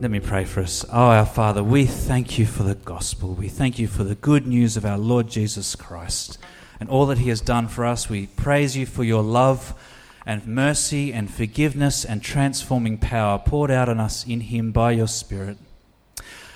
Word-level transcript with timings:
Let 0.00 0.12
me 0.12 0.20
pray 0.20 0.44
for 0.44 0.60
us. 0.60 0.84
Oh, 0.92 1.08
our 1.08 1.26
Father, 1.26 1.64
we 1.64 1.84
thank 1.84 2.38
you 2.38 2.46
for 2.46 2.62
the 2.62 2.76
gospel. 2.76 3.34
We 3.34 3.48
thank 3.48 3.80
you 3.80 3.88
for 3.88 4.04
the 4.04 4.14
good 4.14 4.46
news 4.46 4.76
of 4.76 4.86
our 4.86 4.96
Lord 4.96 5.26
Jesus 5.26 5.74
Christ 5.74 6.38
and 6.78 6.88
all 6.88 7.06
that 7.06 7.18
he 7.18 7.30
has 7.30 7.40
done 7.40 7.66
for 7.66 7.84
us. 7.84 8.08
We 8.08 8.28
praise 8.28 8.76
you 8.76 8.86
for 8.86 9.02
your 9.02 9.24
love 9.24 9.74
and 10.24 10.46
mercy 10.46 11.12
and 11.12 11.28
forgiveness 11.28 12.04
and 12.04 12.22
transforming 12.22 12.98
power 12.98 13.40
poured 13.40 13.72
out 13.72 13.88
on 13.88 13.98
us 13.98 14.24
in 14.24 14.42
him 14.42 14.70
by 14.70 14.92
your 14.92 15.08
Spirit. 15.08 15.58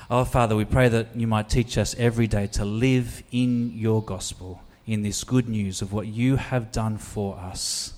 Oh, 0.08 0.24
Father, 0.24 0.54
we 0.54 0.64
pray 0.64 0.88
that 0.88 1.16
you 1.16 1.26
might 1.26 1.48
teach 1.50 1.76
us 1.76 1.96
every 1.98 2.28
day 2.28 2.46
to 2.46 2.64
live 2.64 3.24
in 3.32 3.76
your 3.76 4.04
gospel, 4.04 4.62
in 4.86 5.02
this 5.02 5.24
good 5.24 5.48
news 5.48 5.82
of 5.82 5.92
what 5.92 6.06
you 6.06 6.36
have 6.36 6.70
done 6.70 6.96
for 6.96 7.36
us. 7.38 7.94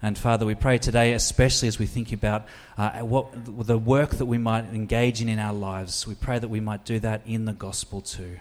And 0.00 0.16
Father, 0.16 0.46
we 0.46 0.54
pray 0.54 0.78
today, 0.78 1.12
especially 1.12 1.66
as 1.66 1.78
we 1.78 1.86
think 1.86 2.12
about 2.12 2.46
uh, 2.76 3.00
what 3.00 3.26
the 3.66 3.78
work 3.78 4.10
that 4.10 4.26
we 4.26 4.38
might 4.38 4.66
engage 4.66 5.20
in 5.20 5.28
in 5.28 5.38
our 5.40 5.52
lives, 5.52 6.06
we 6.06 6.14
pray 6.14 6.38
that 6.38 6.48
we 6.48 6.60
might 6.60 6.84
do 6.84 7.00
that 7.00 7.22
in 7.26 7.46
the 7.46 7.52
gospel 7.52 8.00
too. 8.00 8.38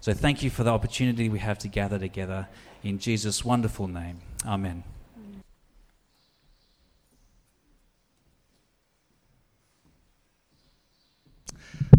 So 0.00 0.12
thank 0.12 0.42
you 0.42 0.50
for 0.50 0.64
the 0.64 0.70
opportunity 0.70 1.28
we 1.28 1.38
have 1.38 1.58
to 1.60 1.68
gather 1.68 1.98
together 1.98 2.48
in 2.82 2.98
Jesus' 2.98 3.44
wonderful 3.44 3.86
name. 3.86 4.18
Amen. 4.44 4.82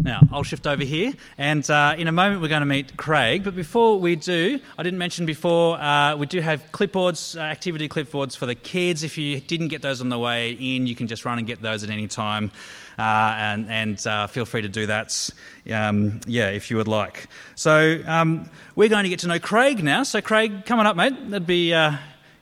Now, 0.02 0.22
I'll 0.32 0.44
shift 0.44 0.66
over 0.66 0.82
here, 0.82 1.12
and 1.36 1.68
uh, 1.70 1.94
in 1.98 2.08
a 2.08 2.12
moment 2.12 2.40
we're 2.40 2.48
going 2.48 2.60
to 2.60 2.66
meet 2.66 2.96
Craig. 2.96 3.44
But 3.44 3.54
before 3.54 4.00
we 4.00 4.16
do, 4.16 4.58
I 4.78 4.82
didn't 4.82 4.98
mention 4.98 5.26
before, 5.26 5.78
uh, 5.78 6.16
we 6.16 6.24
do 6.24 6.40
have 6.40 6.64
clipboards, 6.72 7.36
uh, 7.36 7.40
activity 7.40 7.86
clipboards 7.86 8.34
for 8.34 8.46
the 8.46 8.54
kids. 8.54 9.02
If 9.02 9.18
you 9.18 9.40
didn't 9.40 9.68
get 9.68 9.82
those 9.82 10.00
on 10.00 10.08
the 10.08 10.18
way 10.18 10.52
in, 10.52 10.86
you 10.86 10.96
can 10.96 11.06
just 11.06 11.26
run 11.26 11.36
and 11.36 11.46
get 11.46 11.60
those 11.60 11.84
at 11.84 11.90
any 11.90 12.08
time, 12.08 12.50
uh, 12.98 13.02
and, 13.02 13.68
and 13.68 14.06
uh, 14.06 14.26
feel 14.26 14.46
free 14.46 14.62
to 14.62 14.70
do 14.70 14.86
that, 14.86 15.28
um, 15.70 16.20
yeah, 16.26 16.48
if 16.48 16.70
you 16.70 16.78
would 16.78 16.88
like. 16.88 17.26
So, 17.54 18.02
um, 18.06 18.48
we're 18.76 18.88
going 18.88 19.04
to 19.04 19.10
get 19.10 19.18
to 19.18 19.28
know 19.28 19.38
Craig 19.38 19.84
now. 19.84 20.04
So, 20.04 20.22
Craig, 20.22 20.64
coming 20.64 20.86
up, 20.86 20.96
mate. 20.96 21.30
That'd 21.30 21.46
be 21.46 21.74
uh, 21.74 21.98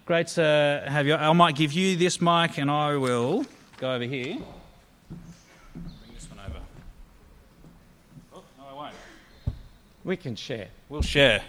great 0.06 0.28
to 0.28 0.84
have 0.86 1.08
you. 1.08 1.16
I 1.16 1.32
might 1.32 1.56
give 1.56 1.72
you 1.72 1.96
this 1.96 2.20
mic, 2.20 2.56
and 2.58 2.70
I 2.70 2.94
will 2.96 3.44
go 3.78 3.94
over 3.94 4.04
here. 4.04 4.36
We 10.08 10.16
can 10.16 10.36
share. 10.36 10.68
We'll 10.88 11.02
share. 11.02 11.42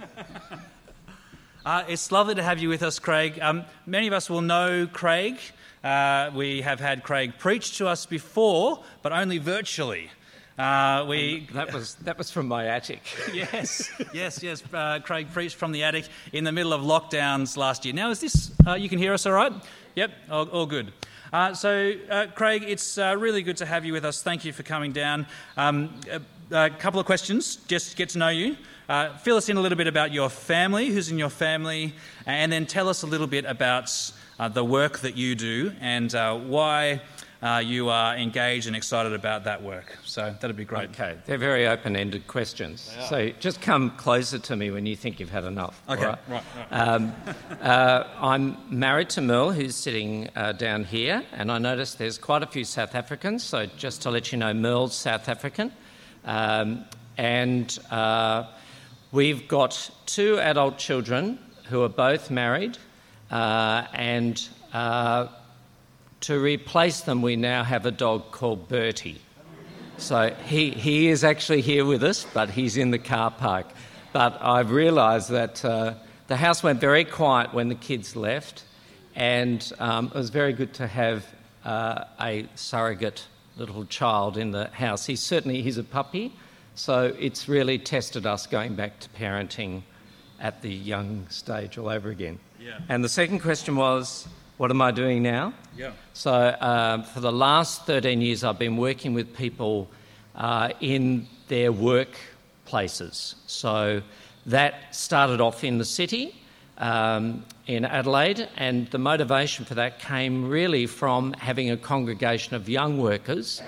uh, 1.64 1.84
it's 1.86 2.10
lovely 2.10 2.34
to 2.34 2.42
have 2.42 2.58
you 2.58 2.68
with 2.68 2.82
us, 2.82 2.98
Craig. 2.98 3.38
Um, 3.40 3.62
many 3.86 4.08
of 4.08 4.12
us 4.12 4.28
will 4.28 4.40
know 4.40 4.88
Craig. 4.92 5.38
Uh, 5.84 6.32
we 6.34 6.62
have 6.62 6.80
had 6.80 7.04
Craig 7.04 7.34
preach 7.38 7.78
to 7.78 7.86
us 7.86 8.04
before, 8.04 8.82
but 9.02 9.12
only 9.12 9.38
virtually. 9.38 10.10
Uh, 10.58 11.06
we 11.08 11.46
that 11.52 11.72
was 11.72 11.94
that 12.02 12.18
was 12.18 12.32
from 12.32 12.48
my 12.48 12.66
attic. 12.66 13.00
yes, 13.32 13.88
yes, 14.12 14.42
yes. 14.42 14.64
Uh, 14.72 14.98
Craig 14.98 15.28
preached 15.32 15.54
from 15.54 15.70
the 15.70 15.84
attic 15.84 16.08
in 16.32 16.42
the 16.42 16.50
middle 16.50 16.72
of 16.72 16.80
lockdowns 16.80 17.56
last 17.56 17.84
year. 17.84 17.94
Now, 17.94 18.10
is 18.10 18.18
this? 18.18 18.50
Uh, 18.66 18.74
you 18.74 18.88
can 18.88 18.98
hear 18.98 19.12
us, 19.12 19.24
all 19.24 19.34
right? 19.34 19.52
Yep, 19.94 20.10
all, 20.32 20.48
all 20.48 20.66
good. 20.66 20.92
Uh, 21.34 21.52
so, 21.52 21.92
uh, 22.10 22.26
Craig, 22.34 22.64
it's 22.64 22.96
uh, 22.96 23.16
really 23.18 23.42
good 23.42 23.56
to 23.56 23.66
have 23.66 23.84
you 23.84 23.92
with 23.92 24.04
us. 24.04 24.22
Thank 24.22 24.44
you 24.44 24.52
for 24.52 24.62
coming 24.62 24.92
down. 24.92 25.26
Um, 25.56 26.00
a 26.54 26.70
couple 26.70 27.00
of 27.00 27.06
questions 27.06 27.56
just 27.66 27.90
to 27.90 27.96
get 27.96 28.10
to 28.10 28.18
know 28.18 28.28
you. 28.28 28.56
Uh, 28.88 29.16
fill 29.18 29.36
us 29.36 29.48
in 29.48 29.56
a 29.56 29.60
little 29.60 29.76
bit 29.76 29.88
about 29.88 30.12
your 30.12 30.30
family, 30.30 30.88
who's 30.88 31.10
in 31.10 31.18
your 31.18 31.30
family, 31.30 31.94
and 32.26 32.52
then 32.52 32.64
tell 32.64 32.88
us 32.88 33.02
a 33.02 33.06
little 33.06 33.26
bit 33.26 33.44
about 33.44 33.90
uh, 34.38 34.48
the 34.48 34.64
work 34.64 35.00
that 35.00 35.16
you 35.16 35.34
do 35.34 35.72
and 35.80 36.14
uh, 36.14 36.36
why 36.36 37.00
uh, 37.42 37.58
you 37.58 37.88
are 37.88 38.16
engaged 38.16 38.66
and 38.68 38.76
excited 38.76 39.12
about 39.12 39.44
that 39.44 39.62
work. 39.62 39.98
So 40.04 40.34
that'd 40.40 40.56
be 40.56 40.64
great. 40.64 40.90
Okay, 40.90 41.16
they're 41.26 41.38
very 41.38 41.66
open 41.66 41.96
ended 41.96 42.26
questions. 42.26 42.94
So 43.08 43.30
just 43.40 43.60
come 43.60 43.90
closer 43.96 44.38
to 44.38 44.56
me 44.56 44.70
when 44.70 44.86
you 44.86 44.96
think 44.96 45.18
you've 45.18 45.30
had 45.30 45.44
enough. 45.44 45.82
Okay, 45.88 46.06
right, 46.06 46.18
right. 46.28 46.42
right. 46.70 46.70
Um, 46.70 47.12
uh, 47.60 48.04
I'm 48.18 48.56
married 48.70 49.10
to 49.10 49.20
Merle, 49.20 49.52
who's 49.52 49.74
sitting 49.74 50.30
uh, 50.36 50.52
down 50.52 50.84
here, 50.84 51.24
and 51.32 51.50
I 51.50 51.58
noticed 51.58 51.98
there's 51.98 52.16
quite 52.16 52.42
a 52.42 52.46
few 52.46 52.64
South 52.64 52.94
Africans. 52.94 53.42
So 53.42 53.66
just 53.66 54.02
to 54.02 54.10
let 54.10 54.30
you 54.30 54.38
know, 54.38 54.54
Merle's 54.54 54.94
South 54.94 55.28
African. 55.28 55.72
Um, 56.24 56.84
and 57.16 57.78
uh, 57.90 58.44
we've 59.12 59.46
got 59.46 59.90
two 60.06 60.38
adult 60.38 60.78
children 60.78 61.38
who 61.68 61.82
are 61.82 61.88
both 61.88 62.30
married, 62.30 62.78
uh, 63.30 63.86
and 63.94 64.48
uh, 64.72 65.28
to 66.20 66.38
replace 66.38 67.02
them, 67.02 67.22
we 67.22 67.36
now 67.36 67.64
have 67.64 67.86
a 67.86 67.90
dog 67.90 68.30
called 68.30 68.68
Bertie. 68.68 69.20
So 69.96 70.34
he, 70.46 70.70
he 70.70 71.08
is 71.08 71.22
actually 71.22 71.60
here 71.60 71.84
with 71.84 72.02
us, 72.02 72.26
but 72.34 72.50
he's 72.50 72.76
in 72.76 72.90
the 72.90 72.98
car 72.98 73.30
park. 73.30 73.66
But 74.12 74.38
I've 74.40 74.70
realised 74.70 75.30
that 75.30 75.64
uh, 75.64 75.94
the 76.26 76.36
house 76.36 76.62
went 76.62 76.80
very 76.80 77.04
quiet 77.04 77.52
when 77.52 77.68
the 77.68 77.74
kids 77.74 78.16
left, 78.16 78.64
and 79.14 79.72
um, 79.78 80.06
it 80.06 80.14
was 80.14 80.30
very 80.30 80.52
good 80.52 80.74
to 80.74 80.86
have 80.86 81.26
uh, 81.64 82.04
a 82.20 82.46
surrogate 82.54 83.24
little 83.56 83.84
child 83.84 84.36
in 84.36 84.50
the 84.50 84.68
house. 84.68 85.06
He's 85.06 85.20
certainly 85.20 85.62
he's 85.62 85.78
a 85.78 85.84
puppy, 85.84 86.32
so 86.74 87.14
it's 87.18 87.48
really 87.48 87.78
tested 87.78 88.26
us 88.26 88.46
going 88.46 88.74
back 88.74 88.98
to 89.00 89.08
parenting 89.10 89.82
at 90.40 90.62
the 90.62 90.72
young 90.72 91.26
stage 91.28 91.78
all 91.78 91.88
over 91.88 92.10
again. 92.10 92.38
Yeah. 92.60 92.78
And 92.88 93.04
the 93.04 93.08
second 93.08 93.40
question 93.40 93.76
was, 93.76 94.26
what 94.56 94.70
am 94.70 94.82
I 94.82 94.90
doing 94.90 95.22
now? 95.22 95.54
Yeah. 95.76 95.92
So 96.12 96.32
uh, 96.32 97.02
for 97.02 97.20
the 97.20 97.32
last 97.32 97.86
13 97.86 98.20
years, 98.20 98.44
I've 98.44 98.58
been 98.58 98.76
working 98.76 99.14
with 99.14 99.34
people 99.36 99.88
uh, 100.34 100.70
in 100.80 101.26
their 101.48 101.72
workplaces. 101.72 103.34
So 103.46 104.02
that 104.46 104.94
started 104.94 105.40
off 105.40 105.64
in 105.64 105.78
the 105.78 105.84
city 105.84 106.34
um, 106.78 107.44
in 107.66 107.84
Adelaide, 107.84 108.48
and 108.56 108.90
the 108.90 108.98
motivation 108.98 109.64
for 109.64 109.74
that 109.74 109.98
came 109.98 110.48
really 110.48 110.86
from 110.86 111.32
having 111.34 111.70
a 111.70 111.76
congregation 111.76 112.54
of 112.54 112.68
young 112.68 112.98
workers 112.98 113.62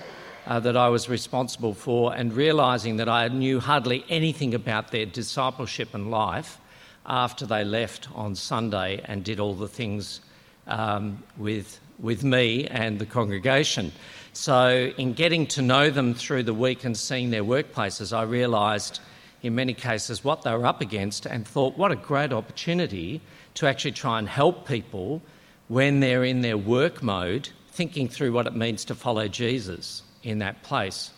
uh, 0.45 0.59
that 0.59 0.77
I 0.77 0.89
was 0.89 1.09
responsible 1.09 1.73
for 1.73 2.15
and 2.15 2.33
realising 2.33 2.97
that 2.97 3.09
I 3.09 3.27
knew 3.27 3.59
hardly 3.59 4.05
anything 4.09 4.53
about 4.53 4.91
their 4.91 5.05
discipleship 5.05 5.93
and 5.93 6.09
life 6.11 6.59
after 7.05 7.45
they 7.45 7.63
left 7.63 8.09
on 8.13 8.35
Sunday 8.35 9.01
and 9.05 9.23
did 9.23 9.39
all 9.39 9.53
the 9.53 9.67
things 9.67 10.21
um, 10.67 11.23
with, 11.37 11.79
with 11.99 12.23
me 12.23 12.67
and 12.67 12.99
the 12.99 13.05
congregation. 13.05 13.91
So, 14.33 14.91
in 14.97 15.13
getting 15.13 15.47
to 15.47 15.61
know 15.61 15.89
them 15.89 16.13
through 16.13 16.43
the 16.43 16.53
week 16.53 16.83
and 16.83 16.95
seeing 16.95 17.31
their 17.31 17.43
workplaces, 17.43 18.15
I 18.15 18.21
realised 18.23 18.99
in 19.41 19.55
many 19.55 19.73
cases 19.73 20.23
what 20.23 20.41
they 20.41 20.51
were 20.51 20.65
up 20.65 20.81
against 20.81 21.25
and 21.25 21.47
thought, 21.47 21.77
what 21.77 21.91
a 21.91 21.95
great 21.95 22.33
opportunity 22.33 23.21
to 23.55 23.67
actually 23.67 23.91
try 23.91 24.19
and 24.19 24.27
help 24.27 24.67
people 24.67 25.21
when 25.67 25.99
they're 25.99 26.23
in 26.23 26.41
their 26.41 26.57
work 26.57 27.03
mode, 27.03 27.49
thinking 27.69 28.07
through 28.07 28.31
what 28.31 28.47
it 28.47 28.55
means 28.55 28.85
to 28.85 28.95
follow 28.95 29.27
Jesus 29.27 30.03
in 30.23 30.39
that 30.39 30.63
place. 30.63 31.11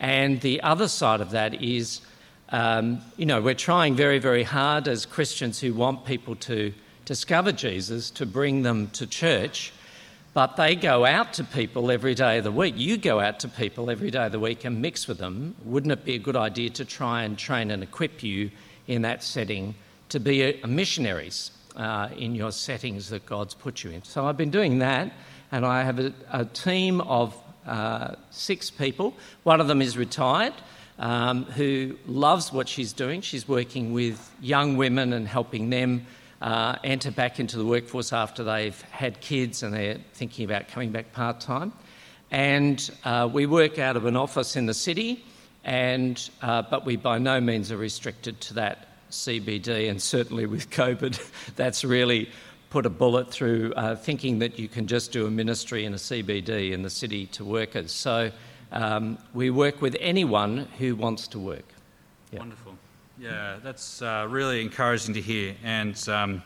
And 0.00 0.40
the 0.40 0.60
other 0.62 0.88
side 0.88 1.20
of 1.20 1.30
that 1.30 1.62
is, 1.62 2.00
um, 2.50 3.00
you 3.16 3.26
know, 3.26 3.40
we're 3.40 3.54
trying 3.54 3.94
very, 3.94 4.18
very 4.18 4.42
hard 4.42 4.88
as 4.88 5.06
Christians 5.06 5.60
who 5.60 5.72
want 5.72 6.04
people 6.04 6.36
to 6.36 6.72
discover 7.04 7.52
Jesus 7.52 8.10
to 8.10 8.26
bring 8.26 8.62
them 8.62 8.88
to 8.90 9.06
church 9.06 9.72
but 10.34 10.56
they 10.56 10.74
go 10.74 11.04
out 11.04 11.32
to 11.34 11.44
people 11.44 11.92
every 11.92 12.14
day 12.14 12.38
of 12.38 12.44
the 12.44 12.50
week. 12.50 12.74
You 12.76 12.96
go 12.96 13.20
out 13.20 13.38
to 13.40 13.48
people 13.48 13.88
every 13.88 14.10
day 14.10 14.26
of 14.26 14.32
the 14.32 14.40
week 14.40 14.64
and 14.64 14.82
mix 14.82 15.06
with 15.06 15.18
them. 15.18 15.54
Wouldn't 15.64 15.92
it 15.92 16.04
be 16.04 16.16
a 16.16 16.18
good 16.18 16.36
idea 16.36 16.70
to 16.70 16.84
try 16.84 17.22
and 17.22 17.38
train 17.38 17.70
and 17.70 17.84
equip 17.84 18.22
you 18.24 18.50
in 18.88 19.02
that 19.02 19.22
setting 19.22 19.76
to 20.08 20.18
be 20.18 20.60
missionaries 20.66 21.52
uh, 21.76 22.08
in 22.16 22.34
your 22.34 22.50
settings 22.50 23.10
that 23.10 23.24
God's 23.26 23.54
put 23.54 23.84
you 23.84 23.92
in? 23.92 24.02
So 24.02 24.26
I've 24.26 24.36
been 24.36 24.50
doing 24.50 24.80
that, 24.80 25.12
and 25.52 25.64
I 25.64 25.84
have 25.84 26.00
a, 26.00 26.12
a 26.32 26.44
team 26.44 27.00
of 27.02 27.32
uh, 27.64 28.16
six 28.30 28.70
people. 28.70 29.14
One 29.44 29.60
of 29.60 29.68
them 29.68 29.80
is 29.80 29.96
retired. 29.96 30.54
Um, 30.96 31.46
who 31.46 31.98
loves 32.06 32.52
what 32.52 32.68
she's 32.68 32.92
doing. 32.92 33.20
She's 33.20 33.48
working 33.48 33.92
with 33.92 34.30
young 34.40 34.76
women 34.76 35.12
and 35.12 35.26
helping 35.26 35.70
them 35.70 36.06
uh, 36.44 36.76
enter 36.84 37.10
back 37.10 37.40
into 37.40 37.56
the 37.56 37.64
workforce 37.64 38.12
after 38.12 38.44
they've 38.44 38.78
had 38.90 39.18
kids 39.22 39.62
and 39.62 39.72
they're 39.72 39.98
thinking 40.12 40.44
about 40.44 40.68
coming 40.68 40.92
back 40.92 41.10
part 41.12 41.40
time. 41.40 41.72
And 42.30 42.90
uh, 43.04 43.30
we 43.32 43.46
work 43.46 43.78
out 43.78 43.96
of 43.96 44.04
an 44.04 44.14
office 44.14 44.54
in 44.54 44.66
the 44.66 44.74
city, 44.74 45.24
and, 45.64 46.28
uh, 46.42 46.60
but 46.62 46.84
we 46.84 46.96
by 46.96 47.16
no 47.16 47.40
means 47.40 47.72
are 47.72 47.78
restricted 47.78 48.42
to 48.42 48.54
that 48.54 48.88
CBD, 49.10 49.88
and 49.88 50.02
certainly 50.02 50.44
with 50.44 50.68
COVID, 50.82 51.18
that's 51.56 51.82
really 51.82 52.28
put 52.68 52.84
a 52.84 52.90
bullet 52.90 53.30
through 53.30 53.72
uh, 53.74 53.96
thinking 53.96 54.40
that 54.40 54.58
you 54.58 54.68
can 54.68 54.86
just 54.86 55.12
do 55.12 55.26
a 55.26 55.30
ministry 55.30 55.86
in 55.86 55.94
a 55.94 55.98
CBD 55.98 56.72
in 56.72 56.82
the 56.82 56.90
city 56.90 57.24
to 57.26 57.44
workers. 57.44 57.90
So 57.90 58.30
um, 58.70 59.16
we 59.32 59.48
work 59.48 59.80
with 59.80 59.96
anyone 59.98 60.68
who 60.78 60.94
wants 60.94 61.26
to 61.28 61.38
work. 61.38 61.64
Yeah. 62.32 62.40
Wonderful. 62.40 62.76
Yeah, 63.18 63.56
that's 63.62 64.02
uh, 64.02 64.26
really 64.28 64.60
encouraging 64.60 65.14
to 65.14 65.20
hear. 65.20 65.54
And 65.62 65.96
um, 66.08 66.42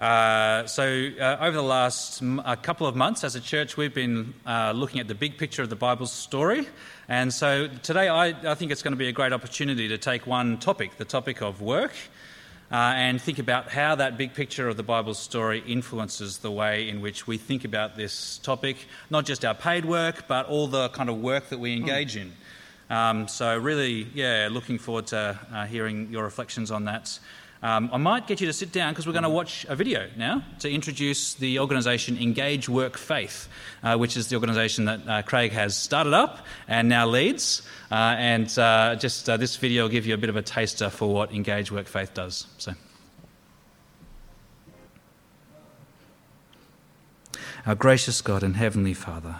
Uh, 0.00 0.66
so, 0.66 0.82
uh, 1.20 1.36
over 1.40 1.52
the 1.56 1.62
last 1.62 2.20
m- 2.22 2.42
a 2.44 2.56
couple 2.56 2.88
of 2.88 2.96
months 2.96 3.22
as 3.22 3.36
a 3.36 3.40
church, 3.40 3.76
we've 3.76 3.94
been 3.94 4.34
uh, 4.44 4.72
looking 4.74 5.00
at 5.00 5.06
the 5.06 5.14
big 5.14 5.38
picture 5.38 5.62
of 5.62 5.68
the 5.68 5.76
Bible's 5.76 6.10
story. 6.10 6.66
And 7.08 7.32
so, 7.32 7.68
today 7.84 8.08
I, 8.08 8.34
I 8.50 8.54
think 8.56 8.72
it's 8.72 8.82
going 8.82 8.94
to 8.94 8.98
be 8.98 9.06
a 9.06 9.12
great 9.12 9.32
opportunity 9.32 9.86
to 9.88 9.98
take 9.98 10.26
one 10.26 10.58
topic, 10.58 10.96
the 10.96 11.04
topic 11.04 11.40
of 11.40 11.60
work, 11.60 11.92
uh, 12.72 12.74
and 12.96 13.20
think 13.22 13.38
about 13.38 13.70
how 13.70 13.94
that 13.94 14.16
big 14.18 14.34
picture 14.34 14.66
of 14.66 14.76
the 14.76 14.82
Bible's 14.82 15.20
story 15.20 15.62
influences 15.68 16.38
the 16.38 16.50
way 16.50 16.88
in 16.88 17.00
which 17.00 17.28
we 17.28 17.36
think 17.38 17.64
about 17.64 17.94
this 17.94 18.38
topic, 18.38 18.88
not 19.08 19.24
just 19.24 19.44
our 19.44 19.54
paid 19.54 19.84
work, 19.84 20.26
but 20.26 20.46
all 20.46 20.66
the 20.66 20.88
kind 20.88 21.10
of 21.10 21.18
work 21.20 21.48
that 21.50 21.60
we 21.60 21.74
engage 21.76 22.16
in. 22.16 22.32
Um, 22.90 23.28
so, 23.28 23.56
really, 23.56 24.06
yeah, 24.14 24.48
looking 24.50 24.78
forward 24.78 25.06
to 25.08 25.38
uh, 25.52 25.66
hearing 25.66 26.10
your 26.10 26.24
reflections 26.24 26.70
on 26.70 26.84
that. 26.86 27.18
Um, 27.62 27.90
I 27.92 27.96
might 27.96 28.26
get 28.26 28.40
you 28.40 28.48
to 28.48 28.52
sit 28.52 28.72
down 28.72 28.92
because 28.92 29.06
we're 29.06 29.12
going 29.12 29.22
to 29.22 29.28
watch 29.28 29.64
a 29.68 29.76
video 29.76 30.08
now 30.16 30.42
to 30.58 30.70
introduce 30.70 31.34
the 31.34 31.60
organisation 31.60 32.18
Engage 32.18 32.68
Work 32.68 32.98
Faith, 32.98 33.48
uh, 33.84 33.96
which 33.96 34.16
is 34.16 34.26
the 34.26 34.34
organisation 34.34 34.86
that 34.86 35.00
uh, 35.06 35.22
Craig 35.22 35.52
has 35.52 35.76
started 35.76 36.12
up 36.12 36.44
and 36.66 36.88
now 36.88 37.06
leads. 37.06 37.62
Uh, 37.88 38.16
and 38.18 38.58
uh, 38.58 38.96
just 38.96 39.28
uh, 39.28 39.36
this 39.36 39.54
video 39.56 39.84
will 39.84 39.90
give 39.90 40.06
you 40.06 40.14
a 40.14 40.18
bit 40.18 40.28
of 40.28 40.34
a 40.34 40.42
taster 40.42 40.90
for 40.90 41.14
what 41.14 41.32
Engage 41.32 41.70
Work 41.70 41.86
Faith 41.86 42.14
does. 42.14 42.48
So. 42.58 42.72
Our 47.64 47.76
gracious 47.76 48.20
God 48.22 48.42
and 48.42 48.56
Heavenly 48.56 48.94
Father, 48.94 49.36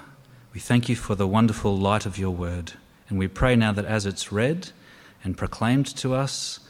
we 0.55 0.61
thank 0.61 0.89
you 0.89 0.95
for 0.95 1.17
the 1.17 1.27
wonderful 1.27 1.77
light 1.77 2.07
of 2.07 2.19
your 2.19 2.31
word, 2.31 2.75
and 3.13 3.19
we 3.19 3.29
pray 3.29 3.55
now 3.55 3.73
that 3.73 3.85
as 3.85 4.07
it's 4.07 4.33
read 4.33 4.71
and 5.23 5.37
proclaimed 5.37 5.85
to 5.97 6.15
us, 6.15 6.61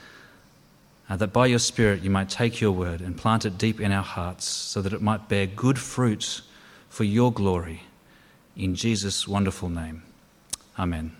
uh, 1.09 1.15
that 1.15 1.33
by 1.33 1.47
your 1.47 1.61
Spirit 1.61 2.03
you 2.03 2.11
might 2.11 2.29
take 2.29 2.61
your 2.61 2.73
word 2.73 3.01
and 3.01 3.17
plant 3.17 3.45
it 3.45 3.57
deep 3.57 3.81
in 3.81 3.93
our 3.93 4.03
hearts 4.03 4.45
so 4.45 4.83
that 4.83 4.93
it 4.93 5.01
might 5.01 5.29
bear 5.29 5.47
good 5.47 5.79
fruit 5.79 6.43
for 6.89 7.05
your 7.05 7.33
glory. 7.33 7.85
In 8.57 8.75
Jesus' 8.75 9.29
wonderful 9.29 9.69
name. 9.69 10.03
Amen. 10.77 11.13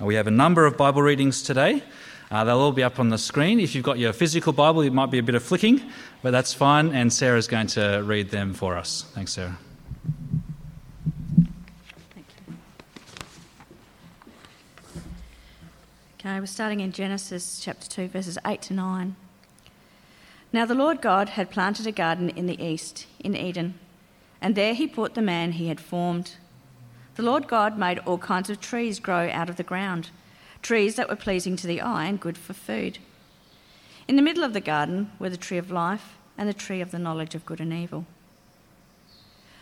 Uh, 0.00 0.04
we 0.04 0.14
have 0.14 0.28
a 0.28 0.30
number 0.30 0.64
of 0.64 0.76
Bible 0.76 1.02
readings 1.02 1.42
today. 1.42 1.82
Uh, 2.30 2.44
they'll 2.44 2.60
all 2.60 2.70
be 2.70 2.84
up 2.84 3.00
on 3.00 3.08
the 3.08 3.18
screen. 3.18 3.58
If 3.58 3.74
you've 3.74 3.82
got 3.82 3.98
your 3.98 4.12
physical 4.12 4.52
Bible, 4.52 4.82
it 4.82 4.92
might 4.92 5.10
be 5.10 5.18
a 5.18 5.24
bit 5.24 5.34
of 5.34 5.42
flicking, 5.42 5.82
but 6.22 6.30
that's 6.30 6.54
fine, 6.54 6.94
and 6.94 7.12
Sarah's 7.12 7.48
going 7.48 7.66
to 7.68 8.04
read 8.06 8.30
them 8.30 8.54
for 8.54 8.76
us. 8.76 9.06
Thanks, 9.12 9.32
Sarah. 9.32 9.58
Okay, 16.26 16.40
we're 16.40 16.46
starting 16.46 16.80
in 16.80 16.90
Genesis 16.90 17.60
chapter 17.62 17.88
2, 17.88 18.08
verses 18.08 18.36
8 18.44 18.60
to 18.62 18.74
9. 18.74 19.14
Now 20.52 20.66
the 20.66 20.74
Lord 20.74 21.00
God 21.00 21.28
had 21.28 21.52
planted 21.52 21.86
a 21.86 21.92
garden 21.92 22.30
in 22.30 22.46
the 22.46 22.60
east, 22.60 23.06
in 23.20 23.36
Eden, 23.36 23.74
and 24.40 24.56
there 24.56 24.74
he 24.74 24.88
put 24.88 25.14
the 25.14 25.22
man 25.22 25.52
he 25.52 25.68
had 25.68 25.80
formed. 25.80 26.34
The 27.14 27.22
Lord 27.22 27.46
God 27.46 27.78
made 27.78 28.00
all 28.00 28.18
kinds 28.18 28.50
of 28.50 28.60
trees 28.60 28.98
grow 28.98 29.30
out 29.30 29.48
of 29.48 29.54
the 29.54 29.62
ground, 29.62 30.10
trees 30.62 30.96
that 30.96 31.08
were 31.08 31.14
pleasing 31.14 31.54
to 31.54 31.66
the 31.68 31.80
eye 31.80 32.06
and 32.06 32.18
good 32.18 32.36
for 32.36 32.54
food. 32.54 32.98
In 34.08 34.16
the 34.16 34.22
middle 34.22 34.42
of 34.42 34.52
the 34.52 34.60
garden 34.60 35.12
were 35.20 35.30
the 35.30 35.36
tree 35.36 35.58
of 35.58 35.70
life 35.70 36.16
and 36.36 36.48
the 36.48 36.52
tree 36.52 36.80
of 36.80 36.90
the 36.90 36.98
knowledge 36.98 37.36
of 37.36 37.46
good 37.46 37.60
and 37.60 37.72
evil. 37.72 38.04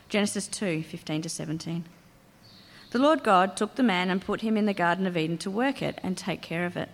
Genesis 0.08 0.49
2 0.49 0.82
15 0.82 1.20
to 1.20 1.28
17. 1.28 1.84
The 2.94 3.00
Lord 3.00 3.25
God 3.25 3.56
took 3.56 3.75
the 3.75 3.82
man 3.82 4.08
and 4.08 4.23
put 4.23 4.43
him 4.43 4.56
in 4.56 4.67
the 4.67 4.73
Garden 4.73 5.05
of 5.05 5.17
Eden 5.17 5.37
to 5.38 5.50
work 5.50 5.82
it 5.82 5.99
and 6.05 6.17
take 6.17 6.41
care 6.41 6.64
of 6.64 6.76
it. 6.76 6.88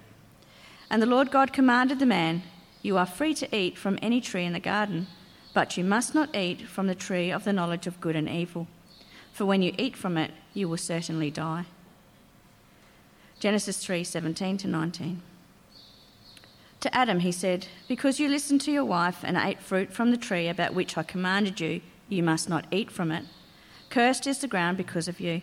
And 0.89 1.03
the 1.03 1.07
Lord 1.07 1.31
God 1.31 1.53
commanded 1.53 1.99
the 1.99 2.07
man, 2.07 2.43
You 2.81 2.97
are 2.97 3.05
free 3.05 3.35
to 3.35 3.55
eat 3.55 3.77
from 3.77 3.99
any 4.01 4.23
tree 4.23 4.47
in 4.47 4.55
the 4.55 4.61
garden, 4.61 5.09
but 5.53 5.77
you 5.77 5.85
must 5.85 6.15
not 6.15 6.35
eat 6.35 6.67
from 6.67 6.87
the 6.87 6.95
tree 6.95 7.31
of 7.31 7.45
the 7.45 7.53
knowledge 7.53 7.87
of 7.87 8.01
good 8.01 8.17
and 8.17 8.31
evil, 8.31 8.67
for 9.31 9.45
when 9.45 9.61
you 9.61 9.75
eat 9.77 9.95
from 9.95 10.17
it, 10.17 10.31
you 10.55 10.71
will 10.71 10.79
certainly 10.79 11.31
die. 11.31 11.67
Genesis 13.39 13.85
3 13.85 14.03
17 14.03 14.57
to 14.57 14.69
19. 14.69 15.21
To 16.81 16.97
Adam 16.97 17.21
he 17.21 17.31
said, 17.31 17.67
Because 17.89 18.19
you 18.19 18.27
listened 18.27 18.63
to 18.63 18.73
your 18.73 18.87
wife 18.87 19.19
and 19.23 19.37
ate 19.37 19.61
fruit 19.61 19.93
from 19.93 20.13
the 20.13 20.17
tree 20.17 20.49
about 20.49 20.73
which 20.73 20.97
I 20.97 21.03
commanded 21.03 21.61
you, 21.61 21.83
you 22.09 22.23
must 22.23 22.49
not 22.49 22.65
eat 22.71 22.91
from 22.91 23.13
it. 23.13 23.27
Cursed 23.91 24.27
is 24.27 24.39
the 24.39 24.49
ground 24.49 24.79
because 24.79 25.07
of 25.07 25.21
you. 25.21 25.43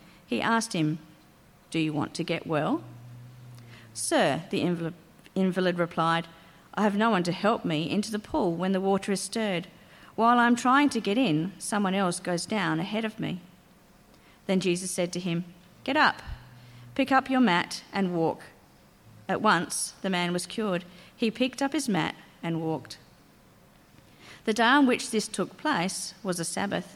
he 0.31 0.41
asked 0.41 0.71
him, 0.71 0.97
Do 1.71 1.77
you 1.77 1.91
want 1.91 2.13
to 2.13 2.23
get 2.23 2.47
well? 2.47 2.81
Sir, 3.93 4.43
the 4.49 4.61
invalid 5.35 5.77
replied, 5.77 6.25
I 6.73 6.83
have 6.83 6.95
no 6.95 7.09
one 7.09 7.23
to 7.23 7.33
help 7.33 7.65
me 7.65 7.91
into 7.91 8.11
the 8.11 8.17
pool 8.17 8.55
when 8.55 8.71
the 8.71 8.79
water 8.79 9.11
is 9.11 9.19
stirred. 9.19 9.67
While 10.15 10.39
I'm 10.39 10.55
trying 10.55 10.87
to 10.91 11.01
get 11.01 11.17
in, 11.17 11.51
someone 11.59 11.93
else 11.93 12.21
goes 12.21 12.45
down 12.45 12.79
ahead 12.79 13.03
of 13.03 13.19
me. 13.19 13.41
Then 14.47 14.61
Jesus 14.61 14.89
said 14.89 15.11
to 15.11 15.19
him, 15.19 15.43
Get 15.83 15.97
up, 15.97 16.21
pick 16.95 17.11
up 17.11 17.29
your 17.29 17.41
mat, 17.41 17.83
and 17.91 18.15
walk. 18.15 18.43
At 19.27 19.41
once 19.41 19.95
the 20.01 20.09
man 20.09 20.31
was 20.31 20.45
cured. 20.45 20.85
He 21.13 21.29
picked 21.29 21.61
up 21.61 21.73
his 21.73 21.89
mat 21.89 22.15
and 22.41 22.61
walked. 22.61 22.97
The 24.45 24.53
day 24.53 24.63
on 24.63 24.87
which 24.87 25.11
this 25.11 25.27
took 25.27 25.57
place 25.57 26.13
was 26.23 26.39
a 26.39 26.45
Sabbath. 26.45 26.95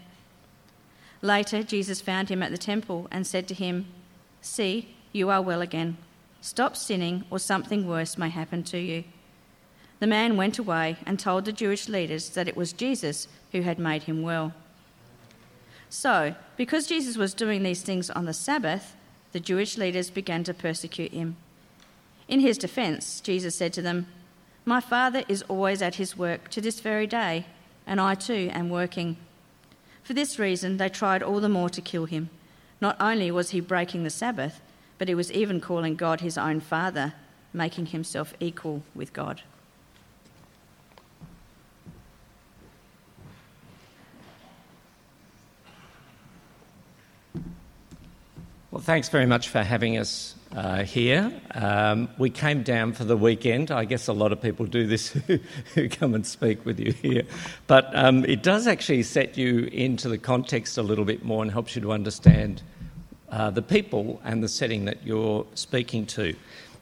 Later, 1.21 1.63
Jesus 1.63 2.01
found 2.01 2.29
him 2.29 2.41
at 2.41 2.51
the 2.51 2.57
temple 2.57 3.07
and 3.11 3.25
said 3.27 3.47
to 3.47 3.53
him, 3.53 3.87
See, 4.41 4.95
you 5.11 5.29
are 5.29 5.41
well 5.41 5.61
again. 5.61 5.97
Stop 6.41 6.75
sinning, 6.75 7.23
or 7.29 7.37
something 7.37 7.87
worse 7.87 8.17
may 8.17 8.29
happen 8.29 8.63
to 8.63 8.79
you. 8.79 9.03
The 9.99 10.07
man 10.07 10.35
went 10.35 10.57
away 10.57 10.97
and 11.05 11.19
told 11.19 11.45
the 11.45 11.51
Jewish 11.51 11.87
leaders 11.87 12.29
that 12.31 12.47
it 12.47 12.57
was 12.57 12.73
Jesus 12.73 13.27
who 13.51 13.61
had 13.61 13.77
made 13.77 14.03
him 14.03 14.23
well. 14.23 14.51
So, 15.89 16.33
because 16.57 16.87
Jesus 16.87 17.17
was 17.17 17.35
doing 17.35 17.61
these 17.61 17.83
things 17.83 18.09
on 18.09 18.25
the 18.25 18.33
Sabbath, 18.33 18.95
the 19.31 19.39
Jewish 19.39 19.77
leaders 19.77 20.09
began 20.09 20.43
to 20.45 20.53
persecute 20.53 21.11
him. 21.11 21.37
In 22.27 22.39
his 22.39 22.57
defense, 22.57 23.21
Jesus 23.21 23.55
said 23.55 23.73
to 23.73 23.81
them, 23.81 24.07
My 24.65 24.79
Father 24.79 25.23
is 25.27 25.43
always 25.43 25.81
at 25.83 25.95
his 25.95 26.17
work 26.17 26.49
to 26.49 26.61
this 26.61 26.79
very 26.79 27.05
day, 27.05 27.45
and 27.85 28.01
I 28.01 28.15
too 28.15 28.49
am 28.53 28.69
working. 28.69 29.17
For 30.03 30.13
this 30.13 30.39
reason, 30.39 30.77
they 30.77 30.89
tried 30.89 31.23
all 31.23 31.39
the 31.39 31.49
more 31.49 31.69
to 31.69 31.81
kill 31.81 32.05
him. 32.05 32.29
Not 32.79 32.97
only 32.99 33.31
was 33.31 33.51
he 33.51 33.59
breaking 33.59 34.03
the 34.03 34.09
Sabbath, 34.09 34.61
but 34.97 35.07
he 35.07 35.15
was 35.15 35.31
even 35.31 35.61
calling 35.61 35.95
God 35.95 36.21
his 36.21 36.37
own 36.37 36.59
Father, 36.59 37.13
making 37.53 37.87
himself 37.87 38.33
equal 38.39 38.83
with 38.95 39.13
God. 39.13 39.41
Thanks 48.79 49.09
very 49.09 49.25
much 49.25 49.49
for 49.49 49.63
having 49.63 49.97
us 49.97 50.33
uh, 50.55 50.83
here. 50.83 51.31
Um, 51.53 52.07
we 52.17 52.29
came 52.29 52.63
down 52.63 52.93
for 52.93 53.03
the 53.03 53.17
weekend. 53.17 53.69
I 53.69 53.83
guess 53.83 54.07
a 54.07 54.13
lot 54.13 54.31
of 54.31 54.41
people 54.41 54.65
do 54.65 54.87
this 54.87 55.09
who, 55.27 55.39
who 55.75 55.89
come 55.89 56.13
and 56.13 56.25
speak 56.25 56.65
with 56.65 56.79
you 56.79 56.93
here. 56.93 57.23
But 57.67 57.89
um, 57.93 58.23
it 58.25 58.43
does 58.43 58.67
actually 58.67 59.03
set 59.03 59.37
you 59.37 59.65
into 59.73 60.07
the 60.07 60.17
context 60.17 60.77
a 60.77 60.83
little 60.83 61.05
bit 61.05 61.23
more 61.25 61.41
and 61.41 61.51
helps 61.51 61.75
you 61.75 61.81
to 61.81 61.91
understand 61.91 62.61
uh, 63.29 63.49
the 63.49 63.61
people 63.61 64.21
and 64.23 64.43
the 64.43 64.49
setting 64.49 64.85
that 64.85 65.05
you're 65.05 65.45
speaking 65.53 66.05
to. 66.05 66.33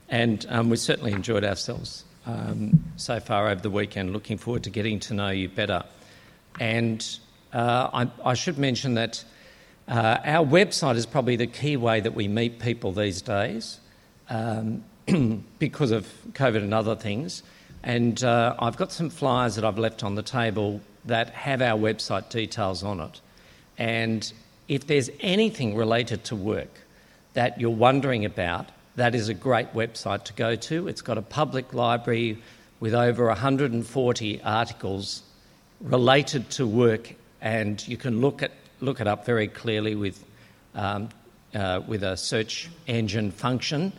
And 0.10 0.46
um, 0.50 0.70
we 0.70 0.78
certainly 0.78 1.12
enjoyed 1.12 1.44
ourselves 1.44 2.06
um, 2.26 2.84
so 2.98 3.20
far 3.20 3.50
over 3.50 3.62
the 3.62 3.70
weekend. 3.70 4.14
Looking 4.14 4.38
forward 4.38 4.64
to 4.64 4.70
getting 4.70 5.00
to 5.02 5.14
know 5.14 5.30
you 5.30 5.50
better. 5.50 5.84
And 6.60 7.04
uh, 7.54 7.90
I, 7.94 8.30
I, 8.30 8.34
should 8.36 8.58
mention 8.58 8.96
that 8.96 9.24
uh, 9.90 10.20
our 10.24 10.46
website 10.46 10.96
is 10.96 11.06
probably 11.08 11.36
the 11.36 11.48
key 11.48 11.76
way 11.76 12.00
that 12.00 12.14
we 12.14 12.28
meet 12.28 12.60
people 12.60 12.92
these 12.92 13.22
days 13.22 13.80
um, 14.30 14.84
because 15.60 15.92
of 15.92 16.08
COVID 16.34 16.58
and 16.58 16.74
other 16.74 16.96
things. 16.96 17.42
And 17.82 18.24
uh, 18.24 18.56
I've 18.60 18.78
got 18.78 18.92
some 18.92 19.10
flyers 19.10 19.56
that 19.56 19.66
I've 19.66 19.80
left 19.80 20.04
on 20.04 20.16
the 20.16 20.22
table 20.22 20.82
that 21.06 21.32
have 21.32 21.62
our 21.62 21.78
website 21.80 22.30
details 22.30 22.84
on 22.84 23.00
it. 23.00 23.20
And 23.78 24.32
if 24.68 24.86
there's 24.86 25.10
anything 25.22 25.76
related 25.76 26.24
to 26.26 26.36
work 26.36 26.82
that 27.34 27.60
you're 27.60 27.70
wondering 27.72 28.26
about, 28.26 28.70
that 28.96 29.16
is 29.16 29.30
a 29.30 29.34
great 29.34 29.74
website 29.74 30.26
to 30.26 30.34
go 30.34 30.56
to. 30.56 30.88
It's 30.88 31.02
got 31.02 31.18
a 31.18 31.22
public 31.22 31.74
library 31.74 32.44
with 32.80 32.94
over 32.94 33.26
140 33.28 34.42
articles 34.44 35.24
related 35.82 36.50
to 36.52 36.68
work, 36.68 37.16
and 37.42 37.86
you 37.88 37.98
can 37.98 38.22
look, 38.22 38.44
at, 38.44 38.52
look 38.82 39.02
it 39.02 39.08
up 39.08 39.26
very 39.26 39.48
clearly 39.48 39.96
with, 39.96 40.24
um, 40.76 41.10
uh, 41.54 41.82
with 41.88 42.04
a 42.04 42.16
search 42.18 42.70
engine 42.88 43.32
function. 43.32 43.94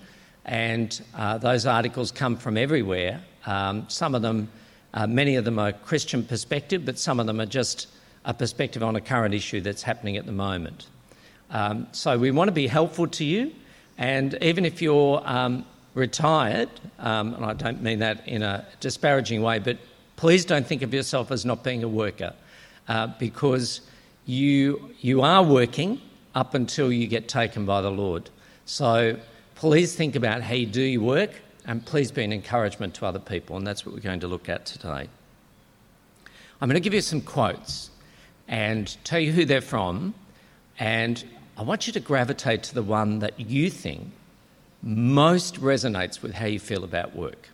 And 0.45 1.01
uh, 1.15 1.39
those 1.39 1.67
articles 1.67 2.11
come 2.11 2.37
from 2.37 2.57
everywhere. 2.57 3.21
Um, 3.47 3.85
some 3.89 4.15
of 4.15 4.23
them, 4.23 4.49
uh, 4.95 5.07
many 5.07 5.37
of 5.37 5.45
them 5.45 5.59
are 5.59 5.73
Christian 5.73 6.25
perspective, 6.25 6.85
but 6.85 6.99
some 6.99 7.21
of 7.21 7.27
them 7.27 7.41
are 7.41 7.47
just 7.47 7.89
a 8.25 8.35
perspective 8.35 8.83
on 8.83 8.97
a 8.97 9.01
current 9.01 9.35
issue 9.35 9.61
that's 9.61 9.83
happening 9.83 10.17
at 10.17 10.27
the 10.27 10.33
moment. 10.33 10.87
Um, 11.51 11.87
so 11.93 12.19
we 12.19 12.31
want 12.31 12.49
to 12.49 12.53
be 12.53 12.67
helpful 12.67 13.07
to 13.09 13.25
you, 13.25 13.53
and 13.99 14.37
even 14.41 14.65
if 14.65 14.81
you're 14.81 15.23
um, 15.25 15.65
retired, 15.95 16.69
um, 16.99 17.35
and 17.35 17.45
I 17.45 17.55
don't 17.55 17.83
mean 17.83 17.99
that 18.01 18.27
in 18.29 18.43
a 18.43 18.65
disparaging 18.81 19.43
way, 19.43 19.59
but 19.59 19.79
please 20.17 20.45
don't 20.45 20.67
think 20.67 20.83
of 20.83 20.95
yourself 20.95 21.31
as 21.31 21.45
not 21.45 21.65
being 21.65 21.83
a 21.83 21.89
worker, 21.89 22.35
uh, 22.89 23.09
because 23.19 23.81
you 24.31 24.95
you 25.01 25.23
are 25.23 25.43
working 25.43 26.01
up 26.35 26.55
until 26.55 26.93
you 26.93 27.07
get 27.07 27.29
taken 27.29 27.67
by 27.67 27.81
the 27.81 27.91
Lord. 27.91 28.31
So 28.65 29.19
please 29.57 29.95
think 29.95 30.15
about 30.15 30.43
how 30.43 30.55
you 30.55 30.67
do 30.67 30.83
your 30.83 31.03
work, 31.03 31.31
and 31.67 31.85
please 31.85 32.13
be 32.13 32.23
an 32.23 32.33
encouragement 32.33 32.95
to 32.95 33.07
other 33.07 33.19
people, 33.19 33.57
and 33.57 33.67
that's 33.67 33.85
what 33.85 33.95
we're 33.95 34.01
going 34.01 34.21
to 34.21 34.29
look 34.29 34.49
at 34.49 34.67
today. 34.67 35.09
I'm 36.61 36.69
going 36.69 36.75
to 36.75 36.81
give 36.81 36.95
you 36.95 37.01
some 37.01 37.21
quotes 37.21 37.91
and 38.47 38.97
tell 39.05 39.19
you 39.21 39.33
who 39.33 39.45
they're 39.45 39.61
from. 39.61 40.15
And 40.79 41.25
I 41.57 41.63
want 41.63 41.87
you 41.87 41.93
to 41.95 42.01
gravitate 42.01 42.63
to 42.65 42.75
the 42.75 42.83
one 42.83 43.19
that 43.21 43.39
you 43.41 43.71
think 43.71 44.13
most 44.83 45.61
resonates 45.61 46.23
with 46.23 46.33
how 46.35 46.47
you 46.47 46.59
feel 46.59 46.85
about 46.85 47.15
work. 47.15 47.49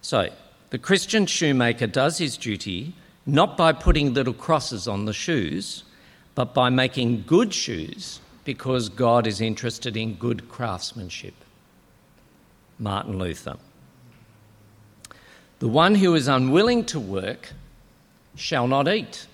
So, 0.00 0.30
the 0.70 0.78
Christian 0.78 1.26
shoemaker 1.26 1.86
does 1.86 2.18
his 2.18 2.36
duty 2.36 2.94
not 3.26 3.56
by 3.56 3.72
putting 3.72 4.12
little 4.12 4.34
crosses 4.34 4.86
on 4.86 5.04
the 5.04 5.12
shoes, 5.12 5.84
but 6.34 6.52
by 6.52 6.68
making 6.68 7.24
good 7.26 7.54
shoes 7.54 8.20
because 8.44 8.88
God 8.88 9.26
is 9.26 9.40
interested 9.40 9.96
in 9.96 10.14
good 10.14 10.48
craftsmanship. 10.48 11.34
Martin 12.78 13.18
Luther. 13.18 13.56
The 15.60 15.68
one 15.68 15.94
who 15.94 16.14
is 16.14 16.28
unwilling 16.28 16.84
to 16.86 17.00
work 17.00 17.52
shall 18.36 18.66
not 18.66 18.88
eat. 18.88 19.26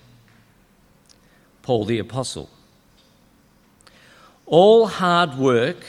Paul 1.61 1.85
the 1.85 1.99
Apostle. 1.99 2.49
All 4.45 4.87
hard 4.87 5.35
work 5.35 5.83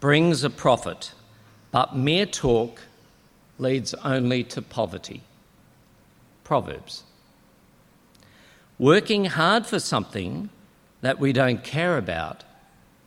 brings 0.00 0.44
a 0.44 0.50
profit, 0.50 1.12
but 1.70 1.96
mere 1.96 2.26
talk 2.26 2.80
leads 3.58 3.94
only 3.94 4.44
to 4.44 4.62
poverty. 4.62 5.22
Proverbs. 6.44 7.04
Working 8.78 9.26
hard 9.26 9.66
for 9.66 9.78
something 9.78 10.48
that 11.02 11.18
we 11.18 11.32
don't 11.32 11.62
care 11.62 11.98
about 11.98 12.44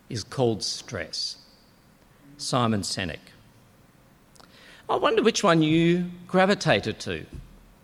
is 0.09 0.23
called 0.23 0.63
stress. 0.63 1.37
Simon 2.37 2.81
Sinek. 2.81 3.19
I 4.89 4.97
wonder 4.97 5.23
which 5.23 5.43
one 5.43 5.61
you 5.61 6.11
gravitated 6.27 6.99
to 6.99 7.25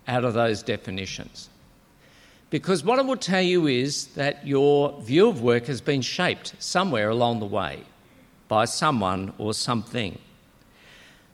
out 0.07 0.23
of 0.23 0.33
those 0.33 0.61
definitions. 0.61 1.49
Because 2.51 2.83
what 2.83 2.99
I 2.99 3.01
will 3.01 3.17
tell 3.17 3.41
you 3.41 3.65
is 3.65 4.07
that 4.07 4.45
your 4.45 5.01
view 5.01 5.29
of 5.29 5.41
work 5.41 5.65
has 5.67 5.81
been 5.81 6.01
shaped 6.01 6.53
somewhere 6.59 7.09
along 7.09 7.39
the 7.39 7.45
way 7.45 7.83
by 8.47 8.65
someone 8.65 9.33
or 9.37 9.53
something. 9.53 10.19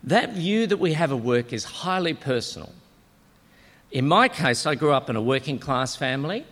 That 0.04 0.34
view 0.34 0.66
that 0.68 0.78
we 0.78 0.92
have 0.92 1.10
of 1.10 1.24
work 1.24 1.52
is 1.52 1.64
highly 1.64 2.14
personal. 2.14 2.72
In 3.90 4.06
my 4.06 4.28
case, 4.28 4.66
I 4.66 4.74
grew 4.74 4.92
up 4.92 5.08
in 5.08 5.16
a 5.16 5.22
working 5.22 5.58
class 5.58 5.96
family, 5.96 6.44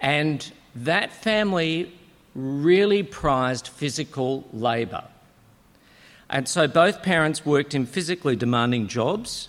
and 0.00 0.52
that 0.76 1.12
family 1.12 1.92
really 2.34 3.02
prized 3.02 3.68
physical 3.68 4.44
labour. 4.52 5.04
And 6.30 6.48
so 6.48 6.68
both 6.68 7.02
parents 7.02 7.44
worked 7.44 7.74
in 7.74 7.86
physically 7.86 8.36
demanding 8.36 8.86
jobs, 8.86 9.48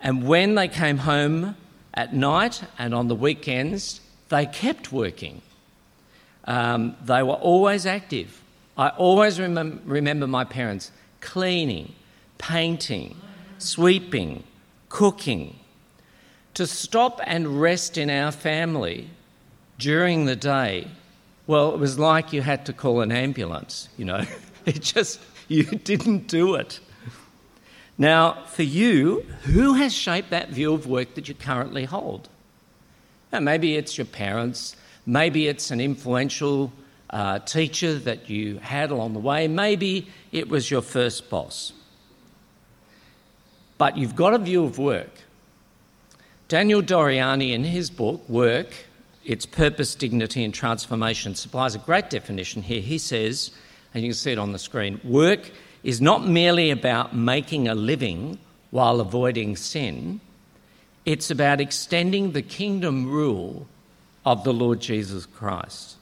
and 0.00 0.26
when 0.26 0.54
they 0.54 0.68
came 0.68 0.98
home 0.98 1.56
at 1.92 2.14
night 2.14 2.62
and 2.78 2.94
on 2.94 3.08
the 3.08 3.14
weekends, 3.14 4.00
they 4.30 4.46
kept 4.46 4.92
working. 4.92 5.42
Um, 6.44 6.96
they 7.04 7.22
were 7.22 7.34
always 7.34 7.84
active. 7.84 8.42
I 8.78 8.88
always 8.90 9.38
remem- 9.38 9.80
remember 9.84 10.26
my 10.26 10.44
parents 10.44 10.90
cleaning, 11.20 11.94
painting, 12.38 13.14
sweeping, 13.58 14.44
cooking. 14.88 15.58
To 16.54 16.66
stop 16.66 17.20
and 17.24 17.60
rest 17.60 17.96
in 17.96 18.10
our 18.10 18.32
family 18.32 19.10
during 19.78 20.24
the 20.24 20.36
day, 20.36 20.88
well, 21.46 21.72
it 21.74 21.78
was 21.78 21.98
like 21.98 22.32
you 22.32 22.42
had 22.42 22.66
to 22.66 22.72
call 22.72 23.00
an 23.00 23.12
ambulance, 23.12 23.88
you 23.96 24.04
know. 24.04 24.24
It 24.66 24.82
just, 24.82 25.20
you 25.48 25.64
didn't 25.90 26.28
do 26.28 26.54
it. 26.54 26.80
Now, 27.96 28.44
for 28.44 28.62
you, 28.62 29.26
who 29.42 29.74
has 29.74 29.94
shaped 29.94 30.30
that 30.30 30.50
view 30.50 30.74
of 30.74 30.86
work 30.86 31.14
that 31.14 31.28
you 31.28 31.34
currently 31.34 31.84
hold? 31.86 32.28
Now, 33.32 33.40
maybe 33.40 33.76
it's 33.76 33.96
your 33.96 34.06
parents, 34.06 34.76
maybe 35.06 35.48
it's 35.48 35.70
an 35.70 35.80
influential 35.80 36.72
uh, 37.10 37.40
teacher 37.40 37.98
that 37.98 38.30
you 38.30 38.58
had 38.58 38.90
along 38.90 39.14
the 39.14 39.18
way, 39.18 39.48
maybe 39.48 40.08
it 40.32 40.48
was 40.48 40.70
your 40.70 40.82
first 40.82 41.28
boss. 41.28 41.72
But 43.78 43.96
you've 43.96 44.16
got 44.16 44.34
a 44.34 44.38
view 44.38 44.64
of 44.64 44.78
work. 44.78 45.10
Daniel 46.50 46.82
Doriani, 46.82 47.52
in 47.52 47.62
his 47.62 47.90
book, 47.90 48.28
Work, 48.28 48.74
Its 49.24 49.46
Purpose, 49.46 49.94
Dignity 49.94 50.42
and 50.42 50.52
Transformation, 50.52 51.36
supplies 51.36 51.76
a 51.76 51.78
great 51.78 52.10
definition 52.10 52.60
here. 52.60 52.80
He 52.80 52.98
says, 52.98 53.52
and 53.94 54.02
you 54.02 54.08
can 54.08 54.16
see 54.16 54.32
it 54.32 54.38
on 54.38 54.50
the 54.50 54.58
screen 54.58 55.00
work 55.04 55.52
is 55.84 56.00
not 56.00 56.26
merely 56.26 56.72
about 56.72 57.14
making 57.14 57.68
a 57.68 57.74
living 57.76 58.36
while 58.72 58.98
avoiding 58.98 59.54
sin, 59.54 60.20
it's 61.06 61.30
about 61.30 61.60
extending 61.60 62.32
the 62.32 62.42
kingdom 62.42 63.08
rule 63.08 63.68
of 64.26 64.42
the 64.42 64.52
Lord 64.52 64.80
Jesus 64.80 65.26
Christ. 65.26 65.98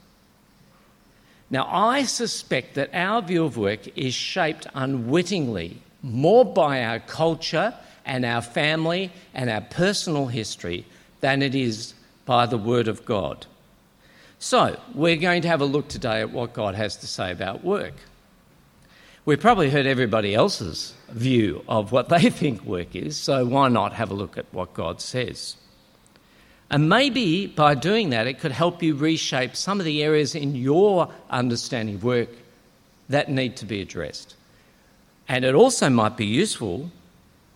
Now, 1.50 1.68
I 1.70 2.04
suspect 2.04 2.74
that 2.76 2.88
our 2.94 3.20
view 3.20 3.44
of 3.44 3.58
work 3.58 3.86
is 3.98 4.14
shaped 4.14 4.66
unwittingly 4.74 5.82
more 6.02 6.46
by 6.46 6.82
our 6.84 7.00
culture 7.00 7.74
and 8.08 8.24
our 8.24 8.42
family 8.42 9.12
and 9.34 9.48
our 9.48 9.60
personal 9.60 10.26
history 10.26 10.84
than 11.20 11.42
it 11.42 11.54
is 11.54 11.94
by 12.24 12.46
the 12.46 12.58
Word 12.58 12.88
of 12.88 13.04
God. 13.04 13.46
So, 14.40 14.78
we're 14.94 15.16
going 15.16 15.42
to 15.42 15.48
have 15.48 15.60
a 15.60 15.64
look 15.64 15.88
today 15.88 16.20
at 16.20 16.30
what 16.30 16.52
God 16.52 16.74
has 16.74 16.96
to 16.96 17.06
say 17.06 17.30
about 17.30 17.64
work. 17.64 17.94
We've 19.24 19.40
probably 19.40 19.68
heard 19.68 19.86
everybody 19.86 20.34
else's 20.34 20.94
view 21.10 21.62
of 21.68 21.92
what 21.92 22.08
they 22.08 22.30
think 22.40 22.64
work 22.64 22.96
is, 22.96 23.16
so 23.16 23.44
why 23.44 23.68
not 23.68 23.92
have 23.92 24.10
a 24.10 24.14
look 24.14 24.38
at 24.38 24.46
what 24.52 24.74
God 24.74 25.00
says? 25.00 25.56
And 26.70 26.88
maybe 26.88 27.46
by 27.46 27.74
doing 27.74 28.10
that, 28.10 28.26
it 28.26 28.38
could 28.38 28.52
help 28.52 28.82
you 28.82 28.94
reshape 28.94 29.56
some 29.56 29.80
of 29.80 29.86
the 29.86 30.02
areas 30.02 30.34
in 30.34 30.54
your 30.54 31.10
understanding 31.30 31.96
of 31.96 32.04
work 32.04 32.28
that 33.08 33.30
need 33.30 33.56
to 33.56 33.66
be 33.66 33.80
addressed. 33.80 34.34
And 35.28 35.44
it 35.44 35.54
also 35.54 35.90
might 35.90 36.16
be 36.16 36.26
useful 36.26 36.90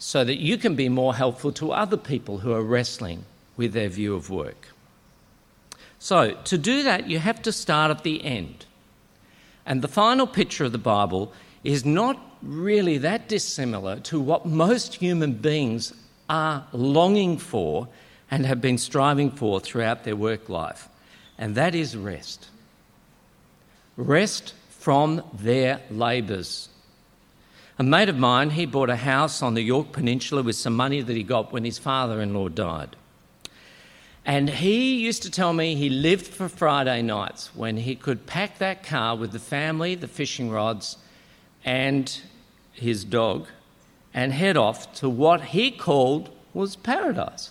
so 0.03 0.25
that 0.25 0.41
you 0.41 0.59
can 0.59 0.75
be 0.75 0.89
more 0.89 1.15
helpful 1.15 1.53
to 1.53 1.71
other 1.71 1.97
people 1.97 2.39
who 2.39 2.53
are 2.53 2.61
wrestling 2.61 3.25
with 3.57 3.73
their 3.73 3.89
view 3.89 4.17
of 4.17 4.31
work. 4.31 4.67
So, 6.01 6.33
to 6.33 6.59
do 6.59 6.83
that, 6.83 7.09
you 7.09 7.21
have 7.21 7.41
to 7.43 7.53
start 7.53 7.93
at 7.93 8.03
the 8.03 8.25
end. 8.25 8.67
And 9.65 9.81
the 9.81 9.87
final 9.87 10.27
picture 10.27 10.65
of 10.65 10.73
the 10.73 10.77
Bible 10.79 11.33
is 11.63 11.85
not 11.85 12.19
really 12.43 12.99
that 12.99 13.29
dissimilar 13.29 14.01
to 14.01 14.21
what 14.21 14.45
most 14.45 14.97
human 14.97 15.35
beings 15.35 15.93
are 16.29 16.67
longing 16.73 17.39
for 17.39 17.87
and 18.29 18.45
have 18.45 18.61
been 18.61 18.79
striving 18.79 19.31
for 19.31 19.61
throughout 19.61 20.03
their 20.03 20.17
work 20.17 20.49
life, 20.49 20.89
and 21.39 21.55
that 21.55 21.77
is 21.77 21.97
rest. 21.97 22.49
Rest 23.97 24.53
from 24.69 25.23
their 25.33 25.81
labours. 25.93 26.69
A 27.83 27.85
mate 27.85 28.09
of 28.09 28.17
mine, 28.17 28.51
he 28.51 28.65
bought 28.65 28.91
a 28.91 28.95
house 28.95 29.43
on 29.43 29.55
the 29.55 29.61
Yorke 29.61 29.91
Peninsula 29.91 30.45
with 30.45 30.55
some 30.55 30.77
money 30.77 31.01
that 31.01 31.17
he 31.17 31.25
got 31.25 31.53
when 31.53 31.65
his 31.65 31.81
father 31.81 32.21
in 32.21 32.33
law 32.33 32.49
died. 32.49 32.95
And 34.25 34.49
he 34.49 35.01
used 35.01 35.25
to 35.25 35.31
tell 35.33 35.53
me 35.53 35.75
he 35.75 35.91
lived 35.91 36.29
for 36.29 36.49
Friday 36.49 37.03
nights 37.03 37.51
when 37.57 37.79
he 37.79 37.97
could 37.97 38.25
pack 38.25 38.59
that 38.59 38.85
car 38.85 39.17
with 39.17 39.33
the 39.33 39.41
family, 39.41 39.97
the 39.97 40.07
fishing 40.07 40.49
rods, 40.49 40.97
and 41.65 42.21
his 42.71 43.05
dog 43.05 43.49
and 44.15 44.33
head 44.33 44.57
off 44.57 44.95
to 45.01 45.09
what 45.09 45.47
he 45.47 45.73
called 45.73 46.31
was 46.55 46.77
paradise. 46.77 47.51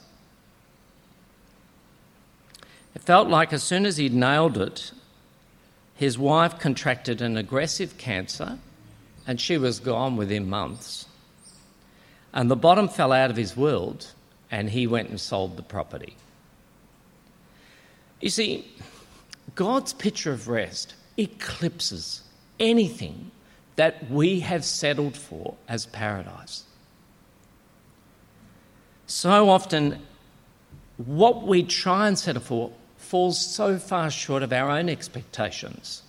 It 2.95 3.01
felt 3.01 3.27
like 3.27 3.51
as 3.51 3.63
soon 3.63 3.85
as 3.85 3.97
he'd 3.97 4.13
nailed 4.13 4.57
it, 4.57 4.93
his 5.93 6.17
wife 6.17 6.57
contracted 6.57 7.21
an 7.21 7.35
aggressive 7.35 7.97
cancer 7.97 8.59
and 9.31 9.39
she 9.39 9.57
was 9.57 9.79
gone 9.79 10.17
within 10.17 10.49
months. 10.49 11.05
And 12.33 12.51
the 12.51 12.55
bottom 12.57 12.89
fell 12.89 13.13
out 13.13 13.31
of 13.31 13.37
his 13.37 13.55
world 13.55 14.11
and 14.51 14.69
he 14.69 14.87
went 14.87 15.07
and 15.07 15.21
sold 15.21 15.55
the 15.55 15.63
property. 15.63 16.17
You 18.19 18.27
see, 18.27 18.69
God's 19.55 19.93
picture 19.93 20.33
of 20.33 20.49
rest 20.49 20.95
eclipses 21.15 22.23
anything 22.59 23.31
that 23.77 24.11
we 24.11 24.41
have 24.41 24.65
settled 24.65 25.15
for 25.15 25.55
as 25.69 25.85
paradise. 25.85 26.65
So 29.07 29.49
often, 29.49 30.05
what 30.97 31.47
we 31.47 31.63
try 31.63 32.09
and 32.09 32.19
settle 32.19 32.41
for 32.41 32.73
falls 32.97 33.39
so 33.39 33.77
far 33.77 34.11
short 34.11 34.43
of 34.43 34.51
our 34.51 34.69
own 34.69 34.89
expectations. 34.89 36.03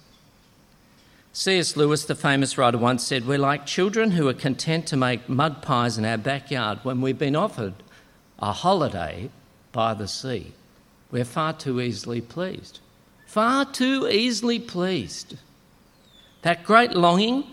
C.S. 1.35 1.79
Lewis, 1.79 2.05
the 2.05 2.15
famous 2.15 2.59
writer, 2.59 2.77
once 2.77 3.05
said, 3.05 3.27
We're 3.27 3.39
like 3.39 3.65
children 3.65 4.11
who 4.11 4.29
are 4.29 4.35
content 4.35 4.87
to 4.89 4.99
make 4.99 5.31
mud 5.31 5.63
pies 5.63 5.97
in 5.97 6.05
our 6.05 6.19
backyard 6.19 6.81
when 6.83 7.01
we've 7.01 7.19
been 7.19 7.37
offered 7.37 7.73
a 8.39 8.53
holiday 8.53 9.31
by 9.73 9.95
the 9.95 10.09
sea. 10.09 10.53
We're 11.11 11.25
far 11.25 11.55
too 11.55 11.81
easily 11.81 12.21
pleased. 12.21 12.81
Far 13.27 13.65
too 13.65 14.07
easily 14.11 14.59
pleased. 14.59 15.39
That 16.43 16.65
great 16.65 16.93
longing 16.93 17.45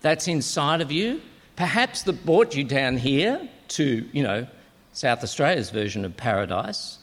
that's 0.00 0.26
inside 0.26 0.80
of 0.80 0.90
you, 0.90 1.20
perhaps 1.54 2.02
that 2.02 2.26
brought 2.26 2.56
you 2.56 2.64
down 2.64 2.96
here 2.96 3.48
to, 3.68 4.08
you 4.12 4.22
know, 4.24 4.48
South 4.92 5.22
Australia's 5.22 5.70
version 5.70 6.04
of 6.04 6.16
paradise. 6.16 6.98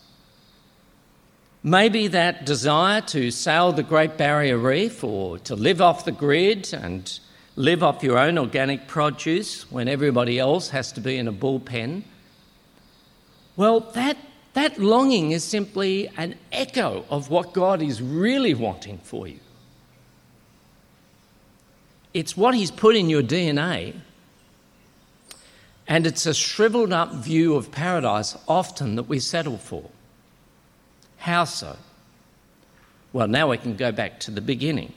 Maybe 1.66 2.10
that 2.10 2.46
desire 2.46 3.02
to 3.02 3.32
sail 3.32 3.72
the 3.72 3.82
Great 3.82 4.18
Barrier 4.18 4.56
Reef 4.56 5.04
or 5.04 5.40
to 5.40 5.56
live 5.56 5.82
off 5.82 6.06
the 6.06 6.12
grid 6.12 6.72
and 6.72 7.20
live 7.56 7.82
off 7.82 8.04
your 8.04 8.20
own 8.20 8.38
organic 8.38 8.88
produce 8.88 9.72
when 9.72 9.88
everybody 9.88 10.38
else 10.38 10.70
has 10.70 10.92
to 10.92 11.02
be 11.02 11.18
in 11.18 11.28
a 11.28 11.34
bullpen. 11.34 12.04
Well, 13.56 13.80
that, 13.80 14.16
that 14.54 14.78
longing 14.78 15.32
is 15.32 15.44
simply 15.44 16.08
an 16.18 16.36
echo 16.52 17.04
of 17.10 17.32
what 17.32 17.52
God 17.52 17.82
is 17.82 18.00
really 18.00 18.54
wanting 18.54 19.00
for 19.00 19.28
you. 19.28 19.40
It's 22.14 22.38
what 22.38 22.54
He's 22.54 22.70
put 22.70 22.96
in 22.96 23.10
your 23.10 23.24
DNA. 23.24 23.96
And 25.88 26.06
it's 26.06 26.28
a 26.28 26.34
shriveled 26.36 26.94
up 26.94 27.12
view 27.16 27.56
of 27.56 27.72
paradise 27.72 28.38
often 28.48 28.98
that 28.98 29.10
we 29.10 29.20
settle 29.20 29.58
for. 29.58 29.90
How 31.26 31.46
so? 31.46 31.76
Well, 33.12 33.28
now 33.28 33.50
we 33.50 33.58
can 33.58 33.76
go 33.76 33.92
back 33.92 34.20
to 34.20 34.32
the 34.32 34.42
beginning. 34.42 34.94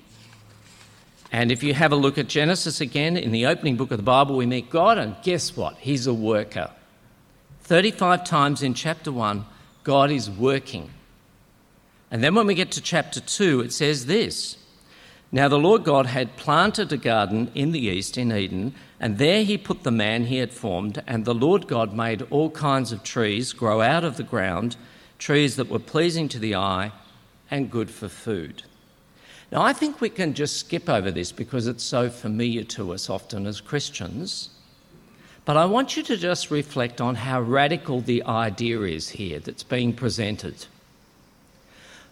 And 1.32 1.50
if 1.50 1.62
you 1.62 1.72
have 1.72 1.90
a 1.90 1.96
look 1.96 2.18
at 2.18 2.28
Genesis 2.28 2.82
again, 2.82 3.16
in 3.16 3.32
the 3.32 3.46
opening 3.46 3.76
book 3.76 3.92
of 3.92 3.96
the 3.96 4.02
Bible, 4.02 4.36
we 4.36 4.44
meet 4.44 4.68
God, 4.68 4.98
and 4.98 5.16
guess 5.22 5.56
what? 5.56 5.78
He's 5.78 6.06
a 6.06 6.12
worker. 6.12 6.70
35 7.62 8.24
times 8.24 8.62
in 8.62 8.74
chapter 8.74 9.10
1, 9.10 9.46
God 9.84 10.10
is 10.10 10.28
working. 10.28 10.90
And 12.10 12.22
then 12.22 12.34
when 12.34 12.46
we 12.46 12.54
get 12.54 12.72
to 12.72 12.82
chapter 12.82 13.20
2, 13.20 13.62
it 13.62 13.72
says 13.72 14.04
this 14.04 14.58
now 15.32 15.48
the 15.48 15.58
Lord 15.58 15.82
God 15.82 16.04
had 16.04 16.36
planted 16.36 16.92
a 16.92 16.98
garden 16.98 17.50
in 17.54 17.72
the 17.72 17.80
east 17.80 18.18
in 18.18 18.32
Eden, 18.32 18.74
and 19.00 19.16
there 19.16 19.44
he 19.44 19.56
put 19.56 19.82
the 19.82 19.90
man 19.90 20.24
he 20.24 20.36
had 20.36 20.52
formed, 20.52 21.02
and 21.06 21.24
the 21.24 21.34
Lord 21.34 21.66
God 21.66 21.94
made 21.94 22.20
all 22.28 22.50
kinds 22.50 22.92
of 22.92 23.02
trees 23.02 23.54
grow 23.54 23.80
out 23.80 24.04
of 24.04 24.18
the 24.18 24.22
ground, 24.22 24.76
trees 25.18 25.56
that 25.56 25.68
were 25.68 25.78
pleasing 25.78 26.28
to 26.28 26.38
the 26.38 26.54
eye 26.54 26.92
and 27.50 27.70
good 27.70 27.90
for 27.90 28.08
food. 28.08 28.62
Now 29.50 29.62
I 29.62 29.72
think 29.72 30.00
we 30.00 30.10
can 30.10 30.34
just 30.34 30.58
skip 30.58 30.88
over 30.88 31.10
this 31.10 31.32
because 31.32 31.66
it's 31.66 31.84
so 31.84 32.10
familiar 32.10 32.64
to 32.64 32.92
us 32.92 33.08
often 33.08 33.46
as 33.46 33.60
Christians. 33.60 34.50
But 35.44 35.56
I 35.56 35.64
want 35.64 35.96
you 35.96 36.02
to 36.04 36.16
just 36.16 36.50
reflect 36.50 37.00
on 37.00 37.14
how 37.14 37.40
radical 37.40 38.02
the 38.02 38.22
idea 38.24 38.82
is 38.82 39.08
here 39.08 39.38
that's 39.38 39.62
being 39.62 39.94
presented. 39.94 40.66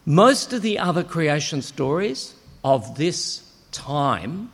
Most 0.07 0.53
of 0.53 0.63
the 0.63 0.79
other 0.79 1.05
creation 1.05 1.61
stories 1.61 2.35
of 2.65 2.97
this 2.97 3.43
time 3.73 4.51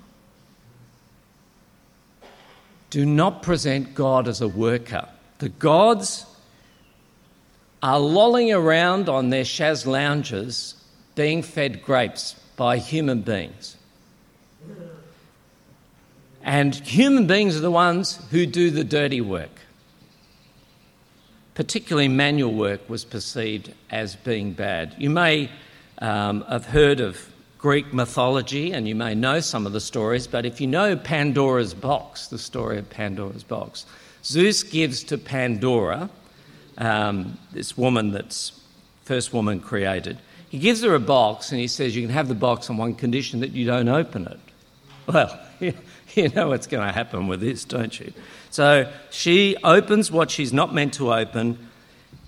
do 2.90 3.06
not 3.06 3.42
present 3.42 3.94
God 3.94 4.26
as 4.26 4.40
a 4.40 4.48
worker. 4.48 5.08
The 5.38 5.48
gods 5.48 6.26
are 7.82 7.98
lolling 7.98 8.52
around 8.52 9.08
on 9.08 9.30
their 9.30 9.44
chaise 9.44 9.86
lounges 9.86 10.74
being 11.14 11.42
fed 11.42 11.82
grapes 11.82 12.34
by 12.56 12.78
human 12.78 13.22
beings. 13.22 13.76
And 16.42 16.74
human 16.74 17.26
beings 17.26 17.56
are 17.56 17.60
the 17.60 17.70
ones 17.70 18.20
who 18.30 18.46
do 18.46 18.70
the 18.70 18.84
dirty 18.84 19.20
work. 19.20 19.50
Particularly 21.54 22.08
manual 22.08 22.52
work 22.52 22.88
was 22.88 23.04
perceived 23.04 23.72
as 23.90 24.16
being 24.16 24.52
bad. 24.52 24.94
You 24.98 25.10
may 25.10 25.50
um, 25.98 26.42
have 26.48 26.66
heard 26.66 27.00
of 27.00 27.28
Greek 27.58 27.92
mythology, 27.92 28.72
and 28.72 28.88
you 28.88 28.94
may 28.94 29.14
know 29.14 29.38
some 29.38 29.66
of 29.66 29.72
the 29.72 29.80
stories, 29.80 30.26
but 30.26 30.44
if 30.44 30.60
you 30.60 30.66
know 30.66 30.96
Pandora's 30.96 31.74
box, 31.74 32.26
the 32.26 32.38
story 32.38 32.78
of 32.78 32.90
Pandora's 32.90 33.44
box, 33.44 33.86
Zeus 34.24 34.64
gives 34.64 35.04
to 35.04 35.18
Pandora, 35.18 36.10
um, 36.78 37.38
this 37.52 37.76
woman 37.76 38.12
that's 38.12 38.60
first 39.04 39.32
woman 39.32 39.60
created, 39.60 40.18
he 40.48 40.58
gives 40.58 40.82
her 40.82 40.94
a 40.94 41.00
box 41.00 41.50
and 41.50 41.60
he 41.60 41.68
says, 41.68 41.96
You 41.96 42.02
can 42.02 42.10
have 42.10 42.28
the 42.28 42.34
box 42.34 42.68
on 42.70 42.76
one 42.76 42.94
condition 42.94 43.40
that 43.40 43.52
you 43.52 43.66
don't 43.66 43.88
open 43.88 44.26
it. 44.26 44.40
Well, 45.06 45.38
you 45.60 46.28
know 46.30 46.48
what's 46.48 46.66
going 46.66 46.86
to 46.86 46.92
happen 46.92 47.26
with 47.26 47.40
this, 47.40 47.64
don't 47.64 47.98
you? 47.98 48.12
So 48.50 48.90
she 49.10 49.56
opens 49.64 50.10
what 50.10 50.30
she's 50.30 50.52
not 50.52 50.74
meant 50.74 50.94
to 50.94 51.12
open, 51.12 51.70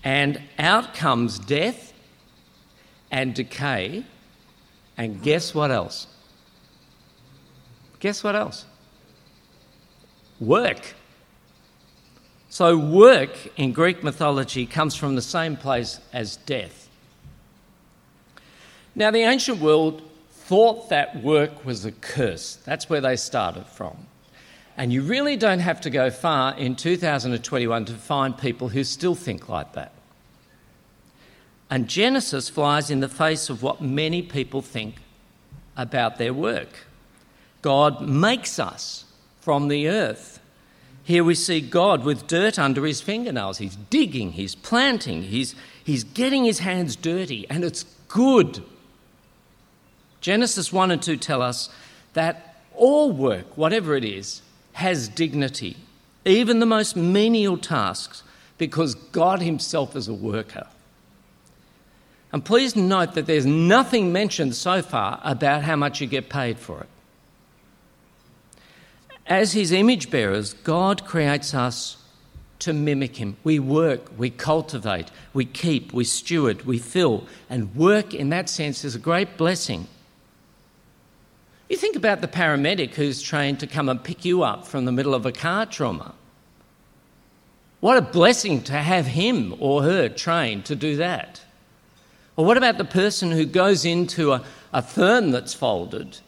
and 0.03 0.41
out 0.59 0.95
comes 0.95 1.39
death 1.39 1.93
and 3.11 3.35
decay 3.35 4.05
and 4.97 5.23
guess 5.23 5.55
what 5.55 5.71
else? 5.71 6.07
Guess 8.01 8.23
what 8.23 8.37
else? 8.37 8.65
Work. 10.41 10.95
So, 12.55 12.79
work 12.79 13.37
in 13.59 13.73
Greek 13.73 14.05
mythology 14.05 14.65
comes 14.65 14.95
from 14.95 15.17
the 15.17 15.23
same 15.23 15.57
place 15.57 15.99
as 16.13 16.37
death. 16.37 16.89
Now, 18.95 19.11
the 19.11 19.23
ancient 19.23 19.59
world 19.59 20.09
thought 20.31 20.89
that 20.89 21.21
work 21.21 21.65
was 21.65 21.85
a 21.85 21.91
curse. 21.91 22.55
That's 22.65 22.89
where 22.89 23.01
they 23.01 23.17
started 23.17 23.67
from. 23.67 24.07
And 24.77 24.93
you 24.93 25.03
really 25.03 25.37
don't 25.37 25.59
have 25.59 25.81
to 25.81 25.91
go 25.91 26.13
far 26.13 26.57
in 26.57 26.77
2021 26.77 27.87
to 27.87 27.93
find 27.95 28.39
people 28.39 28.69
who 28.69 28.85
still 28.85 29.17
think 29.17 29.49
like 29.49 29.73
that. 29.73 29.91
And 31.69 31.89
Genesis 31.89 32.49
flies 32.49 32.89
in 32.89 33.01
the 33.01 33.09
face 33.09 33.51
of 33.51 33.65
what 33.65 33.81
many 33.81 34.23
people 34.23 34.63
think 34.63 34.99
about 35.77 36.19
their 36.19 36.33
work. 36.33 36.87
God 37.63 38.01
makes 38.01 38.61
us 38.61 39.07
from 39.41 39.67
the 39.67 39.89
earth. 39.89 40.34
Here 41.05 41.23
we 41.23 41.35
see 41.35 41.61
God 41.61 42.03
with 42.03 42.27
dirt 42.27 42.59
under 42.59 42.85
his 42.87 43.03
fingernails. 43.03 43.59
He's 43.59 43.77
digging, 43.77 44.33
he's 44.33 44.55
planting, 44.55 45.23
he's, 45.23 45.55
he's 45.85 46.03
getting 46.03 46.45
his 46.45 46.61
hands 46.61 46.97
dirty, 46.97 47.47
and 47.51 47.63
it's 47.63 47.85
good. 48.09 48.63
Genesis 50.23 50.73
1 50.73 50.91
and 50.91 51.03
2 51.03 51.19
tell 51.19 51.43
us 51.43 51.69
that 52.15 52.57
all 52.75 53.13
work, 53.13 53.57
whatever 53.57 53.95
it 53.95 54.05
is, 54.05 54.41
has 54.73 55.09
dignity, 55.09 55.77
even 56.25 56.59
the 56.59 56.67
most 56.67 56.97
menial 56.97 57.59
tasks, 57.59 58.23
because 58.57 58.95
God 58.95 59.43
Himself 59.43 59.95
is 59.95 60.09
a 60.09 60.15
worker. 60.15 60.67
And 62.33 62.45
please 62.45 62.75
note 62.75 63.15
that 63.15 63.27
there's 63.27 63.47
nothing 63.47 64.11
mentioned 64.11 64.57
so 64.57 64.83
far 64.83 65.21
about 65.23 65.63
how 65.63 65.77
much 65.77 66.01
you 66.01 66.07
get 66.07 66.29
paid 66.29 66.59
for 66.59 66.81
it. 66.81 66.89
As 69.27 69.53
his 69.53 69.73
image 69.73 70.11
bearers, 70.11 70.53
God 70.53 71.05
creates 71.05 71.55
us 71.55 71.97
to 72.59 72.73
mimic 72.73 73.17
him. 73.17 73.37
We 73.43 73.59
work, 73.59 74.11
we 74.19 74.31
cultivate, 74.31 75.11
we 75.33 75.45
keep, 75.45 75.93
we 75.93 76.05
steward, 76.05 76.67
we 76.67 76.79
fill, 76.79 77.27
and 77.49 77.75
work 77.75 78.15
in 78.15 78.29
that 78.31 78.49
sense 78.49 78.85
is 78.85 78.95
a 78.95 78.99
great 78.99 79.37
blessing. 79.37 79.89
You 81.69 81.77
think 81.77 81.97
about 81.97 82.21
the 82.21 82.29
paramedic 82.29 82.95
who's 82.95 83.23
trained 83.23 83.61
to 83.61 83.67
come 83.67 83.89
and 83.89 84.03
pick 84.03 84.25
you 84.25 84.43
up 84.43 84.67
from 84.67 84.85
the 84.85 84.93
middle 84.93 85.15
of 85.15 85.25
a 85.25 85.33
car 85.33 85.65
trauma. 85.65 86.15
What 87.81 87.97
a 87.97 88.03
blessing 88.03 88.63
to 88.65 88.75
have 88.75 89.07
him 89.07 89.55
or 89.59 89.83
her 89.83 90.09
trained 90.09 90.67
to 90.67 90.77
do 90.77 90.97
that. 90.97 91.41
Or 92.37 92.45
what 92.45 92.57
about 92.57 92.79
the 92.79 92.85
person 92.85 93.31
who 93.31 93.47
goes 93.47 93.85
into 93.85 94.33
a, 94.33 94.45
a 94.73 94.83
firm 94.83 95.31
that's 95.31 95.55
folded 95.55 96.19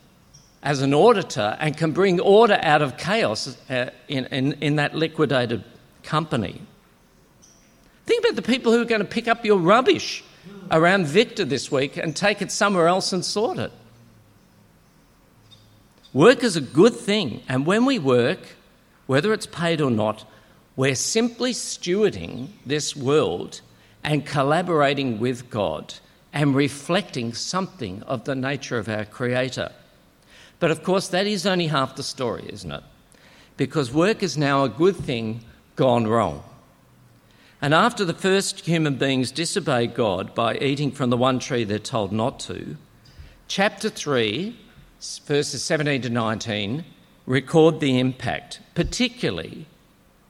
as 0.67 0.83
an 0.83 0.93
auditor 0.93 1.57
and 1.61 1.77
can 1.77 1.93
bring 1.93 2.19
order 2.19 2.59
out 2.61 2.83
of 2.83 2.97
chaos 2.97 3.57
uh, 3.71 3.89
in, 4.09 4.27
in, 4.27 4.53
in 4.55 4.77
that 4.77 4.97
liquidated 4.97 5.63
company? 6.03 6.61
Think 8.05 8.25
about 8.25 8.35
the 8.35 8.43
people 8.43 8.73
who 8.73 8.83
are 8.83 8.85
going 8.85 9.01
to 9.01 9.07
pick 9.07 9.29
up 9.29 9.45
your 9.45 9.59
rubbish 9.59 10.25
around 10.73 11.07
Victor 11.07 11.45
this 11.45 11.71
week 11.71 11.97
and 11.97 12.17
take 12.17 12.43
it 12.43 12.51
somewhere 12.51 12.89
else 12.89 13.13
and 13.13 13.25
sort 13.25 13.59
it. 13.59 13.71
Work 16.13 16.43
is 16.43 16.57
a 16.57 16.61
good 16.61 16.95
thing, 16.95 17.43
and 17.49 17.65
when 17.65 17.85
we 17.85 18.01
work, 18.01 18.41
whether 19.07 19.33
it's 19.33 19.47
paid 19.47 19.81
or 19.81 19.91
not, 19.91 20.25
we're 20.75 20.97
simply 20.97 21.53
stewarding 21.53 22.49
this 22.65 22.97
world 22.97 23.61
and 24.03 24.27
collaborating 24.27 25.21
with 25.21 25.49
God 25.49 25.95
and 26.33 26.57
reflecting 26.57 27.35
something 27.35 28.03
of 28.03 28.25
the 28.25 28.35
nature 28.35 28.79
of 28.79 28.89
our 28.89 29.05
Creator. 29.05 29.71
But 30.59 30.71
of 30.71 30.83
course, 30.83 31.09
that 31.09 31.27
is 31.27 31.47
only 31.47 31.67
half 31.67 31.97
the 31.97 32.03
story, 32.03 32.47
isn't 32.49 32.71
it? 32.71 32.83
Because 33.57 33.93
work 33.93 34.23
is 34.23 34.37
now 34.37 34.65
a 34.65 34.69
good 34.69 34.97
thing 34.97 35.41
gone 35.77 36.07
wrong. 36.07 36.43
And 37.61 37.73
after 37.73 38.05
the 38.05 38.15
first 38.15 38.61
human 38.61 38.97
beings 38.97 39.31
disobeyed 39.31 39.95
God 39.95 40.35
by 40.35 40.57
eating 40.59 40.91
from 40.91 41.11
the 41.11 41.17
one 41.17 41.39
tree 41.39 41.65
they're 41.65 41.79
told 41.79 42.13
not 42.13 42.39
to, 42.41 42.77
chapter 43.49 43.89
3, 43.89 44.57
verses 45.27 45.63
17 45.63 46.03
to 46.03 46.11
19, 46.11 46.85
record 47.27 47.81
the 47.81 47.99
impact, 47.99 48.61
particularly 48.75 49.67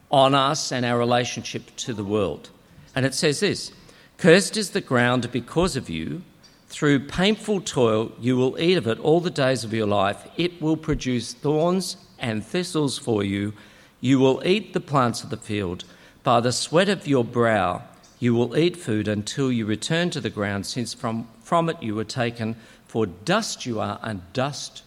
on 0.09 0.33
us 0.33 0.71
and 0.71 0.85
our 0.85 0.97
relationship 0.97 1.75
to 1.75 1.93
the 1.93 2.03
world. 2.03 2.49
And 2.95 3.05
it 3.05 3.13
says 3.13 3.41
this 3.41 3.71
Cursed 4.17 4.57
is 4.57 4.71
the 4.71 4.81
ground 4.81 5.31
because 5.31 5.75
of 5.75 5.89
you. 5.89 6.23
Through 6.69 7.07
painful 7.07 7.61
toil, 7.61 8.11
you 8.19 8.35
will 8.35 8.59
eat 8.59 8.77
of 8.77 8.87
it 8.87 8.99
all 8.99 9.21
the 9.21 9.29
days 9.29 9.63
of 9.63 9.73
your 9.73 9.87
life. 9.87 10.27
It 10.37 10.61
will 10.61 10.77
produce 10.77 11.33
thorns 11.33 11.97
and 12.19 12.45
thistles 12.45 12.97
for 12.97 13.23
you. 13.23 13.53
You 14.01 14.19
will 14.19 14.41
eat 14.45 14.73
the 14.73 14.79
plants 14.79 15.23
of 15.23 15.29
the 15.29 15.37
field. 15.37 15.85
By 16.23 16.41
the 16.41 16.51
sweat 16.51 16.89
of 16.89 17.07
your 17.07 17.23
brow, 17.23 17.83
you 18.19 18.35
will 18.35 18.57
eat 18.57 18.75
food 18.75 19.07
until 19.07 19.51
you 19.51 19.65
return 19.65 20.09
to 20.09 20.19
the 20.19 20.29
ground, 20.29 20.65
since 20.65 20.93
from, 20.93 21.27
from 21.41 21.69
it 21.69 21.81
you 21.81 21.95
were 21.95 22.03
taken. 22.03 22.55
For 22.85 23.05
dust 23.05 23.65
you 23.65 23.79
are, 23.79 23.99
and 24.03 24.21
dust 24.33 24.83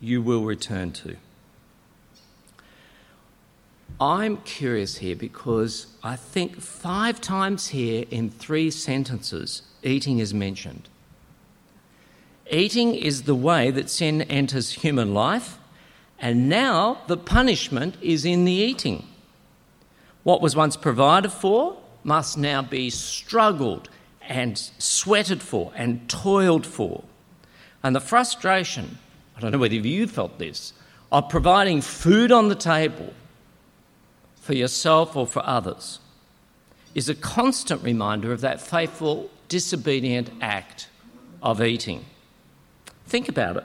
you 0.00 0.22
will 0.22 0.44
return 0.44 0.92
to. 0.92 1.16
I'm 4.02 4.38
curious 4.38 4.96
here 4.96 5.14
because 5.14 5.86
I 6.02 6.16
think 6.16 6.60
five 6.60 7.20
times 7.20 7.68
here 7.68 8.04
in 8.10 8.30
three 8.30 8.68
sentences, 8.68 9.62
eating 9.84 10.18
is 10.18 10.34
mentioned. 10.34 10.88
Eating 12.50 12.96
is 12.96 13.22
the 13.22 13.36
way 13.36 13.70
that 13.70 13.88
sin 13.88 14.22
enters 14.22 14.72
human 14.72 15.14
life, 15.14 15.56
and 16.18 16.48
now 16.48 17.02
the 17.06 17.16
punishment 17.16 17.96
is 18.02 18.24
in 18.24 18.44
the 18.44 18.50
eating. 18.50 19.06
What 20.24 20.42
was 20.42 20.56
once 20.56 20.76
provided 20.76 21.30
for 21.30 21.76
must 22.02 22.36
now 22.36 22.60
be 22.60 22.90
struggled 22.90 23.88
and 24.22 24.58
sweated 24.78 25.40
for 25.40 25.70
and 25.76 26.08
toiled 26.08 26.66
for. 26.66 27.04
And 27.84 27.94
the 27.94 28.00
frustration, 28.00 28.98
I 29.36 29.40
don't 29.40 29.52
know 29.52 29.58
whether 29.58 29.76
you 29.76 30.08
felt 30.08 30.40
this, 30.40 30.72
of 31.12 31.28
providing 31.28 31.80
food 31.80 32.32
on 32.32 32.48
the 32.48 32.56
table 32.56 33.14
for 34.42 34.54
yourself 34.54 35.16
or 35.16 35.26
for 35.26 35.40
others 35.46 36.00
is 36.94 37.08
a 37.08 37.14
constant 37.14 37.82
reminder 37.82 38.32
of 38.32 38.40
that 38.42 38.60
faithful, 38.60 39.30
disobedient 39.48 40.28
act 40.40 40.88
of 41.42 41.62
eating. 41.62 42.04
Think 43.06 43.28
about 43.28 43.56
it. 43.56 43.64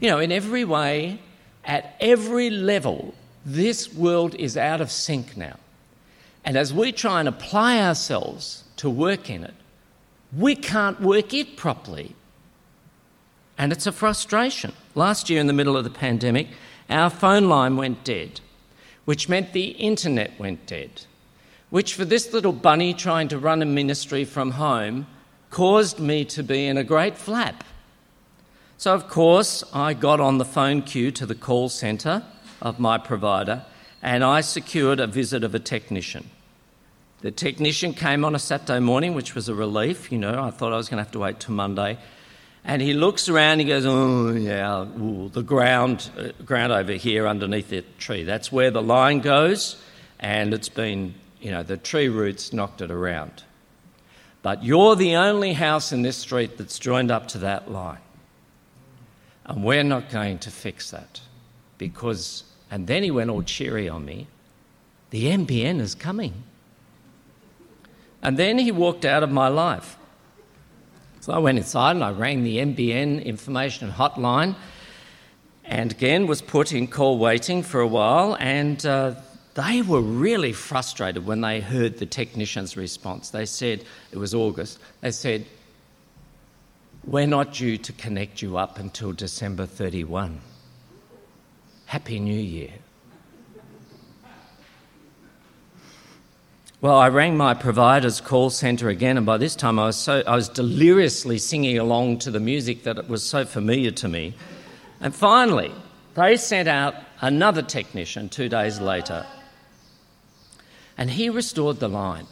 You 0.00 0.08
know, 0.08 0.18
in 0.18 0.32
every 0.32 0.64
way, 0.64 1.20
at 1.64 1.94
every 2.00 2.50
level, 2.50 3.14
this 3.44 3.92
world 3.92 4.34
is 4.36 4.56
out 4.56 4.80
of 4.80 4.90
sync 4.90 5.36
now. 5.36 5.56
And 6.44 6.56
as 6.56 6.72
we 6.72 6.90
try 6.90 7.20
and 7.20 7.28
apply 7.28 7.80
ourselves 7.80 8.64
to 8.76 8.88
work 8.90 9.28
in 9.30 9.44
it, 9.44 9.54
we 10.36 10.56
can't 10.56 11.00
work 11.00 11.32
it 11.34 11.56
properly. 11.56 12.16
And 13.56 13.70
it's 13.70 13.86
a 13.86 13.92
frustration. 13.92 14.72
Last 14.94 15.30
year, 15.30 15.40
in 15.40 15.46
the 15.46 15.52
middle 15.52 15.76
of 15.76 15.84
the 15.84 15.90
pandemic, 15.90 16.48
our 16.88 17.10
phone 17.10 17.48
line 17.48 17.76
went 17.76 18.02
dead 18.02 18.40
which 19.04 19.28
meant 19.28 19.52
the 19.52 19.68
internet 19.70 20.38
went 20.38 20.66
dead, 20.66 21.02
which 21.70 21.94
for 21.94 22.04
this 22.04 22.32
little 22.32 22.52
bunny 22.52 22.94
trying 22.94 23.28
to 23.28 23.38
run 23.38 23.62
a 23.62 23.66
ministry 23.66 24.24
from 24.24 24.52
home 24.52 25.06
caused 25.50 26.00
me 26.00 26.24
to 26.24 26.42
be 26.42 26.66
in 26.66 26.76
a 26.76 26.84
great 26.84 27.16
flap. 27.16 27.64
So, 28.76 28.92
of 28.94 29.08
course, 29.08 29.62
I 29.72 29.94
got 29.94 30.20
on 30.20 30.38
the 30.38 30.44
phone 30.44 30.82
queue 30.82 31.10
to 31.12 31.26
the 31.26 31.34
call 31.34 31.68
centre 31.68 32.24
of 32.60 32.80
my 32.80 32.98
provider 32.98 33.64
and 34.02 34.24
I 34.24 34.40
secured 34.40 35.00
a 35.00 35.06
visit 35.06 35.44
of 35.44 35.54
a 35.54 35.58
technician. 35.58 36.28
The 37.22 37.30
technician 37.30 37.94
came 37.94 38.22
on 38.22 38.34
a 38.34 38.38
Saturday 38.38 38.80
morning, 38.80 39.14
which 39.14 39.34
was 39.34 39.48
a 39.48 39.54
relief. 39.54 40.12
You 40.12 40.18
know, 40.18 40.42
I 40.42 40.50
thought 40.50 40.74
I 40.74 40.76
was 40.76 40.90
going 40.90 40.98
to 40.98 41.04
have 41.04 41.12
to 41.12 41.20
wait 41.20 41.40
till 41.40 41.54
Monday. 41.54 41.96
And 42.64 42.80
he 42.80 42.94
looks 42.94 43.28
around, 43.28 43.58
he 43.58 43.66
goes, 43.66 43.84
Oh, 43.84 44.32
yeah, 44.32 44.84
ooh, 44.84 45.28
the 45.28 45.42
ground, 45.42 46.10
uh, 46.18 46.28
ground 46.44 46.72
over 46.72 46.92
here 46.92 47.26
underneath 47.26 47.68
that 47.70 47.98
tree. 47.98 48.24
That's 48.24 48.50
where 48.50 48.70
the 48.70 48.82
line 48.82 49.20
goes, 49.20 49.76
and 50.18 50.54
it's 50.54 50.70
been, 50.70 51.14
you 51.40 51.50
know, 51.50 51.62
the 51.62 51.76
tree 51.76 52.08
roots 52.08 52.54
knocked 52.54 52.80
it 52.80 52.90
around. 52.90 53.44
But 54.40 54.64
you're 54.64 54.96
the 54.96 55.16
only 55.16 55.52
house 55.52 55.92
in 55.92 56.02
this 56.02 56.16
street 56.16 56.56
that's 56.56 56.78
joined 56.78 57.10
up 57.10 57.28
to 57.28 57.38
that 57.38 57.70
line. 57.70 57.98
And 59.46 59.62
we're 59.62 59.84
not 59.84 60.08
going 60.08 60.38
to 60.40 60.50
fix 60.50 60.90
that 60.90 61.20
because, 61.76 62.44
and 62.70 62.86
then 62.86 63.02
he 63.02 63.10
went 63.10 63.28
all 63.28 63.42
cheery 63.42 63.88
on 63.88 64.06
me, 64.06 64.26
the 65.10 65.26
NBN 65.26 65.80
is 65.80 65.94
coming. 65.94 66.44
And 68.22 68.38
then 68.38 68.58
he 68.58 68.72
walked 68.72 69.04
out 69.04 69.22
of 69.22 69.30
my 69.30 69.48
life. 69.48 69.98
So 71.24 71.32
I 71.32 71.38
went 71.38 71.56
inside 71.56 71.92
and 71.92 72.04
I 72.04 72.10
rang 72.10 72.44
the 72.44 72.58
NBN 72.58 73.24
information 73.24 73.90
hotline 73.90 74.56
and 75.64 75.90
again 75.90 76.26
was 76.26 76.42
put 76.42 76.74
in 76.74 76.86
call 76.86 77.16
waiting 77.16 77.62
for 77.62 77.80
a 77.80 77.86
while 77.86 78.36
and 78.38 78.84
uh, 78.84 79.14
they 79.54 79.80
were 79.80 80.02
really 80.02 80.52
frustrated 80.52 81.24
when 81.24 81.40
they 81.40 81.60
heard 81.62 81.96
the 81.96 82.04
technician's 82.04 82.76
response. 82.76 83.30
They 83.30 83.46
said, 83.46 83.84
it 84.12 84.18
was 84.18 84.34
August, 84.34 84.78
they 85.00 85.12
said, 85.12 85.46
we're 87.04 87.26
not 87.26 87.54
due 87.54 87.78
to 87.78 87.92
connect 87.94 88.42
you 88.42 88.58
up 88.58 88.78
until 88.78 89.12
December 89.12 89.64
31. 89.64 90.42
Happy 91.86 92.20
New 92.20 92.38
Year. 92.38 92.72
Well, 96.84 96.98
I 96.98 97.08
rang 97.08 97.38
my 97.38 97.54
provider's 97.54 98.20
call 98.20 98.50
centre 98.50 98.90
again, 98.90 99.16
and 99.16 99.24
by 99.24 99.38
this 99.38 99.56
time 99.56 99.78
I 99.78 99.86
was, 99.86 99.96
so, 99.96 100.22
I 100.26 100.36
was 100.36 100.50
deliriously 100.50 101.38
singing 101.38 101.78
along 101.78 102.18
to 102.18 102.30
the 102.30 102.40
music 102.40 102.82
that 102.82 102.98
it 102.98 103.08
was 103.08 103.22
so 103.22 103.46
familiar 103.46 103.90
to 103.92 104.06
me. 104.06 104.34
And 105.00 105.14
finally, 105.14 105.72
they 106.14 106.36
sent 106.36 106.68
out 106.68 106.94
another 107.22 107.62
technician 107.62 108.28
two 108.28 108.50
days 108.50 108.80
later, 108.80 109.24
and 110.98 111.08
he 111.08 111.30
restored 111.30 111.80
the 111.80 111.88
line. 111.88 112.26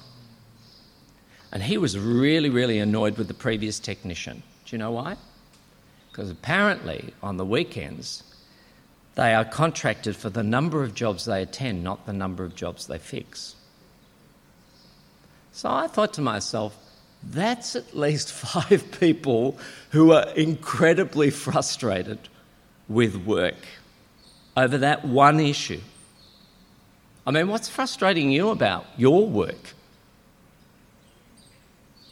And 1.50 1.62
he 1.62 1.78
was 1.78 1.98
really, 1.98 2.50
really 2.50 2.78
annoyed 2.78 3.16
with 3.16 3.28
the 3.28 3.32
previous 3.48 3.78
technician. 3.78 4.42
Do 4.66 4.76
you 4.76 4.78
know 4.78 4.90
why? 4.90 5.16
Because 6.10 6.30
apparently, 6.30 7.14
on 7.22 7.38
the 7.38 7.46
weekends, 7.46 8.22
they 9.14 9.32
are 9.32 9.46
contracted 9.46 10.14
for 10.14 10.28
the 10.28 10.42
number 10.42 10.82
of 10.82 10.94
jobs 10.94 11.24
they 11.24 11.40
attend, 11.40 11.82
not 11.82 12.04
the 12.04 12.12
number 12.12 12.44
of 12.44 12.54
jobs 12.54 12.86
they 12.86 12.98
fix. 12.98 13.54
So 15.52 15.70
I 15.70 15.86
thought 15.86 16.14
to 16.14 16.22
myself, 16.22 16.76
that's 17.22 17.76
at 17.76 17.96
least 17.96 18.32
five 18.32 18.90
people 18.98 19.58
who 19.90 20.12
are 20.12 20.28
incredibly 20.30 21.30
frustrated 21.30 22.18
with 22.88 23.16
work 23.16 23.54
over 24.56 24.78
that 24.78 25.04
one 25.04 25.40
issue. 25.40 25.80
I 27.26 27.30
mean, 27.30 27.48
what's 27.48 27.68
frustrating 27.68 28.30
you 28.30 28.50
about 28.50 28.86
your 28.96 29.26
work? 29.26 29.74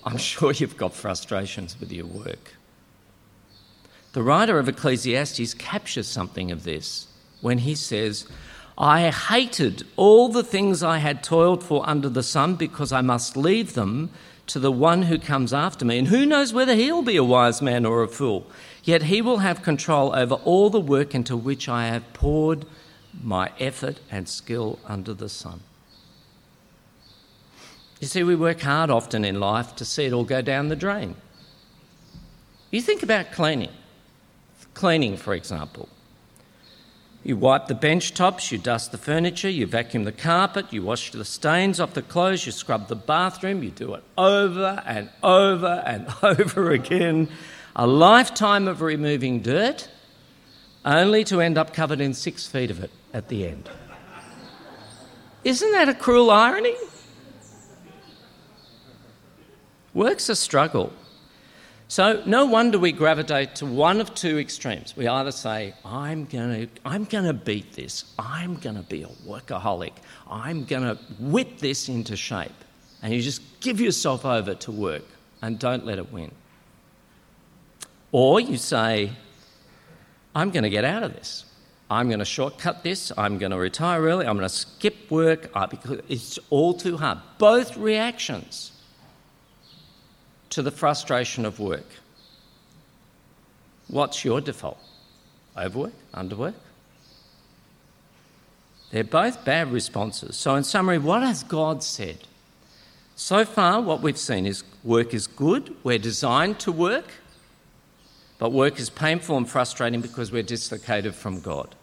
I'm 0.05 0.17
sure 0.19 0.53
you've 0.53 0.77
got 0.77 0.95
frustrations 0.95 1.79
with 1.81 1.93
your 1.93 2.07
work. 2.07 2.55
The 4.13 4.23
writer 4.23 4.59
of 4.59 4.69
Ecclesiastes 4.69 5.55
captures 5.55 6.09
something 6.09 6.51
of 6.51 6.65
this 6.65 7.07
when 7.41 7.59
he 7.59 7.75
says, 7.75 8.27
I 8.81 9.11
hated 9.11 9.87
all 9.97 10.31
the 10.31 10.43
things 10.43 10.83
I 10.83 10.99
had 10.99 11.23
toiled 11.23 11.63
for 11.63 11.87
under 11.87 12.09
the 12.09 12.23
sun 12.23 12.55
because 12.55 12.93
I 12.93 13.03
must 13.03 13.37
leave 13.37 13.75
them 13.75 14.09
to 14.47 14.59
the 14.59 14.73
one 14.73 15.03
who 15.03 15.19
comes 15.19 15.53
after 15.53 15.85
me. 15.85 15.99
And 15.99 16.09
who 16.09 16.25
knows 16.25 16.55
whether 16.55 16.75
he'll 16.75 17.03
be 17.03 17.19
a 17.19 17.23
wise 17.23 17.61
man 17.61 17.85
or 17.85 18.03
a 18.03 18.09
fool? 18.09 18.47
Yet 18.83 19.03
he 19.03 19.21
will 19.21 19.39
have 19.39 19.63
control 19.63 20.17
over 20.17 20.37
all 20.37 20.71
the 20.71 20.81
work 20.81 21.15
into 21.15 21.37
which 21.37 21.69
I 21.69 21.89
have 21.89 22.11
poured 22.15 22.65
my 23.23 23.53
effort 23.61 24.01
and 24.11 24.27
skill 24.27 24.79
under 24.87 25.13
the 25.13 25.29
sun. 25.29 25.61
You 28.01 28.07
see, 28.07 28.23
we 28.23 28.35
work 28.35 28.63
hard 28.63 28.89
often 28.89 29.27
in 29.27 29.39
life 29.39 29.77
to 29.77 29.85
see 29.85 30.07
it 30.07 30.15
all 30.15 30.25
go 30.25 30.41
down 30.41 30.69
the 30.69 30.77
drain. 30.77 31.17
You 32.71 32.81
think 32.81 33.03
about 33.03 33.31
cleaning. 33.33 33.73
Cleaning, 34.73 35.19
for 35.19 35.35
example. 35.35 35.87
You 37.23 37.37
wipe 37.37 37.67
the 37.67 37.75
bench 37.75 38.15
tops, 38.15 38.51
you 38.51 38.57
dust 38.57 38.93
the 38.93 38.99
furniture, 38.99 39.51
you 39.51 39.67
vacuum 39.67 40.05
the 40.05 40.13
carpet, 40.13 40.73
you 40.73 40.83
wash 40.83 41.11
the 41.11 41.25
stains 41.25 41.79
off 41.79 41.93
the 41.93 42.01
clothes, 42.01 42.47
you 42.47 42.53
scrub 42.53 42.89
the 42.89 42.97
bathroom, 42.97 43.63
you 43.63 43.71
do 43.71 43.95
it 43.95 44.03
over 44.17 44.83
and 44.87 45.11
over 45.23 45.83
and 45.85 46.07
over 46.23 46.71
again. 46.71 47.29
A 47.77 47.87
lifetime 47.87 48.67
of 48.67 48.81
removing 48.81 49.41
dirt, 49.41 49.89
only 50.85 51.23
to 51.25 51.43
end 51.43 51.59
up 51.59 51.75
covered 51.75 52.01
in 52.01 52.15
six 52.15 52.47
feet 52.47 52.71
of 52.71 52.83
it 52.83 52.91
at 53.13 53.29
the 53.29 53.47
end. 53.47 53.69
Isn't 55.45 55.73
that 55.73 55.91
a 55.91 55.95
cruel 55.95 56.31
irony? 56.31 56.75
Work's 59.93 60.29
a 60.29 60.37
struggle. 60.37 60.93
So 61.91 62.23
no 62.25 62.47
wonder 62.47 62.79
we 62.79 62.93
gravitate 62.93 63.57
to 63.57 63.67
one 63.67 64.01
of 64.01 64.15
two 64.15 64.39
extremes. 64.39 64.97
We 64.97 65.09
either 65.09 65.33
say, 65.33 65.75
I'm 65.85 66.25
going 66.25 66.69
to 66.69 66.81
I'm 66.85 67.05
to 67.05 67.33
beat 67.33 67.73
this. 67.73 68.05
I'm 68.17 68.55
going 68.55 68.77
to 68.77 68.83
be 68.83 69.03
a 69.03 69.09
workaholic. 69.09 69.95
I'm 70.31 70.65
going 70.67 70.85
to 70.85 71.03
whip 71.19 71.59
this 71.59 71.89
into 71.89 72.17
shape. 72.17 72.53
And 73.03 73.13
you 73.13 73.21
just 73.21 73.43
give 73.59 73.81
yourself 73.81 74.25
over 74.25 74.55
to 74.55 74.71
work 74.71 75.03
and 75.43 75.59
don't 75.59 75.85
let 75.85 75.99
it 75.99 76.13
win. 76.13 76.31
Or 78.13 78.39
you 78.39 78.57
say, 78.57 79.11
I'm 80.33 80.53
going 80.53 80.63
to 80.63 80.71
get 80.71 80.85
out 80.85 81.03
of 81.03 81.15
this. 81.15 81.45
I'm 81.91 82.07
going 82.07 82.21
to 82.21 82.25
shortcut 82.25 82.85
this. 82.85 83.11
I'm 83.19 83.37
going 83.39 83.51
to 83.51 83.59
retire 83.59 84.01
early. 84.03 84.29
I'm 84.29 84.37
going 84.37 84.49
to 84.49 84.55
skip 84.55 85.11
work 85.11 85.51
because 85.69 86.03
it's 86.09 86.39
all 86.51 86.73
too 86.73 86.99
hard. 86.99 87.19
Both 87.39 87.77
reactions 87.77 88.80
to 90.51 90.63
the 90.63 90.71
frustration 90.71 91.45
of 91.45 91.59
work. 91.59 91.87
What's 93.89 94.25
your 94.25 94.41
default? 94.41 94.79
Overwork? 95.57 95.93
Underwork? 96.15 96.55
They're 98.91 99.05
both 99.05 99.45
bad 99.45 99.73
responses. 99.73 100.37
So, 100.37 100.55
in 100.57 100.65
summary, 100.65 100.99
what 100.99 101.23
has 101.23 101.43
God 101.45 101.83
said? 101.83 102.19
So 103.15 103.45
far, 103.45 103.81
what 103.81 104.01
we've 104.01 104.19
seen 104.19 104.47
is 104.47 104.65
work 104.83 105.13
is 105.15 105.27
good, 105.27 105.77
we're 105.85 105.99
designed 105.99 106.59
to 106.61 106.73
work, 106.73 107.13
but 108.39 108.51
work 108.51 108.81
is 108.81 108.89
painful 108.91 109.37
and 109.37 109.49
frustrating 109.49 110.01
because 110.01 110.33
we're 110.33 110.43
dislocated 110.43 111.15
from 111.15 111.41
God. 111.41 111.75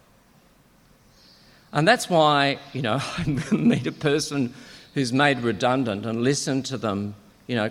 And 1.72 1.88
that's 1.88 2.10
why, 2.10 2.58
you 2.74 2.82
know, 2.82 3.00
I 3.18 3.24
meet 3.52 3.86
a 3.86 3.92
person 3.92 4.54
who's 4.96 5.14
made 5.14 5.40
redundant 5.42 6.06
and 6.06 6.24
listen 6.24 6.64
to 6.64 6.78
them, 6.78 7.14
you 7.46 7.56
know, 7.56 7.70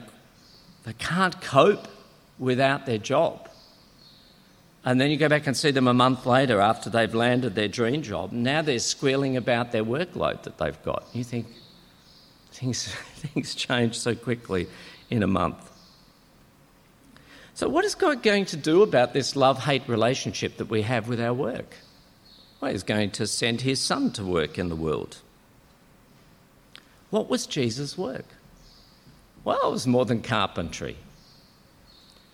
they 0.86 0.92
can't 0.94 1.38
cope 1.42 1.88
without 2.38 2.86
their 2.86 2.98
job. 2.98 3.50
And 4.84 5.00
then 5.00 5.10
you 5.10 5.16
go 5.16 5.28
back 5.28 5.48
and 5.48 5.56
see 5.56 5.72
them 5.72 5.88
a 5.88 5.94
month 5.94 6.26
later 6.26 6.60
after 6.60 6.88
they've 6.88 7.12
landed 7.12 7.56
their 7.56 7.66
dream 7.66 8.02
job. 8.02 8.30
Now 8.30 8.62
they're 8.62 8.78
squealing 8.78 9.36
about 9.36 9.72
their 9.72 9.84
workload 9.84 10.44
that 10.44 10.58
they've 10.58 10.80
got. 10.84 11.04
You 11.12 11.24
think 11.24 11.48
things, 12.52 12.86
things 13.16 13.56
change 13.56 13.98
so 13.98 14.14
quickly 14.14 14.68
in 15.10 15.24
a 15.24 15.26
month. 15.26 15.72
So, 17.54 17.68
what 17.68 17.84
is 17.84 17.96
God 17.96 18.22
going 18.22 18.44
to 18.46 18.56
do 18.56 18.82
about 18.82 19.12
this 19.12 19.34
love 19.34 19.64
hate 19.64 19.88
relationship 19.88 20.58
that 20.58 20.68
we 20.68 20.82
have 20.82 21.08
with 21.08 21.20
our 21.20 21.34
work? 21.34 21.74
Well, 22.60 22.70
He's 22.70 22.84
going 22.84 23.10
to 23.12 23.26
send 23.26 23.62
His 23.62 23.80
Son 23.80 24.12
to 24.12 24.24
work 24.24 24.56
in 24.56 24.68
the 24.68 24.76
world. 24.76 25.18
What 27.10 27.28
was 27.28 27.46
Jesus' 27.46 27.98
work? 27.98 28.26
Well, 29.46 29.68
it 29.68 29.70
was 29.70 29.86
more 29.86 30.04
than 30.04 30.22
carpentry. 30.22 30.96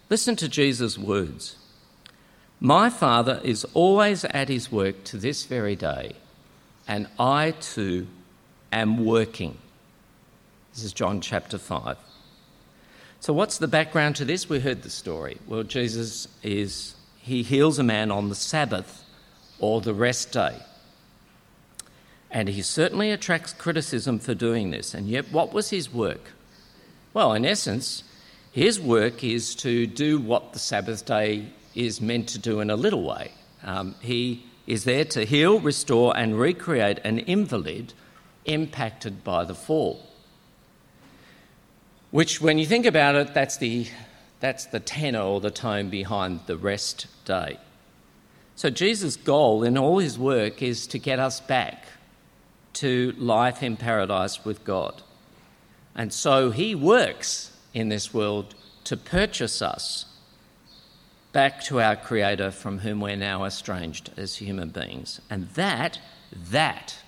Listen 0.08 0.34
to 0.36 0.48
Jesus' 0.48 0.96
words 0.96 1.56
My 2.58 2.88
Father 2.88 3.38
is 3.44 3.66
always 3.74 4.24
at 4.24 4.48
his 4.48 4.72
work 4.72 5.04
to 5.04 5.18
this 5.18 5.44
very 5.44 5.76
day, 5.76 6.14
and 6.88 7.06
I 7.18 7.50
too 7.60 8.06
am 8.72 9.04
working. 9.04 9.58
This 10.72 10.84
is 10.84 10.94
John 10.94 11.20
chapter 11.20 11.58
5. 11.58 11.98
So, 13.20 13.34
what's 13.34 13.58
the 13.58 13.68
background 13.68 14.16
to 14.16 14.24
this? 14.24 14.48
We 14.48 14.60
heard 14.60 14.80
the 14.80 14.88
story. 14.88 15.36
Well, 15.46 15.64
Jesus 15.64 16.28
is, 16.42 16.94
he 17.18 17.42
heals 17.42 17.78
a 17.78 17.82
man 17.82 18.10
on 18.10 18.30
the 18.30 18.34
Sabbath 18.34 19.04
or 19.58 19.82
the 19.82 19.92
rest 19.92 20.32
day. 20.32 20.60
And 22.30 22.48
he 22.48 22.62
certainly 22.62 23.10
attracts 23.10 23.52
criticism 23.52 24.18
for 24.18 24.32
doing 24.32 24.70
this. 24.70 24.94
And 24.94 25.08
yet, 25.08 25.30
what 25.30 25.52
was 25.52 25.68
his 25.68 25.92
work? 25.92 26.30
Well, 27.14 27.34
in 27.34 27.44
essence, 27.44 28.04
his 28.52 28.80
work 28.80 29.22
is 29.22 29.54
to 29.56 29.86
do 29.86 30.18
what 30.18 30.52
the 30.52 30.58
Sabbath 30.58 31.04
day 31.04 31.46
is 31.74 32.00
meant 32.00 32.28
to 32.30 32.38
do 32.38 32.60
in 32.60 32.70
a 32.70 32.76
little 32.76 33.02
way. 33.02 33.32
Um, 33.62 33.94
he 34.00 34.44
is 34.66 34.84
there 34.84 35.04
to 35.06 35.24
heal, 35.24 35.60
restore, 35.60 36.16
and 36.16 36.38
recreate 36.38 37.00
an 37.04 37.18
invalid 37.18 37.92
impacted 38.44 39.24
by 39.24 39.44
the 39.44 39.54
fall. 39.54 40.06
Which, 42.10 42.40
when 42.40 42.58
you 42.58 42.66
think 42.66 42.86
about 42.86 43.14
it, 43.14 43.34
that's 43.34 43.56
the, 43.56 43.86
that's 44.40 44.66
the 44.66 44.80
tenor 44.80 45.22
or 45.22 45.40
the 45.40 45.50
tone 45.50 45.88
behind 45.88 46.40
the 46.46 46.56
rest 46.56 47.06
day. 47.24 47.58
So, 48.54 48.68
Jesus' 48.70 49.16
goal 49.16 49.64
in 49.64 49.78
all 49.78 49.98
his 49.98 50.18
work 50.18 50.62
is 50.62 50.86
to 50.88 50.98
get 50.98 51.18
us 51.18 51.40
back 51.40 51.84
to 52.74 53.14
life 53.16 53.62
in 53.62 53.76
paradise 53.76 54.44
with 54.44 54.64
God. 54.64 55.02
And 55.94 56.12
so 56.12 56.50
he 56.50 56.74
works 56.74 57.50
in 57.74 57.88
this 57.88 58.12
world 58.14 58.54
to 58.84 58.96
purchase 58.96 59.62
us 59.62 60.06
back 61.32 61.62
to 61.64 61.80
our 61.80 61.96
Creator 61.96 62.50
from 62.50 62.78
whom 62.78 63.00
we're 63.00 63.16
now 63.16 63.44
estranged 63.44 64.10
as 64.16 64.36
human 64.36 64.68
beings. 64.68 65.20
And 65.30 65.48
that, 65.50 65.98
that 66.50 66.98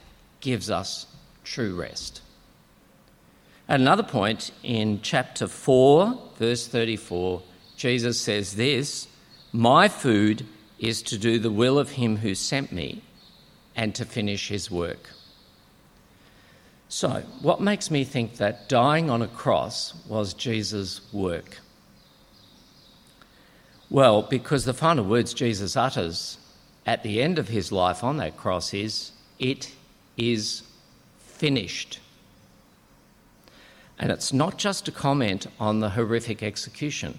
gives 0.40 0.70
us 0.70 1.06
true 1.44 1.78
rest. 1.78 2.22
At 3.68 3.80
another 3.80 4.02
point 4.02 4.50
in 4.62 5.00
chapter 5.02 5.46
4, 5.46 6.18
verse 6.36 6.66
34, 6.66 7.42
Jesus 7.76 8.20
says 8.20 8.56
this 8.56 9.08
My 9.52 9.88
food 9.88 10.46
is 10.78 11.02
to 11.02 11.18
do 11.18 11.38
the 11.38 11.50
will 11.50 11.78
of 11.78 11.92
him 11.92 12.16
who 12.16 12.34
sent 12.34 12.72
me 12.72 13.02
and 13.74 13.94
to 13.94 14.04
finish 14.04 14.48
his 14.48 14.70
work. 14.70 15.10
So, 16.96 17.24
what 17.42 17.60
makes 17.60 17.90
me 17.90 18.04
think 18.04 18.36
that 18.36 18.68
dying 18.68 19.10
on 19.10 19.20
a 19.20 19.26
cross 19.26 19.94
was 20.06 20.32
Jesus' 20.32 21.00
work? 21.12 21.58
Well, 23.90 24.22
because 24.22 24.64
the 24.64 24.74
final 24.74 25.04
words 25.04 25.34
Jesus 25.34 25.76
utters 25.76 26.38
at 26.86 27.02
the 27.02 27.20
end 27.20 27.40
of 27.40 27.48
his 27.48 27.72
life 27.72 28.04
on 28.04 28.18
that 28.18 28.36
cross 28.36 28.72
is, 28.72 29.10
It 29.40 29.74
is 30.16 30.62
finished. 31.18 31.98
And 33.98 34.12
it's 34.12 34.32
not 34.32 34.56
just 34.56 34.86
a 34.86 34.92
comment 34.92 35.48
on 35.58 35.80
the 35.80 35.90
horrific 35.90 36.44
execution, 36.44 37.18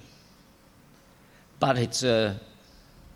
but 1.60 1.78
it's 1.78 2.02
a, 2.02 2.40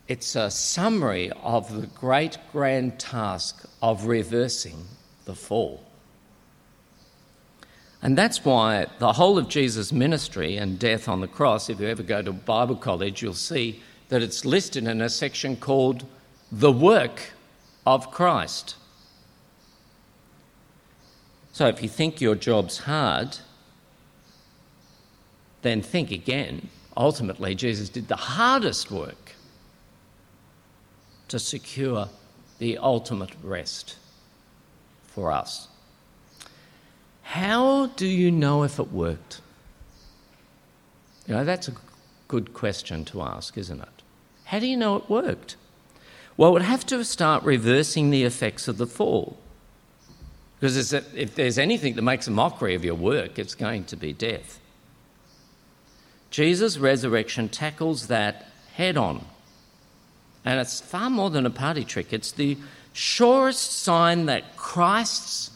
it's 0.10 0.36
a 0.36 0.52
summary 0.52 1.32
of 1.42 1.74
the 1.74 1.88
great 1.88 2.38
grand 2.52 3.00
task 3.00 3.66
of 3.82 4.08
reversing 4.08 4.84
the 5.24 5.36
fall. 5.36 5.86
And 8.02 8.18
that's 8.18 8.46
why 8.46 8.88
the 9.00 9.14
whole 9.14 9.38
of 9.38 9.50
Jesus' 9.50 9.92
ministry 9.92 10.58
and 10.58 10.80
death 10.80 11.10
on 11.10 11.22
the 11.22 11.28
cross, 11.28 11.70
if 11.70 11.80
you 11.80 11.88
ever 11.88 12.04
go 12.04 12.22
to 12.22 12.32
Bible 12.32 12.76
college, 12.76 13.22
you'll 13.22 13.34
see 13.34 13.82
that 14.08 14.22
it's 14.22 14.46
listed 14.46 14.88
in 14.88 15.02
a 15.02 15.10
section 15.10 15.56
called 15.56 16.06
The 16.52 16.72
Work 16.72 17.34
of 17.86 18.10
Christ. 18.12 18.76
So 21.52 21.68
if 21.68 21.84
you 21.84 21.90
think 21.90 22.22
your 22.22 22.36
job's 22.36 22.80
hard, 22.80 23.38
then 25.62 25.82
think 25.82 26.12
again. 26.12 26.70
Ultimately, 26.96 27.56
Jesus 27.56 27.90
did 27.90 28.08
the 28.08 28.16
hardest 28.16 28.92
work 28.92 29.34
to 31.28 31.40
secure 31.40 32.10
the 32.60 32.78
ultimate 32.78 33.32
rest 33.44 33.96
for 35.04 35.32
us. 35.32 35.69
How 37.30 37.86
do 37.96 38.08
you 38.08 38.32
know 38.32 38.64
if 38.64 38.80
it 38.80 38.92
worked? 38.92 39.42
You 41.28 41.36
know, 41.36 41.46
that's 41.46 41.68
a 41.68 41.74
good 42.28 42.56
question 42.56 43.06
to 43.06 43.22
ask, 43.22 43.56
isn't 43.56 43.80
it? 43.80 44.02
How 44.46 44.58
do 44.58 44.66
you 44.66 44.76
know 44.76 44.96
it 44.96 45.12
worked? 45.12 45.56
Well, 46.38 46.52
we'd 46.52 46.64
have 46.64 46.88
to 46.88 47.06
start 47.06 47.44
reversing 47.44 48.10
the 48.10 48.24
effects 48.24 48.68
of 48.68 48.80
the 48.80 48.88
fall. 48.88 49.38
Because 50.60 50.92
if 50.92 51.36
there's 51.36 51.60
anything 51.60 51.94
that 51.98 52.02
makes 52.02 52.28
a 52.28 52.32
mockery 52.32 52.74
of 52.74 52.84
your 52.84 52.96
work, 52.96 53.38
it's 53.38 53.54
going 53.54 53.84
to 53.86 53.96
be 53.96 54.12
death. 54.12 54.60
Jesus' 56.32 56.80
resurrection 56.80 57.48
tackles 57.48 58.08
that 58.08 58.48
head 58.74 58.98
on. 58.98 59.24
And 60.44 60.60
it's 60.60 60.82
far 60.82 61.12
more 61.12 61.30
than 61.30 61.46
a 61.46 61.52
party 61.52 61.84
trick, 61.84 62.12
it's 62.12 62.32
the 62.32 62.58
surest 62.92 63.84
sign 63.84 64.26
that 64.26 64.58
Christ's 64.58 65.52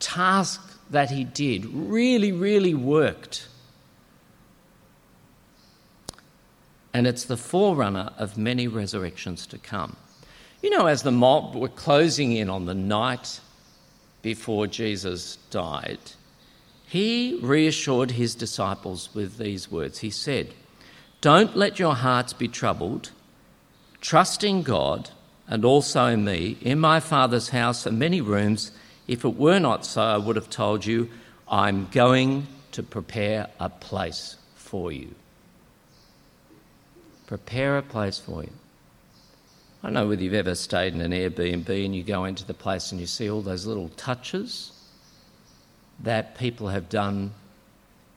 task 0.00 0.62
that 0.90 1.10
he 1.10 1.24
did 1.24 1.66
really, 1.66 2.32
really 2.32 2.74
worked. 2.74 3.48
And 6.94 7.06
it's 7.06 7.24
the 7.24 7.36
forerunner 7.36 8.10
of 8.18 8.38
many 8.38 8.66
resurrections 8.66 9.46
to 9.48 9.58
come. 9.58 9.96
You 10.62 10.70
know, 10.70 10.86
as 10.86 11.02
the 11.02 11.12
mob 11.12 11.54
were 11.54 11.68
closing 11.68 12.32
in 12.32 12.50
on 12.50 12.66
the 12.66 12.74
night 12.74 13.40
before 14.22 14.66
Jesus 14.66 15.36
died, 15.50 16.00
he 16.86 17.38
reassured 17.42 18.12
his 18.12 18.34
disciples 18.34 19.10
with 19.14 19.36
these 19.36 19.70
words. 19.70 19.98
He 19.98 20.10
said, 20.10 20.54
Don't 21.20 21.56
let 21.56 21.78
your 21.78 21.94
hearts 21.94 22.32
be 22.32 22.48
troubled. 22.48 23.10
Trust 24.00 24.42
in 24.42 24.62
God 24.62 25.10
and 25.46 25.64
also 25.64 26.06
in 26.06 26.24
me. 26.24 26.56
In 26.62 26.78
my 26.78 26.98
Father's 26.98 27.50
house 27.50 27.86
are 27.86 27.92
many 27.92 28.20
rooms. 28.20 28.72
If 29.08 29.24
it 29.24 29.36
were 29.36 29.58
not 29.58 29.84
so, 29.86 30.02
I 30.02 30.18
would 30.18 30.36
have 30.36 30.50
told 30.50 30.84
you, 30.84 31.08
I'm 31.48 31.88
going 31.90 32.46
to 32.72 32.82
prepare 32.82 33.48
a 33.58 33.70
place 33.70 34.36
for 34.54 34.92
you. 34.92 35.14
Prepare 37.26 37.78
a 37.78 37.82
place 37.82 38.18
for 38.18 38.42
you. 38.42 38.52
I 39.82 39.86
don't 39.86 39.94
know 39.94 40.08
whether 40.08 40.22
you've 40.22 40.34
ever 40.34 40.54
stayed 40.54 40.94
in 40.94 41.00
an 41.00 41.12
Airbnb 41.12 41.84
and 41.84 41.94
you 41.94 42.02
go 42.02 42.24
into 42.24 42.44
the 42.44 42.54
place 42.54 42.92
and 42.92 43.00
you 43.00 43.06
see 43.06 43.30
all 43.30 43.42
those 43.42 43.64
little 43.64 43.88
touches 43.90 44.72
that 46.00 46.36
people 46.36 46.68
have 46.68 46.88
done 46.88 47.32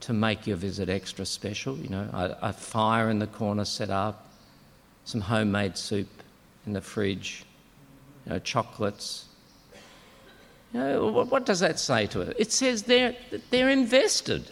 to 0.00 0.12
make 0.12 0.46
your 0.46 0.56
visit 0.56 0.88
extra 0.88 1.24
special. 1.24 1.76
You 1.76 1.88
know, 1.88 2.08
a, 2.12 2.48
a 2.48 2.52
fire 2.52 3.08
in 3.10 3.18
the 3.18 3.26
corner 3.26 3.64
set 3.64 3.90
up, 3.90 4.30
some 5.04 5.20
homemade 5.20 5.78
soup 5.78 6.08
in 6.66 6.72
the 6.72 6.80
fridge, 6.80 7.44
you 8.26 8.32
know, 8.32 8.38
chocolates. 8.40 9.26
You 10.72 10.80
know, 10.80 11.08
what, 11.28 11.44
does 11.44 11.60
that 11.60 11.78
say 11.78 12.06
to 12.08 12.22
it? 12.22 12.36
It 12.38 12.52
says 12.52 12.84
they're, 12.84 13.14
they're 13.50 13.68
invested 13.68 14.50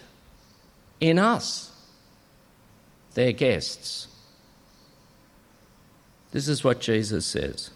in 1.00 1.18
us, 1.18 1.72
their 3.14 3.32
guests. 3.32 4.08
This 6.32 6.46
is 6.46 6.62
what 6.62 6.80
Jesus 6.80 7.24
says. 7.24 7.70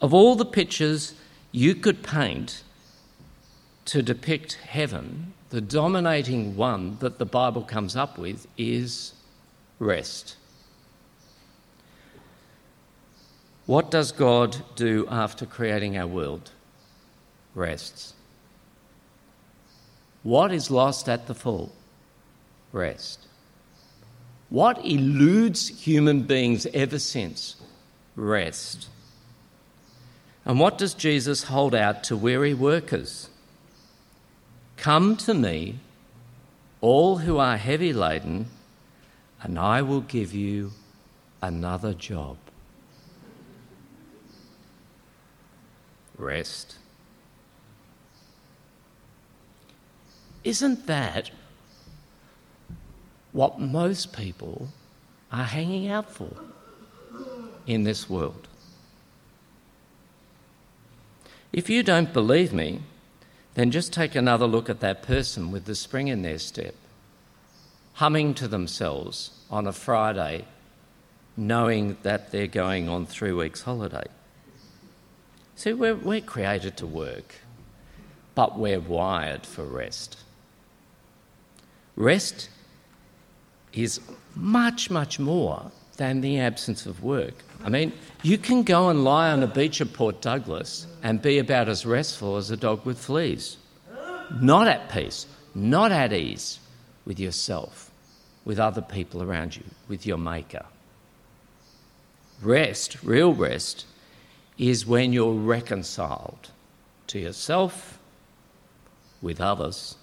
Of 0.00 0.14
all 0.14 0.36
the 0.36 0.44
pictures 0.44 1.14
you 1.52 1.74
could 1.74 2.02
paint 2.02 2.62
to 3.86 4.02
depict 4.02 4.54
heaven, 4.54 5.32
the 5.48 5.60
dominating 5.60 6.54
one 6.54 6.98
that 7.00 7.18
the 7.18 7.26
Bible 7.26 7.62
comes 7.62 7.96
up 7.96 8.18
with 8.18 8.46
is 8.56 9.14
rest. 9.78 10.36
What 13.70 13.88
does 13.88 14.10
God 14.10 14.56
do 14.74 15.06
after 15.08 15.46
creating 15.46 15.96
our 15.96 16.08
world? 16.08 16.50
Rests. 17.54 18.14
What 20.24 20.50
is 20.50 20.72
lost 20.72 21.08
at 21.08 21.28
the 21.28 21.36
fall? 21.36 21.70
Rest. 22.72 23.28
What 24.48 24.84
eludes 24.84 25.68
human 25.68 26.22
beings 26.22 26.66
ever 26.74 26.98
since? 26.98 27.54
Rest. 28.16 28.88
And 30.44 30.58
what 30.58 30.76
does 30.76 30.92
Jesus 30.92 31.44
hold 31.44 31.72
out 31.72 32.02
to 32.02 32.16
weary 32.16 32.54
workers? 32.54 33.28
Come 34.76 35.16
to 35.18 35.32
me, 35.32 35.78
all 36.80 37.18
who 37.18 37.38
are 37.38 37.56
heavy 37.56 37.92
laden, 37.92 38.46
and 39.40 39.56
I 39.56 39.80
will 39.80 40.00
give 40.00 40.34
you 40.34 40.72
another 41.40 41.94
job. 41.94 42.36
Rest. 46.20 46.76
Isn't 50.44 50.86
that 50.86 51.30
what 53.32 53.60
most 53.60 54.12
people 54.12 54.68
are 55.32 55.44
hanging 55.44 55.88
out 55.88 56.10
for 56.10 56.30
in 57.66 57.84
this 57.84 58.08
world? 58.08 58.48
If 61.52 61.68
you 61.68 61.82
don't 61.82 62.12
believe 62.12 62.52
me, 62.52 62.80
then 63.54 63.70
just 63.70 63.92
take 63.92 64.14
another 64.14 64.46
look 64.46 64.70
at 64.70 64.80
that 64.80 65.02
person 65.02 65.50
with 65.50 65.64
the 65.64 65.74
spring 65.74 66.08
in 66.08 66.22
their 66.22 66.38
step, 66.38 66.74
humming 67.94 68.34
to 68.34 68.46
themselves 68.46 69.30
on 69.50 69.66
a 69.66 69.72
Friday, 69.72 70.44
knowing 71.36 71.96
that 72.02 72.30
they're 72.30 72.46
going 72.46 72.88
on 72.88 73.04
three 73.04 73.32
weeks' 73.32 73.62
holiday. 73.62 74.06
See, 75.60 75.74
we're, 75.74 75.94
we're 75.94 76.22
created 76.22 76.78
to 76.78 76.86
work, 76.86 77.34
but 78.34 78.58
we're 78.58 78.80
wired 78.80 79.44
for 79.44 79.62
rest. 79.62 80.16
Rest 81.96 82.48
is 83.74 84.00
much, 84.34 84.88
much 84.88 85.18
more 85.18 85.70
than 85.98 86.22
the 86.22 86.40
absence 86.40 86.86
of 86.86 87.04
work. 87.04 87.34
I 87.62 87.68
mean, 87.68 87.92
you 88.22 88.38
can 88.38 88.62
go 88.62 88.88
and 88.88 89.04
lie 89.04 89.30
on 89.30 89.42
a 89.42 89.46
beach 89.46 89.82
at 89.82 89.92
Port 89.92 90.22
Douglas 90.22 90.86
and 91.02 91.20
be 91.20 91.38
about 91.38 91.68
as 91.68 91.84
restful 91.84 92.38
as 92.38 92.50
a 92.50 92.56
dog 92.56 92.86
with 92.86 92.98
fleas. 92.98 93.58
Not 94.40 94.66
at 94.66 94.88
peace, 94.88 95.26
not 95.54 95.92
at 95.92 96.14
ease 96.14 96.58
with 97.04 97.20
yourself, 97.20 97.90
with 98.46 98.58
other 98.58 98.80
people 98.80 99.22
around 99.22 99.56
you, 99.56 99.64
with 99.88 100.06
your 100.06 100.16
Maker. 100.16 100.64
Rest, 102.40 103.02
real 103.02 103.34
rest, 103.34 103.84
is 104.60 104.84
when 104.84 105.10
you're 105.10 105.32
reconciled 105.32 106.50
to 107.06 107.18
yourself, 107.18 107.98
with 109.22 109.40
others, 109.40 109.96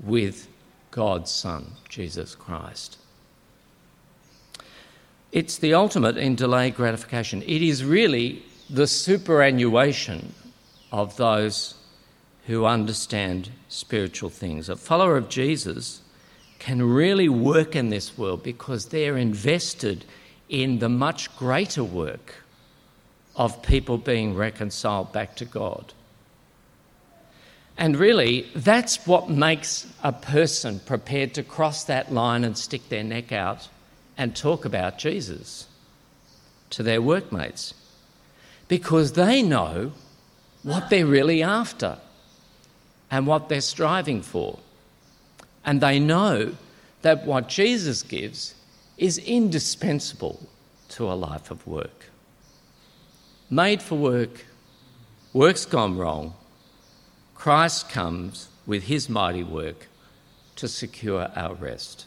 with 0.00 0.48
God's 0.90 1.30
Son, 1.30 1.66
Jesus 1.88 2.34
Christ. 2.34 2.98
It's 5.30 5.56
the 5.56 5.72
ultimate 5.72 6.16
in 6.16 6.34
delayed 6.34 6.74
gratification. 6.74 7.42
It 7.42 7.62
is 7.62 7.84
really 7.84 8.42
the 8.68 8.88
superannuation 8.88 10.34
of 10.90 11.16
those 11.16 11.76
who 12.46 12.66
understand 12.66 13.50
spiritual 13.68 14.30
things. 14.30 14.68
A 14.68 14.74
follower 14.74 15.16
of 15.16 15.28
Jesus 15.28 16.02
can 16.58 16.82
really 16.82 17.28
work 17.28 17.76
in 17.76 17.90
this 17.90 18.18
world 18.18 18.42
because 18.42 18.86
they're 18.86 19.16
invested 19.16 20.04
in 20.48 20.80
the 20.80 20.88
much 20.88 21.34
greater 21.36 21.84
work 21.84 22.34
of 23.40 23.62
people 23.62 23.96
being 23.96 24.34
reconciled 24.34 25.10
back 25.14 25.34
to 25.34 25.46
God. 25.46 25.94
And 27.78 27.96
really, 27.96 28.42
that's 28.54 29.06
what 29.06 29.30
makes 29.30 29.86
a 30.04 30.12
person 30.12 30.78
prepared 30.80 31.32
to 31.34 31.42
cross 31.42 31.84
that 31.84 32.12
line 32.12 32.44
and 32.44 32.58
stick 32.58 32.90
their 32.90 33.02
neck 33.02 33.32
out 33.32 33.70
and 34.18 34.36
talk 34.36 34.66
about 34.66 34.98
Jesus 34.98 35.66
to 36.68 36.82
their 36.82 37.00
workmates 37.00 37.72
because 38.68 39.14
they 39.14 39.40
know 39.40 39.92
what 40.62 40.90
they're 40.90 41.06
really 41.06 41.42
after 41.42 41.96
and 43.10 43.26
what 43.26 43.48
they're 43.48 43.62
striving 43.62 44.20
for. 44.20 44.58
And 45.64 45.80
they 45.80 45.98
know 45.98 46.56
that 47.00 47.24
what 47.24 47.48
Jesus 47.48 48.02
gives 48.02 48.54
is 48.98 49.16
indispensable 49.16 50.46
to 50.90 51.10
a 51.10 51.14
life 51.14 51.50
of 51.50 51.66
work. 51.66 52.09
Made 53.52 53.82
for 53.82 53.96
work, 53.96 54.46
work's 55.32 55.64
gone 55.64 55.98
wrong. 55.98 56.34
Christ 57.34 57.88
comes 57.88 58.48
with 58.64 58.84
his 58.84 59.08
mighty 59.08 59.42
work 59.42 59.88
to 60.54 60.68
secure 60.68 61.28
our 61.34 61.54
rest. 61.54 62.06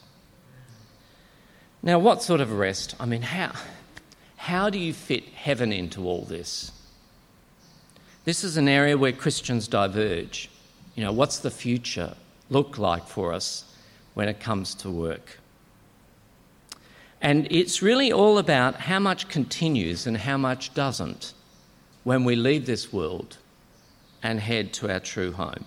Now, 1.82 1.98
what 1.98 2.22
sort 2.22 2.40
of 2.40 2.50
rest? 2.50 2.94
I 2.98 3.04
mean, 3.04 3.20
how, 3.20 3.52
how 4.38 4.70
do 4.70 4.78
you 4.78 4.94
fit 4.94 5.24
heaven 5.34 5.70
into 5.70 6.06
all 6.06 6.22
this? 6.22 6.72
This 8.24 8.42
is 8.42 8.56
an 8.56 8.66
area 8.66 8.96
where 8.96 9.12
Christians 9.12 9.68
diverge. 9.68 10.48
You 10.94 11.04
know, 11.04 11.12
what's 11.12 11.40
the 11.40 11.50
future 11.50 12.14
look 12.48 12.78
like 12.78 13.06
for 13.06 13.34
us 13.34 13.66
when 14.14 14.30
it 14.30 14.40
comes 14.40 14.74
to 14.76 14.90
work? 14.90 15.40
And 17.20 17.46
it's 17.50 17.82
really 17.82 18.10
all 18.10 18.38
about 18.38 18.76
how 18.76 18.98
much 18.98 19.28
continues 19.28 20.06
and 20.06 20.16
how 20.16 20.38
much 20.38 20.72
doesn't 20.72 21.33
when 22.04 22.24
we 22.24 22.36
leave 22.36 22.66
this 22.66 22.92
world 22.92 23.38
and 24.22 24.38
head 24.40 24.72
to 24.74 24.90
our 24.90 25.00
true 25.00 25.32
home. 25.32 25.64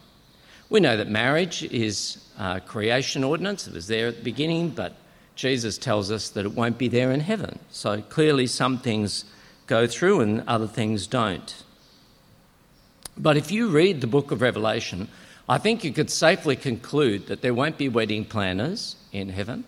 We 0.69 0.79
know 0.79 0.97
that 0.97 1.09
marriage 1.09 1.63
is 1.63 2.23
a 2.39 2.59
creation 2.59 3.23
ordinance. 3.23 3.67
It 3.67 3.73
was 3.73 3.88
there 3.88 4.07
at 4.07 4.17
the 4.17 4.23
beginning, 4.23 4.69
but 4.69 4.95
Jesus 5.35 5.77
tells 5.77 6.11
us 6.11 6.29
that 6.29 6.45
it 6.45 6.53
won't 6.53 6.77
be 6.77 6.88
there 6.88 7.11
in 7.11 7.19
heaven. 7.19 7.59
So 7.69 8.01
clearly, 8.01 8.47
some 8.47 8.79
things 8.79 9.25
go 9.67 9.88
through 9.88 10.21
and 10.21 10.43
other 10.47 10.67
things 10.67 11.07
don't. 11.07 11.63
But 13.17 13.38
if 13.38 13.51
you 13.51 13.69
read 13.69 14.01
the 14.01 14.07
book 14.07 14.31
of 14.31 14.41
Revelation, 14.41 15.07
I 15.49 15.57
think 15.57 15.83
you 15.83 15.93
could 15.93 16.09
safely 16.09 16.55
conclude 16.55 17.27
that 17.27 17.41
there 17.41 17.53
won't 17.53 17.77
be 17.77 17.89
wedding 17.89 18.25
planners 18.25 18.95
in 19.11 19.29
heaven. 19.29 19.63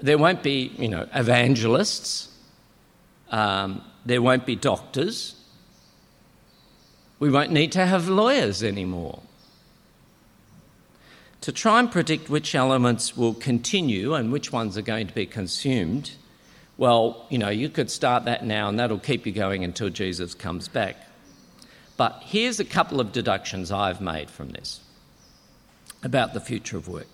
There 0.00 0.18
won't 0.18 0.42
be, 0.42 0.72
you 0.78 0.88
know, 0.88 1.06
evangelists. 1.14 2.28
Um, 3.30 3.82
there 4.08 4.22
won't 4.22 4.46
be 4.46 4.56
doctors. 4.56 5.34
We 7.18 7.30
won't 7.30 7.52
need 7.52 7.72
to 7.72 7.84
have 7.84 8.08
lawyers 8.08 8.62
anymore. 8.62 9.20
To 11.42 11.52
try 11.52 11.78
and 11.78 11.90
predict 11.90 12.30
which 12.30 12.54
elements 12.54 13.16
will 13.16 13.34
continue 13.34 14.14
and 14.14 14.32
which 14.32 14.52
ones 14.52 14.78
are 14.78 14.82
going 14.82 15.06
to 15.08 15.14
be 15.14 15.26
consumed, 15.26 16.12
well, 16.78 17.26
you 17.28 17.38
know, 17.38 17.50
you 17.50 17.68
could 17.68 17.90
start 17.90 18.24
that 18.24 18.44
now 18.44 18.68
and 18.68 18.78
that'll 18.78 18.98
keep 18.98 19.26
you 19.26 19.32
going 19.32 19.62
until 19.62 19.90
Jesus 19.90 20.34
comes 20.34 20.68
back. 20.68 20.96
But 21.96 22.22
here's 22.24 22.60
a 22.60 22.64
couple 22.64 23.00
of 23.00 23.12
deductions 23.12 23.70
I've 23.70 24.00
made 24.00 24.30
from 24.30 24.50
this 24.50 24.80
about 26.02 26.32
the 26.32 26.40
future 26.40 26.76
of 26.76 26.88
work. 26.88 27.08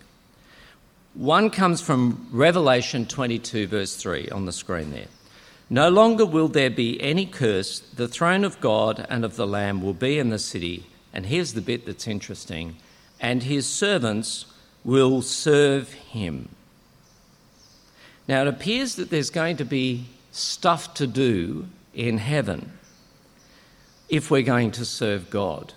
One 1.13 1.49
comes 1.49 1.81
from 1.81 2.27
Revelation 2.31 3.05
22, 3.05 3.67
verse 3.67 3.95
3, 3.95 4.29
on 4.29 4.45
the 4.45 4.51
screen 4.51 4.91
there. 4.91 5.07
No 5.69 5.89
longer 5.89 6.25
will 6.25 6.47
there 6.47 6.69
be 6.69 7.01
any 7.01 7.25
curse. 7.25 7.79
The 7.79 8.07
throne 8.07 8.43
of 8.43 8.61
God 8.61 9.05
and 9.09 9.25
of 9.25 9.35
the 9.35 9.47
Lamb 9.47 9.81
will 9.81 9.93
be 9.93 10.19
in 10.19 10.29
the 10.29 10.39
city. 10.39 10.85
And 11.13 11.25
here's 11.25 11.53
the 11.53 11.61
bit 11.61 11.85
that's 11.85 12.07
interesting 12.07 12.75
and 13.19 13.43
his 13.43 13.65
servants 13.65 14.45
will 14.83 15.21
serve 15.21 15.91
him. 15.93 16.49
Now, 18.27 18.41
it 18.41 18.47
appears 18.47 18.95
that 18.95 19.09
there's 19.09 19.29
going 19.29 19.57
to 19.57 19.65
be 19.65 20.05
stuff 20.31 20.93
to 20.95 21.07
do 21.07 21.67
in 21.93 22.17
heaven 22.17 22.73
if 24.09 24.29
we're 24.29 24.41
going 24.41 24.71
to 24.71 24.85
serve 24.85 25.29
God. 25.29 25.73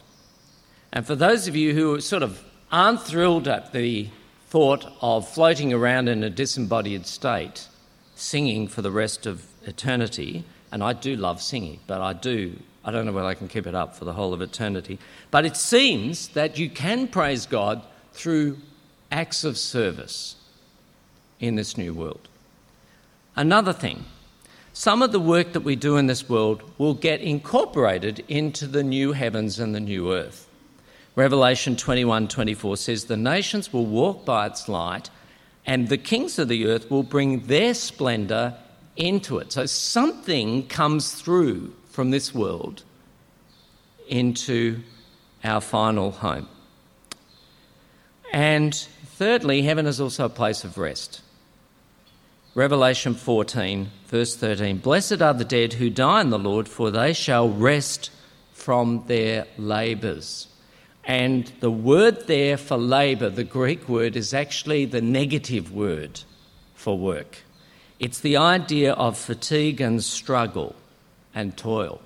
And 0.92 1.06
for 1.06 1.14
those 1.14 1.46
of 1.48 1.56
you 1.56 1.74
who 1.74 2.00
sort 2.00 2.22
of 2.22 2.42
aren't 2.72 3.02
thrilled 3.02 3.48
at 3.48 3.72
the 3.72 4.08
thought 4.48 4.86
of 5.00 5.28
floating 5.28 5.72
around 5.72 6.08
in 6.08 6.22
a 6.22 6.30
disembodied 6.30 7.06
state, 7.06 7.68
singing 8.14 8.66
for 8.66 8.82
the 8.82 8.90
rest 8.90 9.26
of 9.26 9.46
eternity, 9.68 10.44
and 10.72 10.82
I 10.82 10.92
do 10.92 11.14
love 11.14 11.40
singing, 11.40 11.78
but 11.86 12.00
I 12.00 12.12
do, 12.12 12.58
I 12.84 12.90
don't 12.90 13.06
know 13.06 13.12
whether 13.12 13.28
I 13.28 13.34
can 13.34 13.48
keep 13.48 13.66
it 13.66 13.74
up 13.74 13.94
for 13.94 14.04
the 14.04 14.14
whole 14.14 14.34
of 14.34 14.42
eternity. 14.42 14.98
But 15.30 15.44
it 15.44 15.56
seems 15.56 16.28
that 16.28 16.58
you 16.58 16.68
can 16.68 17.06
praise 17.06 17.46
God 17.46 17.82
through 18.12 18.58
acts 19.12 19.44
of 19.44 19.56
service 19.56 20.36
in 21.38 21.54
this 21.54 21.76
new 21.76 21.94
world. 21.94 22.28
Another 23.36 23.72
thing, 23.72 24.04
some 24.72 25.02
of 25.02 25.12
the 25.12 25.20
work 25.20 25.52
that 25.52 25.60
we 25.60 25.76
do 25.76 25.96
in 25.96 26.06
this 26.06 26.28
world 26.28 26.62
will 26.78 26.94
get 26.94 27.20
incorporated 27.20 28.24
into 28.28 28.66
the 28.66 28.82
new 28.82 29.12
heavens 29.12 29.60
and 29.60 29.74
the 29.74 29.80
new 29.80 30.12
earth. 30.12 30.48
Revelation 31.14 31.74
21:24 31.76 32.78
says 32.78 33.04
the 33.04 33.16
nations 33.16 33.72
will 33.72 33.86
walk 33.86 34.24
by 34.24 34.46
its 34.46 34.68
light 34.68 35.10
and 35.66 35.88
the 35.88 35.98
kings 35.98 36.38
of 36.38 36.48
the 36.48 36.66
earth 36.66 36.90
will 36.90 37.02
bring 37.02 37.40
their 37.46 37.74
splendor 37.74 38.54
into 38.98 39.38
it. 39.38 39.52
So 39.52 39.64
something 39.64 40.66
comes 40.66 41.14
through 41.14 41.72
from 41.86 42.10
this 42.10 42.34
world 42.34 42.82
into 44.08 44.80
our 45.42 45.60
final 45.60 46.10
home. 46.10 46.48
And 48.32 48.74
thirdly, 48.74 49.62
heaven 49.62 49.86
is 49.86 50.00
also 50.00 50.26
a 50.26 50.30
place 50.30 50.64
of 50.64 50.76
rest. 50.76 51.22
Revelation 52.54 53.14
14, 53.14 53.88
verse 54.08 54.36
13 54.36 54.78
Blessed 54.78 55.22
are 55.22 55.34
the 55.34 55.44
dead 55.44 55.74
who 55.74 55.90
die 55.90 56.20
in 56.20 56.30
the 56.30 56.38
Lord, 56.38 56.68
for 56.68 56.90
they 56.90 57.12
shall 57.12 57.48
rest 57.48 58.10
from 58.52 59.04
their 59.06 59.46
labours. 59.56 60.48
And 61.04 61.50
the 61.60 61.70
word 61.70 62.26
there 62.26 62.56
for 62.56 62.76
labour, 62.76 63.30
the 63.30 63.44
Greek 63.44 63.88
word, 63.88 64.16
is 64.16 64.34
actually 64.34 64.84
the 64.84 65.00
negative 65.00 65.72
word 65.72 66.20
for 66.74 66.98
work. 66.98 67.38
It's 67.98 68.20
the 68.20 68.36
idea 68.36 68.92
of 68.92 69.18
fatigue 69.18 69.80
and 69.80 70.02
struggle 70.02 70.76
and 71.34 71.56
toil. 71.56 72.00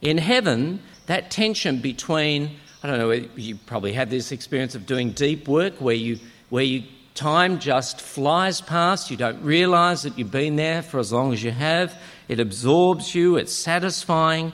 In 0.00 0.18
heaven, 0.18 0.80
that 1.06 1.30
tension 1.30 1.78
between, 1.78 2.56
I 2.82 2.88
don't 2.88 2.98
know, 2.98 3.10
you 3.36 3.56
probably 3.66 3.92
had 3.92 4.10
this 4.10 4.32
experience 4.32 4.74
of 4.74 4.86
doing 4.86 5.12
deep 5.12 5.46
work 5.46 5.74
where 5.74 5.94
you, 5.94 6.18
where 6.50 6.64
you 6.64 6.82
time 7.14 7.60
just 7.60 8.00
flies 8.00 8.60
past, 8.60 9.10
you 9.10 9.16
don't 9.16 9.42
realize 9.42 10.02
that 10.02 10.18
you've 10.18 10.30
been 10.30 10.56
there 10.56 10.82
for 10.82 10.98
as 10.98 11.12
long 11.12 11.32
as 11.32 11.42
you 11.42 11.50
have, 11.50 11.96
it 12.28 12.40
absorbs 12.40 13.14
you, 13.14 13.36
it's 13.36 13.52
satisfying. 13.52 14.52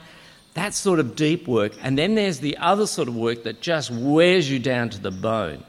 That 0.53 0.73
sort 0.73 0.99
of 0.99 1.15
deep 1.15 1.47
work. 1.47 1.73
And 1.81 1.97
then 1.97 2.15
there's 2.15 2.39
the 2.39 2.57
other 2.57 2.85
sort 2.85 3.07
of 3.07 3.15
work 3.15 3.43
that 3.43 3.61
just 3.61 3.91
wears 3.91 4.49
you 4.49 4.59
down 4.59 4.89
to 4.89 4.99
the 4.99 5.11
bone. 5.11 5.63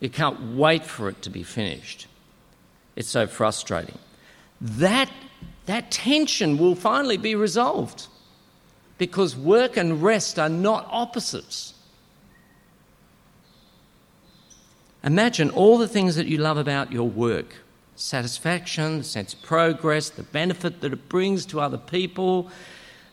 You 0.00 0.08
can't 0.08 0.56
wait 0.56 0.84
for 0.84 1.08
it 1.08 1.22
to 1.22 1.30
be 1.30 1.42
finished. 1.42 2.06
It's 2.96 3.08
so 3.08 3.26
frustrating. 3.26 3.98
That, 4.60 5.10
that 5.66 5.90
tension 5.90 6.58
will 6.58 6.74
finally 6.74 7.16
be 7.16 7.34
resolved 7.34 8.06
because 8.98 9.36
work 9.36 9.76
and 9.76 10.02
rest 10.02 10.38
are 10.38 10.48
not 10.48 10.86
opposites. 10.90 11.74
Imagine 15.02 15.50
all 15.50 15.76
the 15.76 15.88
things 15.88 16.16
that 16.16 16.26
you 16.26 16.38
love 16.38 16.56
about 16.56 16.92
your 16.92 17.08
work 17.08 17.56
satisfaction, 17.96 18.98
the 18.98 19.04
sense 19.04 19.34
of 19.34 19.42
progress, 19.42 20.10
the 20.10 20.24
benefit 20.24 20.80
that 20.80 20.92
it 20.92 21.08
brings 21.08 21.46
to 21.46 21.60
other 21.60 21.78
people, 21.78 22.50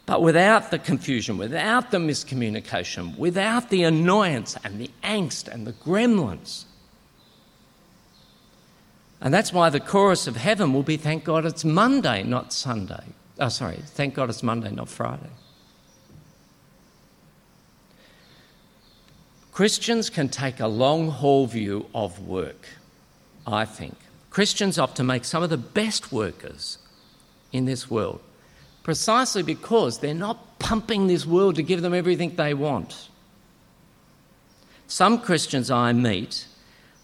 but 0.06 0.22
without 0.24 0.72
the 0.72 0.80
confusion, 0.80 1.38
without 1.38 1.92
the 1.92 1.98
miscommunication, 1.98 3.16
without 3.18 3.70
the 3.70 3.84
annoyance 3.84 4.58
and 4.64 4.80
the 4.80 4.90
angst 5.04 5.48
and 5.48 5.68
the 5.68 5.74
gremlins. 5.74 6.66
And 9.22 9.34
that's 9.34 9.54
why 9.54 9.70
the 9.70 9.80
chorus 9.80 10.26
of 10.26 10.36
heaven 10.36 10.74
will 10.74 10.84
be 10.84 10.98
thank 10.98 11.24
God 11.24 11.46
it's 11.46 11.64
Monday, 11.64 12.24
not 12.24 12.52
Sunday. 12.52 13.04
Oh, 13.40 13.50
sorry, 13.50 13.78
thank 13.86 14.16
God 14.16 14.30
it's 14.30 14.44
Monday, 14.44 14.72
not 14.72 14.90
Friday. 14.90 15.30
Christians 19.52 20.10
can 20.10 20.30
take 20.30 20.60
a 20.60 20.68
long 20.68 21.10
haul 21.10 21.46
view 21.46 21.86
of 21.94 22.20
work, 22.20 22.68
I 23.46 23.66
think. 23.66 23.96
Christians 24.30 24.80
often 24.80 25.06
make 25.06 25.26
some 25.26 25.44
of 25.44 25.50
the 25.50 25.58
best 25.58 26.12
workers 26.12 26.78
in 27.52 27.66
this 27.66 27.92
world 27.92 28.22
precisely 28.84 29.44
because 29.44 30.00
they're 30.00 30.14
not 30.14 30.60
pumping 30.60 31.08
this 31.08 31.26
world 31.26 31.56
to 31.56 31.64
give 31.64 31.82
them 31.82 31.94
everything 31.94 32.36
they 32.36 32.54
want. 32.54 33.10
Some 34.88 35.20
Christians 35.20 35.70
I 35.70 35.94
meet 35.94 36.48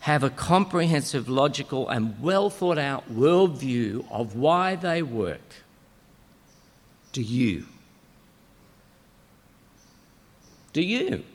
have 0.08 0.24
a 0.24 0.30
comprehensive, 0.30 1.28
logical, 1.28 1.90
and 1.90 2.18
well 2.22 2.50
thought 2.50 2.78
out 2.78 3.14
worldview 3.14 4.10
of 4.10 4.38
why 4.38 4.74
they 4.74 5.02
work. 5.02 5.56
Do 7.12 7.22
you? 7.22 7.66
Do 10.72 10.82
you? 10.82 11.26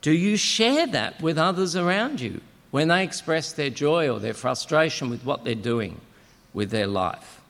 Do 0.00 0.10
you 0.10 0.36
share 0.36 0.88
that 0.88 1.22
with 1.22 1.38
others 1.38 1.76
around 1.76 2.20
you 2.20 2.40
when 2.72 2.88
they 2.88 3.04
express 3.04 3.52
their 3.52 3.70
joy 3.70 4.10
or 4.10 4.18
their 4.18 4.34
frustration 4.34 5.08
with 5.10 5.24
what 5.24 5.44
they're 5.44 5.54
doing 5.54 6.00
with 6.52 6.70
their 6.70 6.88
life 6.88 7.40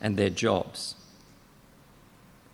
and 0.00 0.16
their 0.16 0.30
jobs? 0.30 0.94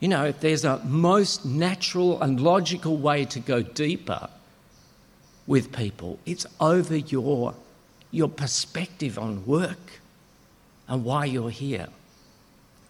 You 0.00 0.08
know, 0.08 0.24
if 0.24 0.40
there's 0.40 0.64
a 0.64 0.78
most 0.78 1.44
natural 1.44 2.22
and 2.22 2.40
logical 2.40 2.96
way 2.96 3.26
to 3.26 3.38
go 3.38 3.60
deeper 3.60 4.30
with 5.52 5.70
people, 5.70 6.18
it's 6.24 6.46
over 6.60 6.96
your, 6.96 7.54
your 8.10 8.28
perspective 8.30 9.18
on 9.18 9.44
work 9.44 10.00
and 10.88 11.04
why 11.04 11.26
you're 11.26 11.50
here 11.50 11.88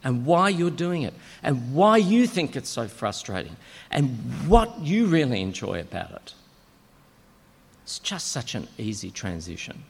and 0.05 0.25
why 0.25 0.49
you're 0.49 0.71
doing 0.71 1.03
it 1.03 1.13
and 1.43 1.75
why 1.75 1.97
you 1.97 2.25
think 2.25 2.55
it's 2.55 2.71
so 2.71 2.87
frustrating 2.87 3.57
and 3.91 4.17
what 4.47 4.79
you 4.79 5.07
really 5.07 5.41
enjoy 5.41 5.81
about 5.81 6.13
it. 6.13 6.35
It's 7.83 7.99
just 7.99 8.29
such 8.29 8.55
an 8.55 8.69
easy 8.79 9.11
transition. 9.11 9.83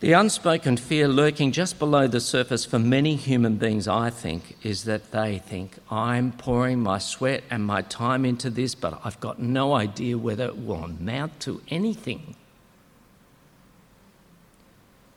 The 0.00 0.14
unspoken 0.14 0.78
fear 0.78 1.06
lurking 1.08 1.52
just 1.52 1.78
below 1.78 2.06
the 2.06 2.20
surface 2.20 2.64
for 2.64 2.78
many 2.78 3.16
human 3.16 3.56
beings, 3.56 3.86
I 3.86 4.08
think, 4.08 4.56
is 4.62 4.84
that 4.84 5.10
they 5.12 5.36
think, 5.36 5.76
I'm 5.90 6.32
pouring 6.32 6.80
my 6.80 6.96
sweat 6.96 7.44
and 7.50 7.66
my 7.66 7.82
time 7.82 8.24
into 8.24 8.48
this, 8.48 8.74
but 8.74 8.98
I've 9.04 9.20
got 9.20 9.40
no 9.40 9.74
idea 9.74 10.16
whether 10.16 10.46
it 10.46 10.56
will 10.56 10.84
amount 10.84 11.38
to 11.40 11.60
anything. 11.68 12.34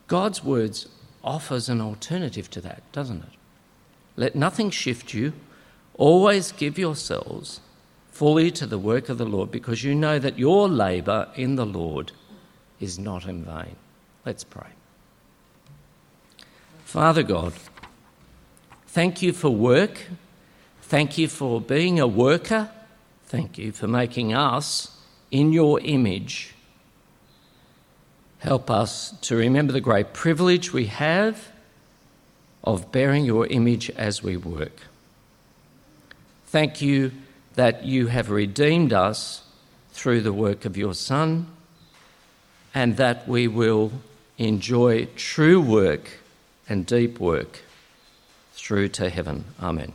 God's 0.08 0.44
words 0.44 0.90
offers 1.24 1.70
an 1.70 1.80
alternative 1.80 2.50
to 2.50 2.60
that, 2.60 2.84
doesn't 2.92 3.24
it? 3.24 3.40
Let 4.18 4.36
nothing 4.36 4.70
shift 4.70 5.14
you. 5.14 5.32
Always 5.94 6.52
give 6.52 6.78
yourselves 6.78 7.62
fully 8.12 8.52
to 8.52 8.66
the 8.66 8.78
work 8.78 9.08
of 9.08 9.18
the 9.18 9.26
Lord 9.26 9.50
because 9.50 9.86
you 9.86 9.96
know 9.96 10.20
that 10.20 10.38
your 10.38 10.68
labour 10.68 11.30
in 11.38 11.56
the 11.56 11.66
Lord 11.66 12.12
is 12.82 13.00
not 13.00 13.26
in 13.26 13.46
vain. 13.46 13.78
Let's 14.26 14.44
pray. 14.44 14.70
Father 16.86 17.24
God, 17.24 17.54
thank 18.88 19.22
you 19.22 19.34
for 19.34 19.50
work. 19.50 20.00
Thank 20.84 21.18
you 21.18 21.28
for 21.28 21.60
being 21.60 22.00
a 22.00 22.08
worker. 22.08 22.70
Thank 23.26 23.58
you 23.58 23.72
for 23.72 23.88
making 23.88 24.34
us 24.34 24.96
in 25.32 25.52
your 25.52 25.80
image. 25.80 26.54
Help 28.40 28.70
us 28.70 29.18
to 29.22 29.36
remember 29.36 29.74
the 29.74 29.82
great 29.82 30.14
privilege 30.14 30.72
we 30.72 30.86
have 30.86 31.48
of 32.64 32.92
bearing 32.92 33.26
your 33.26 33.48
image 33.48 33.90
as 33.92 34.22
we 34.22 34.38
work. 34.38 34.84
Thank 36.46 36.82
you 36.82 37.12
that 37.56 37.84
you 37.84 38.08
have 38.08 38.30
redeemed 38.30 38.94
us 38.94 39.44
through 39.92 40.22
the 40.22 40.34
work 40.34 40.66
of 40.66 40.78
your 40.78 40.94
Son 40.94 41.48
and 42.74 42.98
that 42.98 43.28
we 43.28 43.48
will 43.48 43.92
enjoy 44.38 45.06
true 45.16 45.62
work 45.62 46.20
and 46.68 46.86
deep 46.86 47.20
work 47.20 47.60
through 48.54 48.90
to 48.90 49.10
heaven. 49.10 49.46
Amen. 49.62 49.94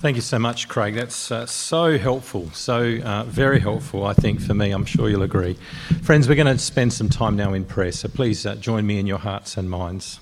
Thank 0.00 0.16
you 0.16 0.22
so 0.22 0.38
much, 0.38 0.66
Craig. 0.66 0.94
That's 0.94 1.30
uh, 1.30 1.44
so 1.44 1.98
helpful, 1.98 2.48
so 2.52 3.00
uh, 3.04 3.24
very 3.24 3.60
helpful, 3.60 4.06
I 4.06 4.14
think, 4.14 4.40
for 4.40 4.54
me. 4.54 4.70
I'm 4.70 4.86
sure 4.86 5.10
you'll 5.10 5.24
agree. 5.24 5.58
Friends, 6.00 6.26
we're 6.26 6.36
going 6.36 6.46
to 6.46 6.56
spend 6.56 6.94
some 6.94 7.10
time 7.10 7.36
now 7.36 7.52
in 7.52 7.66
prayer, 7.66 7.92
so 7.92 8.08
please 8.08 8.46
uh, 8.46 8.54
join 8.54 8.86
me 8.86 8.98
in 8.98 9.06
your 9.06 9.18
hearts 9.18 9.58
and 9.58 9.68
minds. 9.68 10.18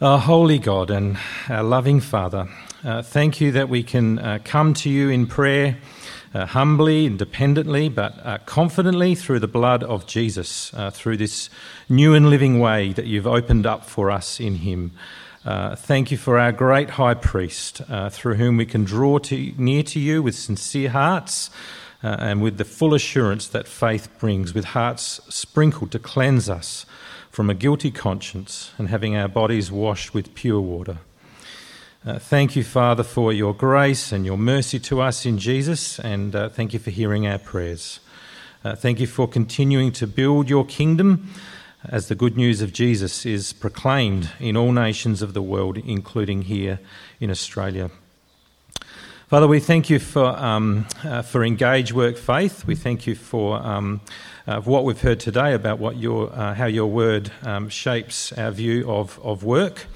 Our 0.00 0.20
holy 0.20 0.60
God 0.60 0.92
and 0.92 1.18
our 1.48 1.64
loving 1.64 1.98
Father, 1.98 2.48
uh, 2.84 3.02
thank 3.02 3.40
you 3.40 3.50
that 3.50 3.68
we 3.68 3.82
can 3.82 4.20
uh, 4.20 4.38
come 4.44 4.72
to 4.74 4.88
you 4.88 5.08
in 5.08 5.26
prayer 5.26 5.76
uh, 6.32 6.46
humbly 6.46 7.06
and 7.06 7.18
dependently, 7.18 7.88
but 7.88 8.46
confidently 8.46 9.16
through 9.16 9.40
the 9.40 9.48
blood 9.48 9.82
of 9.82 10.06
Jesus, 10.06 10.72
through 10.92 11.16
this 11.16 11.50
new 11.88 12.14
and 12.14 12.30
living 12.30 12.60
way 12.60 12.92
that 12.92 13.06
you've 13.06 13.26
opened 13.26 13.66
up 13.66 13.84
for 13.84 14.12
us 14.12 14.38
in 14.38 14.54
Him. 14.54 14.92
Uh, 15.50 15.74
thank 15.74 16.12
you 16.12 16.16
for 16.16 16.38
our 16.38 16.52
great 16.52 16.90
high 16.90 17.12
priest, 17.12 17.82
uh, 17.88 18.08
through 18.08 18.34
whom 18.34 18.56
we 18.56 18.64
can 18.64 18.84
draw 18.84 19.18
to, 19.18 19.52
near 19.58 19.82
to 19.82 19.98
you 19.98 20.22
with 20.22 20.36
sincere 20.36 20.90
hearts 20.90 21.50
uh, 22.04 22.16
and 22.20 22.40
with 22.40 22.56
the 22.56 22.64
full 22.64 22.94
assurance 22.94 23.48
that 23.48 23.66
faith 23.66 24.08
brings, 24.20 24.54
with 24.54 24.64
hearts 24.64 25.20
sprinkled 25.28 25.90
to 25.90 25.98
cleanse 25.98 26.48
us 26.48 26.86
from 27.32 27.50
a 27.50 27.54
guilty 27.54 27.90
conscience 27.90 28.70
and 28.78 28.90
having 28.90 29.16
our 29.16 29.26
bodies 29.26 29.72
washed 29.72 30.14
with 30.14 30.36
pure 30.36 30.60
water. 30.60 30.98
Uh, 32.06 32.16
thank 32.20 32.54
you, 32.54 32.62
Father, 32.62 33.02
for 33.02 33.32
your 33.32 33.52
grace 33.52 34.12
and 34.12 34.24
your 34.24 34.38
mercy 34.38 34.78
to 34.78 35.00
us 35.00 35.26
in 35.26 35.36
Jesus, 35.36 35.98
and 35.98 36.36
uh, 36.36 36.48
thank 36.48 36.72
you 36.72 36.78
for 36.78 36.92
hearing 36.92 37.26
our 37.26 37.40
prayers. 37.40 37.98
thank 38.76 39.00
you 39.00 39.06
for 39.08 39.26
continuing 39.26 39.90
to 39.90 40.06
build 40.06 40.48
your 40.48 40.64
kingdom 40.64 41.28
as 41.88 42.08
the 42.08 42.14
good 42.14 42.36
news 42.36 42.60
of 42.60 42.72
Jesus 42.72 43.24
is 43.24 43.52
proclaimed 43.52 44.30
in 44.38 44.56
all 44.56 44.72
nations 44.72 45.22
of 45.22 45.32
the 45.32 45.42
world, 45.42 45.78
including 45.78 46.42
here 46.42 46.78
in 47.20 47.30
Australia. 47.30 47.90
Father, 49.28 49.46
we 49.46 49.60
thank 49.60 49.88
you 49.88 49.98
for, 49.98 50.26
um, 50.26 50.86
uh, 51.04 51.22
for 51.22 51.44
Engage 51.44 51.92
Work 51.92 52.16
Faith. 52.16 52.66
We 52.66 52.74
thank 52.74 53.06
you 53.06 53.14
for 53.14 53.56
um, 53.56 54.00
uh, 54.46 54.60
what 54.60 54.84
we've 54.84 55.00
heard 55.00 55.20
today 55.20 55.54
about 55.54 55.78
what 55.78 55.96
your, 55.96 56.32
uh, 56.32 56.54
how 56.54 56.66
your 56.66 56.86
word 56.86 57.30
um, 57.44 57.68
shapes 57.68 58.32
our 58.32 58.50
view 58.50 58.90
of, 58.90 59.18
of 59.22 59.44
work. 59.44 59.86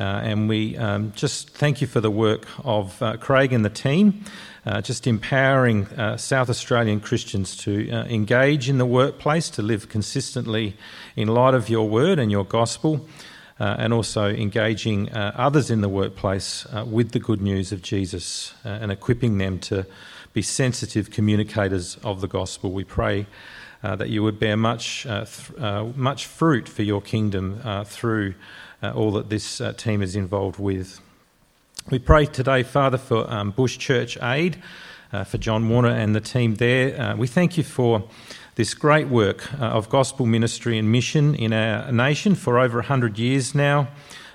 Uh, 0.00 0.04
and 0.24 0.48
we 0.48 0.76
um, 0.78 1.12
just 1.14 1.50
thank 1.50 1.82
you 1.82 1.86
for 1.86 2.00
the 2.00 2.10
work 2.10 2.46
of 2.64 3.00
uh, 3.02 3.18
Craig 3.18 3.52
and 3.52 3.64
the 3.64 3.70
team 3.70 4.24
uh, 4.64 4.80
just 4.80 5.06
empowering 5.06 5.86
uh, 5.88 6.16
South 6.16 6.48
Australian 6.48 7.00
Christians 7.00 7.56
to 7.56 7.90
uh, 7.90 8.04
engage 8.04 8.68
in 8.68 8.78
the 8.78 8.86
workplace, 8.86 9.50
to 9.50 9.62
live 9.62 9.88
consistently 9.88 10.76
in 11.16 11.28
light 11.28 11.54
of 11.54 11.68
your 11.68 11.88
word 11.88 12.18
and 12.18 12.30
your 12.30 12.44
gospel, 12.44 13.06
uh, 13.58 13.76
and 13.78 13.92
also 13.92 14.28
engaging 14.28 15.10
uh, 15.10 15.32
others 15.34 15.70
in 15.70 15.80
the 15.80 15.88
workplace 15.88 16.66
uh, 16.66 16.84
with 16.86 17.10
the 17.10 17.18
good 17.18 17.40
news 17.40 17.72
of 17.72 17.82
Jesus 17.82 18.54
and 18.64 18.92
equipping 18.92 19.38
them 19.38 19.58
to 19.58 19.84
be 20.32 20.42
sensitive 20.42 21.10
communicators 21.10 21.96
of 22.04 22.20
the 22.20 22.28
gospel. 22.28 22.70
We 22.70 22.84
pray. 22.84 23.26
that 23.82 24.08
you 24.08 24.22
would 24.22 24.38
bear 24.38 24.56
much, 24.56 25.02
th- 25.02 25.50
much 25.96 26.26
fruit 26.26 26.68
for 26.68 26.84
your 26.84 27.02
kingdom 27.02 27.60
through 27.84 28.34
all 28.82 29.10
that 29.12 29.28
this 29.28 29.60
team 29.76 30.02
is 30.02 30.14
involved 30.14 30.58
with. 30.58 31.00
We 31.90 31.98
pray 31.98 32.26
today, 32.26 32.62
Father, 32.62 32.96
for 32.96 33.28
um, 33.30 33.50
Bush 33.50 33.76
Church 33.76 34.16
Aid, 34.22 34.62
uh, 35.12 35.24
for 35.24 35.36
John 35.36 35.68
Warner 35.68 35.90
and 35.90 36.14
the 36.14 36.20
team 36.20 36.54
there. 36.54 36.98
Uh, 36.98 37.16
we 37.16 37.26
thank 37.26 37.58
you 37.58 37.64
for 37.64 38.04
this 38.54 38.72
great 38.72 39.08
work 39.08 39.52
uh, 39.60 39.64
of 39.64 39.88
gospel 39.88 40.24
ministry 40.24 40.78
and 40.78 40.92
mission 40.92 41.34
in 41.34 41.52
our 41.52 41.90
nation 41.90 42.36
for 42.36 42.58
over 42.58 42.78
100 42.78 43.18
years 43.18 43.54
now. 43.54 43.88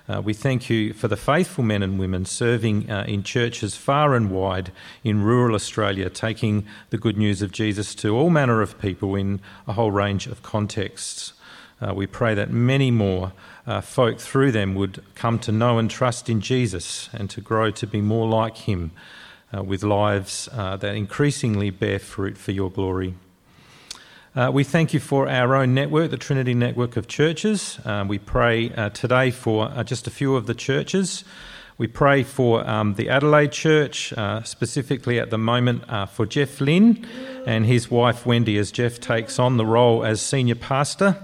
Uh, 0.10 0.22
we 0.22 0.34
thank 0.34 0.70
you 0.70 0.93
for 0.93 1.08
the 1.08 1.16
faithful 1.16 1.64
men 1.64 1.82
and 1.82 1.98
women 1.98 2.26
serving 2.26 2.91
uh, 2.91 3.06
in 3.08 3.24
churches 3.24 3.76
far 3.76 4.14
and 4.14 4.30
wide 4.30 4.72
in 5.04 5.24
rural 5.24 5.56
Australia, 5.56 6.10
taking 6.10 6.66
the 6.89 6.98
good 6.98 7.18
news 7.18 7.41
of 7.41 7.52
Jesus 7.52 7.95
to 7.95 8.16
all 8.16 8.30
manner 8.30 8.62
of 8.62 8.78
people 8.78 9.16
in 9.16 9.39
a 9.68 9.74
whole 9.74 9.91
range 9.91 10.28
of 10.28 10.43
contexts. 10.43 11.34
Uh, 11.82 11.93
we 11.93 12.08
pray 12.08 12.34
that 12.34 12.52
many 12.52 12.91
more 12.91 13.32
uh, 13.68 13.82
folk 13.82 14.20
through 14.20 14.51
them 14.51 14.74
would 14.74 15.03
come 15.13 15.38
to 15.38 15.51
know 15.51 15.78
and 15.78 15.91
trust 15.91 16.30
in 16.30 16.39
Jesus 16.39 17.09
and 17.13 17.30
to 17.30 17.41
grow 17.41 17.70
to 17.72 17.86
be 17.86 18.01
more 18.01 18.28
like 18.28 18.55
him 18.57 18.91
uh, 19.55 19.61
with 19.61 19.84
lives 19.84 20.47
uh, 20.53 20.78
that 20.78 20.95
increasingly 20.95 21.70
bear 21.70 21.99
fruit 21.99 22.38
for 22.38 22.51
your 22.51 22.72
glory. 22.72 23.13
Uh, 24.36 24.51
we 24.53 24.63
thank 24.63 24.93
you 24.93 24.99
for 24.99 25.28
our 25.28 25.55
own 25.55 25.74
network, 25.74 26.11
the 26.11 26.18
Trinity 26.18 26.53
Network 26.53 26.95
of 26.95 27.07
Churches. 27.07 27.80
Uh, 27.84 28.05
we 28.07 28.20
pray 28.20 28.72
uh, 28.72 28.89
today 28.89 29.32
for 29.32 29.70
just 29.84 30.07
a 30.07 30.11
few 30.11 30.36
of 30.36 30.45
the 30.45 30.53
churches. 30.53 31.24
We 31.78 31.88
pray 31.88 32.24
for 32.24 32.68
um, 32.68 32.95
the 32.95 33.09
Adelaide 33.09 33.51
Church, 33.51 34.13
specifically 34.43 35.20
at 35.20 35.30
the 35.30 35.38
moment 35.38 35.84
for 36.11 36.26
Jeff 36.26 36.59
Lynn 36.59 37.05
and 37.45 37.65
his 37.65 37.91
wife 37.91 38.26
Wendy, 38.26 38.57
as 38.57 38.72
Jeff 38.72 38.99
takes 38.99 39.38
on 39.38 39.57
the 39.57 39.65
role 39.65 40.03
as 40.03 40.20
senior 40.20 40.55
pastor. 40.55 41.24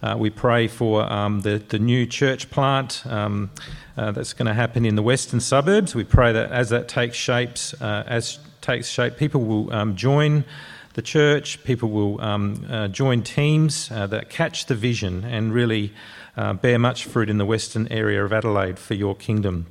Uh, 0.00 0.14
we 0.16 0.30
pray 0.30 0.68
for 0.68 1.02
um, 1.12 1.40
the, 1.40 1.58
the 1.68 1.78
new 1.78 2.06
church 2.06 2.50
plant 2.50 3.04
um, 3.06 3.50
uh, 3.96 4.12
that's 4.12 4.32
going 4.32 4.46
to 4.46 4.54
happen 4.54 4.84
in 4.84 4.94
the 4.94 5.02
western 5.02 5.40
suburbs. 5.40 5.94
We 5.94 6.04
pray 6.04 6.32
that 6.32 6.52
as 6.52 6.70
that 6.70 6.86
takes 6.86 7.16
shapes, 7.16 7.74
uh, 7.82 8.04
as 8.06 8.38
takes 8.60 8.88
shape, 8.88 9.16
people 9.16 9.42
will 9.42 9.72
um, 9.72 9.96
join 9.96 10.44
the 10.94 11.02
church. 11.02 11.64
People 11.64 11.90
will 11.90 12.20
um, 12.20 12.64
uh, 12.70 12.88
join 12.88 13.22
teams 13.22 13.90
uh, 13.90 14.06
that 14.06 14.30
catch 14.30 14.66
the 14.66 14.76
vision 14.76 15.24
and 15.24 15.52
really 15.52 15.92
uh, 16.36 16.52
bear 16.52 16.78
much 16.78 17.04
fruit 17.04 17.28
in 17.28 17.38
the 17.38 17.46
western 17.46 17.88
area 17.88 18.24
of 18.24 18.32
Adelaide 18.32 18.78
for 18.78 18.94
your 18.94 19.16
kingdom 19.16 19.66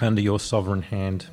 under 0.00 0.20
your 0.20 0.40
sovereign 0.40 0.82
hand. 0.82 1.26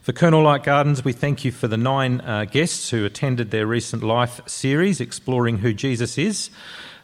For 0.00 0.12
Colonel 0.12 0.42
Light 0.42 0.64
Gardens, 0.64 1.04
we 1.04 1.12
thank 1.12 1.44
you 1.44 1.52
for 1.52 1.68
the 1.68 1.76
nine 1.76 2.18
guests 2.50 2.90
who 2.90 3.04
attended 3.04 3.50
their 3.50 3.66
recent 3.66 4.02
life 4.02 4.40
series 4.46 5.00
exploring 5.00 5.58
who 5.58 5.72
Jesus 5.72 6.18
is 6.18 6.50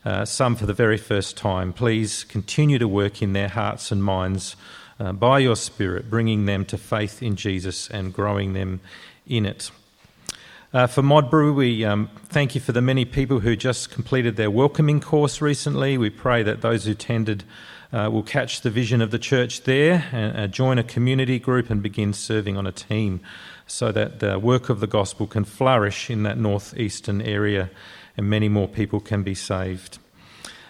uh, 0.09 0.25
some 0.25 0.57
for 0.57 0.65
the 0.65 0.73
very 0.73 0.97
first 0.97 1.37
time. 1.37 1.71
Please 1.71 2.25
continue 2.25 2.79
to 2.79 2.89
work 2.89 3.21
in 3.21 3.35
their 3.35 3.49
hearts 3.49 3.93
and 3.93 4.03
minds 4.03 4.57
uh, 4.99 5.13
by 5.13 5.39
your 5.39 5.55
Spirit, 5.55 6.09
bringing 6.09 6.47
them 6.47 6.65
to 6.65 6.79
faith 6.79 7.23
in 7.23 7.37
Jesus 7.37 7.91
and 7.91 8.15
growing 8.15 8.55
them 8.55 8.81
in 9.27 9.45
it. 9.45 9.71
Uh, 10.73 10.87
for 10.87 11.03
Modbury, 11.03 11.53
we 11.53 11.85
um, 11.85 12.09
thank 12.25 12.55
you 12.55 12.61
for 12.61 12.73
the 12.73 12.81
many 12.81 13.05
people 13.05 13.41
who 13.41 13.55
just 13.55 13.91
completed 13.91 14.37
their 14.37 14.51
welcoming 14.51 14.99
course 14.99 15.43
recently. 15.43 15.99
We 15.99 16.09
pray 16.09 16.43
that 16.43 16.63
those 16.63 16.87
who 16.87 16.93
attended 16.93 17.45
uh, 17.93 18.09
will 18.11 18.23
catch 18.23 18.63
the 18.63 18.71
vision 18.71 19.03
of 19.03 19.11
the 19.11 19.19
church 19.19 19.65
there 19.65 20.07
and 20.11 20.39
uh, 20.39 20.47
join 20.47 20.79
a 20.79 20.85
community 20.85 21.39
group 21.39 21.69
and 21.69 21.83
begin 21.83 22.15
serving 22.15 22.57
on 22.57 22.67
a 22.67 22.73
team 22.73 23.21
so 23.67 23.93
that 23.93 24.21
the 24.21 24.39
work 24.39 24.71
of 24.71 24.81
the 24.81 24.87
gospel 24.87 25.27
can 25.27 25.45
flourish 25.45 26.09
in 26.09 26.23
that 26.23 26.39
northeastern 26.39 27.21
area 27.21 27.69
and 28.19 28.29
many 28.29 28.51
more 28.51 28.69
people 28.69 29.01
can 29.01 29.23
be 29.23 29.35
saved. 29.35 29.99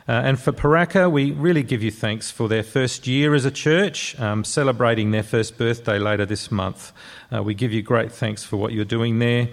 Uh, 0.07 0.13
and 0.25 0.41
for 0.41 0.53
Paraka, 0.53 1.11
we 1.11 1.33
really 1.33 1.63
give 1.63 1.83
you 1.83 1.91
thanks 1.91 2.31
for 2.31 2.49
their 2.49 2.63
first 2.63 3.07
year 3.07 3.35
as 3.35 3.45
a 3.45 3.51
church, 3.51 4.19
um, 4.21 4.45
celebrating 4.45 5.11
their 5.11 5.23
first 5.23 5.59
birthday 5.59 5.99
later 5.99 6.25
this 6.25 6.51
month. 6.51 6.93
Uh, 7.35 7.43
we 7.43 7.53
give 7.53 7.73
you 7.73 7.83
great 7.83 8.13
thanks 8.13 8.45
for 8.45 8.57
what 8.57 8.73
you're 8.73 8.87
doing 8.87 9.19
there. 9.19 9.49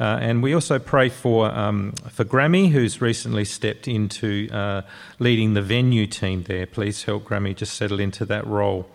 Uh, 0.00 0.18
and 0.20 0.42
we 0.42 0.52
also 0.52 0.80
pray 0.80 1.08
for, 1.08 1.48
um, 1.50 1.92
for 2.10 2.24
Grammy, 2.24 2.70
who's 2.70 3.00
recently 3.00 3.44
stepped 3.44 3.86
into 3.86 4.48
uh, 4.50 4.82
leading 5.20 5.54
the 5.54 5.62
venue 5.62 6.08
team 6.08 6.42
there. 6.44 6.66
Please 6.66 7.04
help 7.04 7.24
Grammy 7.24 7.54
just 7.54 7.74
settle 7.74 8.00
into 8.00 8.24
that 8.24 8.44
role 8.46 8.88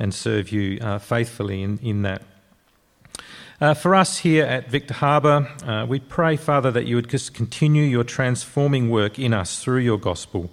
and 0.00 0.12
serve 0.12 0.50
you 0.50 0.80
uh, 0.80 0.98
faithfully 0.98 1.62
in, 1.62 1.78
in 1.78 2.02
that. 2.02 2.22
Uh, 3.60 3.74
for 3.74 3.94
us 3.94 4.16
here 4.16 4.46
at 4.46 4.70
Victor 4.70 4.94
Harbor, 4.94 5.46
uh, 5.66 5.84
we 5.86 6.00
pray, 6.00 6.34
Father, 6.34 6.70
that 6.70 6.86
you 6.86 6.96
would 6.96 7.10
just 7.10 7.34
continue 7.34 7.82
your 7.82 8.04
transforming 8.04 8.88
work 8.88 9.18
in 9.18 9.34
us 9.34 9.62
through 9.62 9.80
your 9.80 9.98
gospel, 9.98 10.50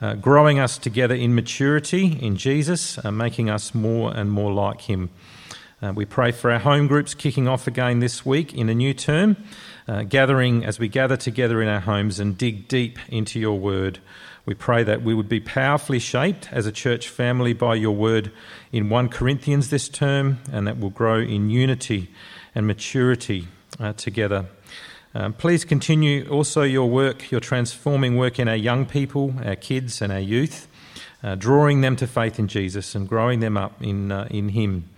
uh, 0.00 0.14
growing 0.14 0.58
us 0.58 0.78
together 0.78 1.14
in 1.14 1.34
maturity 1.34 2.18
in 2.18 2.34
Jesus, 2.38 2.96
uh, 3.04 3.10
making 3.10 3.50
us 3.50 3.74
more 3.74 4.10
and 4.16 4.30
more 4.30 4.50
like 4.50 4.80
him. 4.80 5.10
Uh, 5.82 5.92
we 5.94 6.06
pray 6.06 6.32
for 6.32 6.50
our 6.50 6.58
home 6.58 6.86
groups 6.86 7.12
kicking 7.12 7.46
off 7.46 7.66
again 7.66 8.00
this 8.00 8.24
week 8.24 8.54
in 8.54 8.70
a 8.70 8.74
new 8.74 8.94
term, 8.94 9.36
uh, 9.86 10.04
gathering 10.04 10.64
as 10.64 10.78
we 10.78 10.88
gather 10.88 11.18
together 11.18 11.60
in 11.60 11.68
our 11.68 11.80
homes 11.80 12.18
and 12.18 12.38
dig 12.38 12.68
deep 12.68 12.98
into 13.10 13.38
your 13.38 13.58
word. 13.58 13.98
We 14.46 14.54
pray 14.54 14.82
that 14.82 15.02
we 15.02 15.12
would 15.12 15.28
be 15.28 15.40
powerfully 15.40 15.98
shaped 15.98 16.50
as 16.50 16.64
a 16.64 16.72
church 16.72 17.10
family 17.10 17.52
by 17.52 17.74
your 17.74 17.94
word 17.94 18.32
in 18.72 18.88
1 18.88 19.10
Corinthians 19.10 19.68
this 19.68 19.90
term, 19.90 20.38
and 20.50 20.66
that 20.66 20.78
we'll 20.78 20.88
grow 20.88 21.20
in 21.20 21.50
unity 21.50 22.08
and 22.56 22.66
maturity 22.66 23.46
uh, 23.78 23.92
together. 23.92 24.46
Um, 25.14 25.34
please 25.34 25.64
continue 25.64 26.28
also 26.28 26.62
your 26.62 26.88
work, 26.90 27.30
your 27.30 27.40
transforming 27.40 28.16
work 28.16 28.38
in 28.38 28.48
our 28.48 28.56
young 28.56 28.86
people, 28.86 29.34
our 29.44 29.56
kids, 29.56 30.02
and 30.02 30.12
our 30.12 30.18
youth, 30.18 30.66
uh, 31.22 31.34
drawing 31.36 31.82
them 31.82 31.96
to 31.96 32.06
faith 32.06 32.38
in 32.38 32.48
Jesus 32.48 32.94
and 32.94 33.08
growing 33.08 33.40
them 33.40 33.56
up 33.56 33.80
in, 33.80 34.10
uh, 34.10 34.26
in 34.30 34.48
Him. 34.48 34.88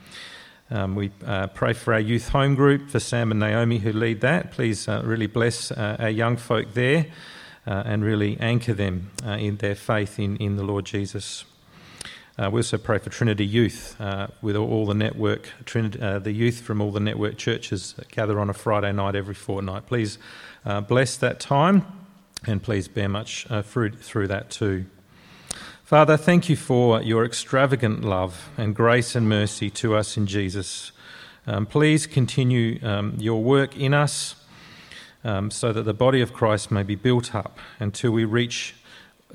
Um, 0.70 0.94
we 0.94 1.10
uh, 1.26 1.48
pray 1.48 1.72
for 1.72 1.92
our 1.94 2.00
youth 2.00 2.28
home 2.28 2.54
group, 2.54 2.90
for 2.90 3.00
Sam 3.00 3.30
and 3.32 3.40
Naomi 3.40 3.78
who 3.78 3.92
lead 3.92 4.20
that. 4.20 4.52
Please 4.52 4.86
uh, 4.86 5.02
really 5.04 5.26
bless 5.26 5.72
uh, 5.72 5.96
our 5.98 6.10
young 6.10 6.36
folk 6.36 6.74
there 6.74 7.06
and 7.66 8.02
really 8.02 8.38
anchor 8.40 8.72
them 8.72 9.10
in 9.26 9.58
their 9.58 9.74
faith 9.74 10.18
in, 10.18 10.38
in 10.38 10.56
the 10.56 10.62
Lord 10.62 10.86
Jesus. 10.86 11.44
Uh, 12.38 12.48
we 12.48 12.60
also 12.60 12.78
pray 12.78 12.98
for 12.98 13.10
Trinity 13.10 13.44
Youth 13.44 14.00
uh, 14.00 14.28
with 14.40 14.54
all 14.54 14.86
the 14.86 14.94
network, 14.94 15.50
Trinity, 15.64 16.00
uh, 16.00 16.20
the 16.20 16.30
youth 16.30 16.60
from 16.60 16.80
all 16.80 16.92
the 16.92 17.00
network 17.00 17.36
churches 17.36 17.96
gather 18.12 18.38
on 18.38 18.48
a 18.48 18.52
Friday 18.52 18.92
night 18.92 19.16
every 19.16 19.34
fortnight. 19.34 19.86
Please 19.86 20.18
uh, 20.64 20.80
bless 20.80 21.16
that 21.16 21.40
time 21.40 21.84
and 22.46 22.62
please 22.62 22.86
bear 22.86 23.08
much 23.08 23.50
uh, 23.50 23.62
fruit 23.62 23.98
through 23.98 24.28
that 24.28 24.50
too. 24.50 24.86
Father, 25.82 26.16
thank 26.16 26.48
you 26.48 26.54
for 26.54 27.02
your 27.02 27.24
extravagant 27.24 28.04
love 28.04 28.50
and 28.56 28.72
grace 28.72 29.16
and 29.16 29.28
mercy 29.28 29.68
to 29.70 29.96
us 29.96 30.16
in 30.16 30.28
Jesus. 30.28 30.92
Um, 31.44 31.66
please 31.66 32.06
continue 32.06 32.78
um, 32.86 33.16
your 33.18 33.42
work 33.42 33.76
in 33.76 33.92
us 33.92 34.36
um, 35.24 35.50
so 35.50 35.72
that 35.72 35.82
the 35.82 35.94
body 35.94 36.20
of 36.20 36.32
Christ 36.32 36.70
may 36.70 36.84
be 36.84 36.94
built 36.94 37.34
up 37.34 37.58
until 37.80 38.12
we 38.12 38.24
reach 38.24 38.76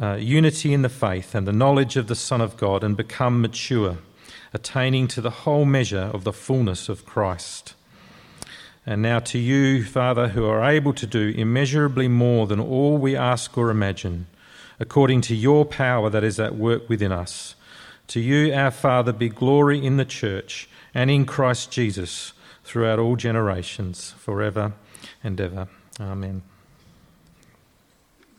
uh, 0.02 0.16
unity 0.16 0.74
in 0.74 0.82
the 0.82 0.90
faith 0.90 1.36
and 1.36 1.48
the 1.48 1.54
knowledge 1.54 1.96
of 1.98 2.08
the 2.08 2.16
Son 2.16 2.42
of 2.42 2.58
God 2.58 2.84
and 2.84 2.98
become 2.98 3.42
mature, 3.42 3.98
attaining 4.54 5.08
to 5.10 5.22
the 5.22 5.30
whole 5.30 5.66
measure 5.66 6.10
of 6.14 6.24
the 6.24 6.34
fullness 6.34 6.90
of 6.90 7.06
Christ. 7.06 7.76
And 8.86 9.02
now 9.02 9.20
to 9.20 9.40
you, 9.40 9.84
Father, 9.84 10.30
who 10.30 10.46
are 10.46 10.64
able 10.64 10.94
to 10.94 11.08
do 11.08 11.30
immeasurably 11.30 12.08
more 12.08 12.48
than 12.48 12.60
all 12.60 12.98
we 12.98 13.16
ask 13.16 13.58
or 13.58 13.70
imagine, 13.70 14.28
according 14.80 15.22
to 15.22 15.36
your 15.36 15.66
power 15.66 16.10
that 16.10 16.24
is 16.24 16.40
at 16.40 16.56
work 16.56 16.90
within 16.90 17.12
us. 17.12 17.56
To 18.08 18.20
you, 18.20 18.54
our 18.54 18.72
Father, 18.72 19.14
be 19.14 19.30
glory 19.30 19.84
in 19.84 19.98
the 19.98 20.06
church 20.06 20.68
and 20.94 21.10
in 21.10 21.26
Christ 21.26 21.72
Jesus 21.72 22.34
throughout 22.64 23.00
all 23.00 23.16
generations, 23.16 24.12
forever 24.18 24.74
and 25.24 25.40
ever. 25.40 25.68
Amen. 26.00 26.53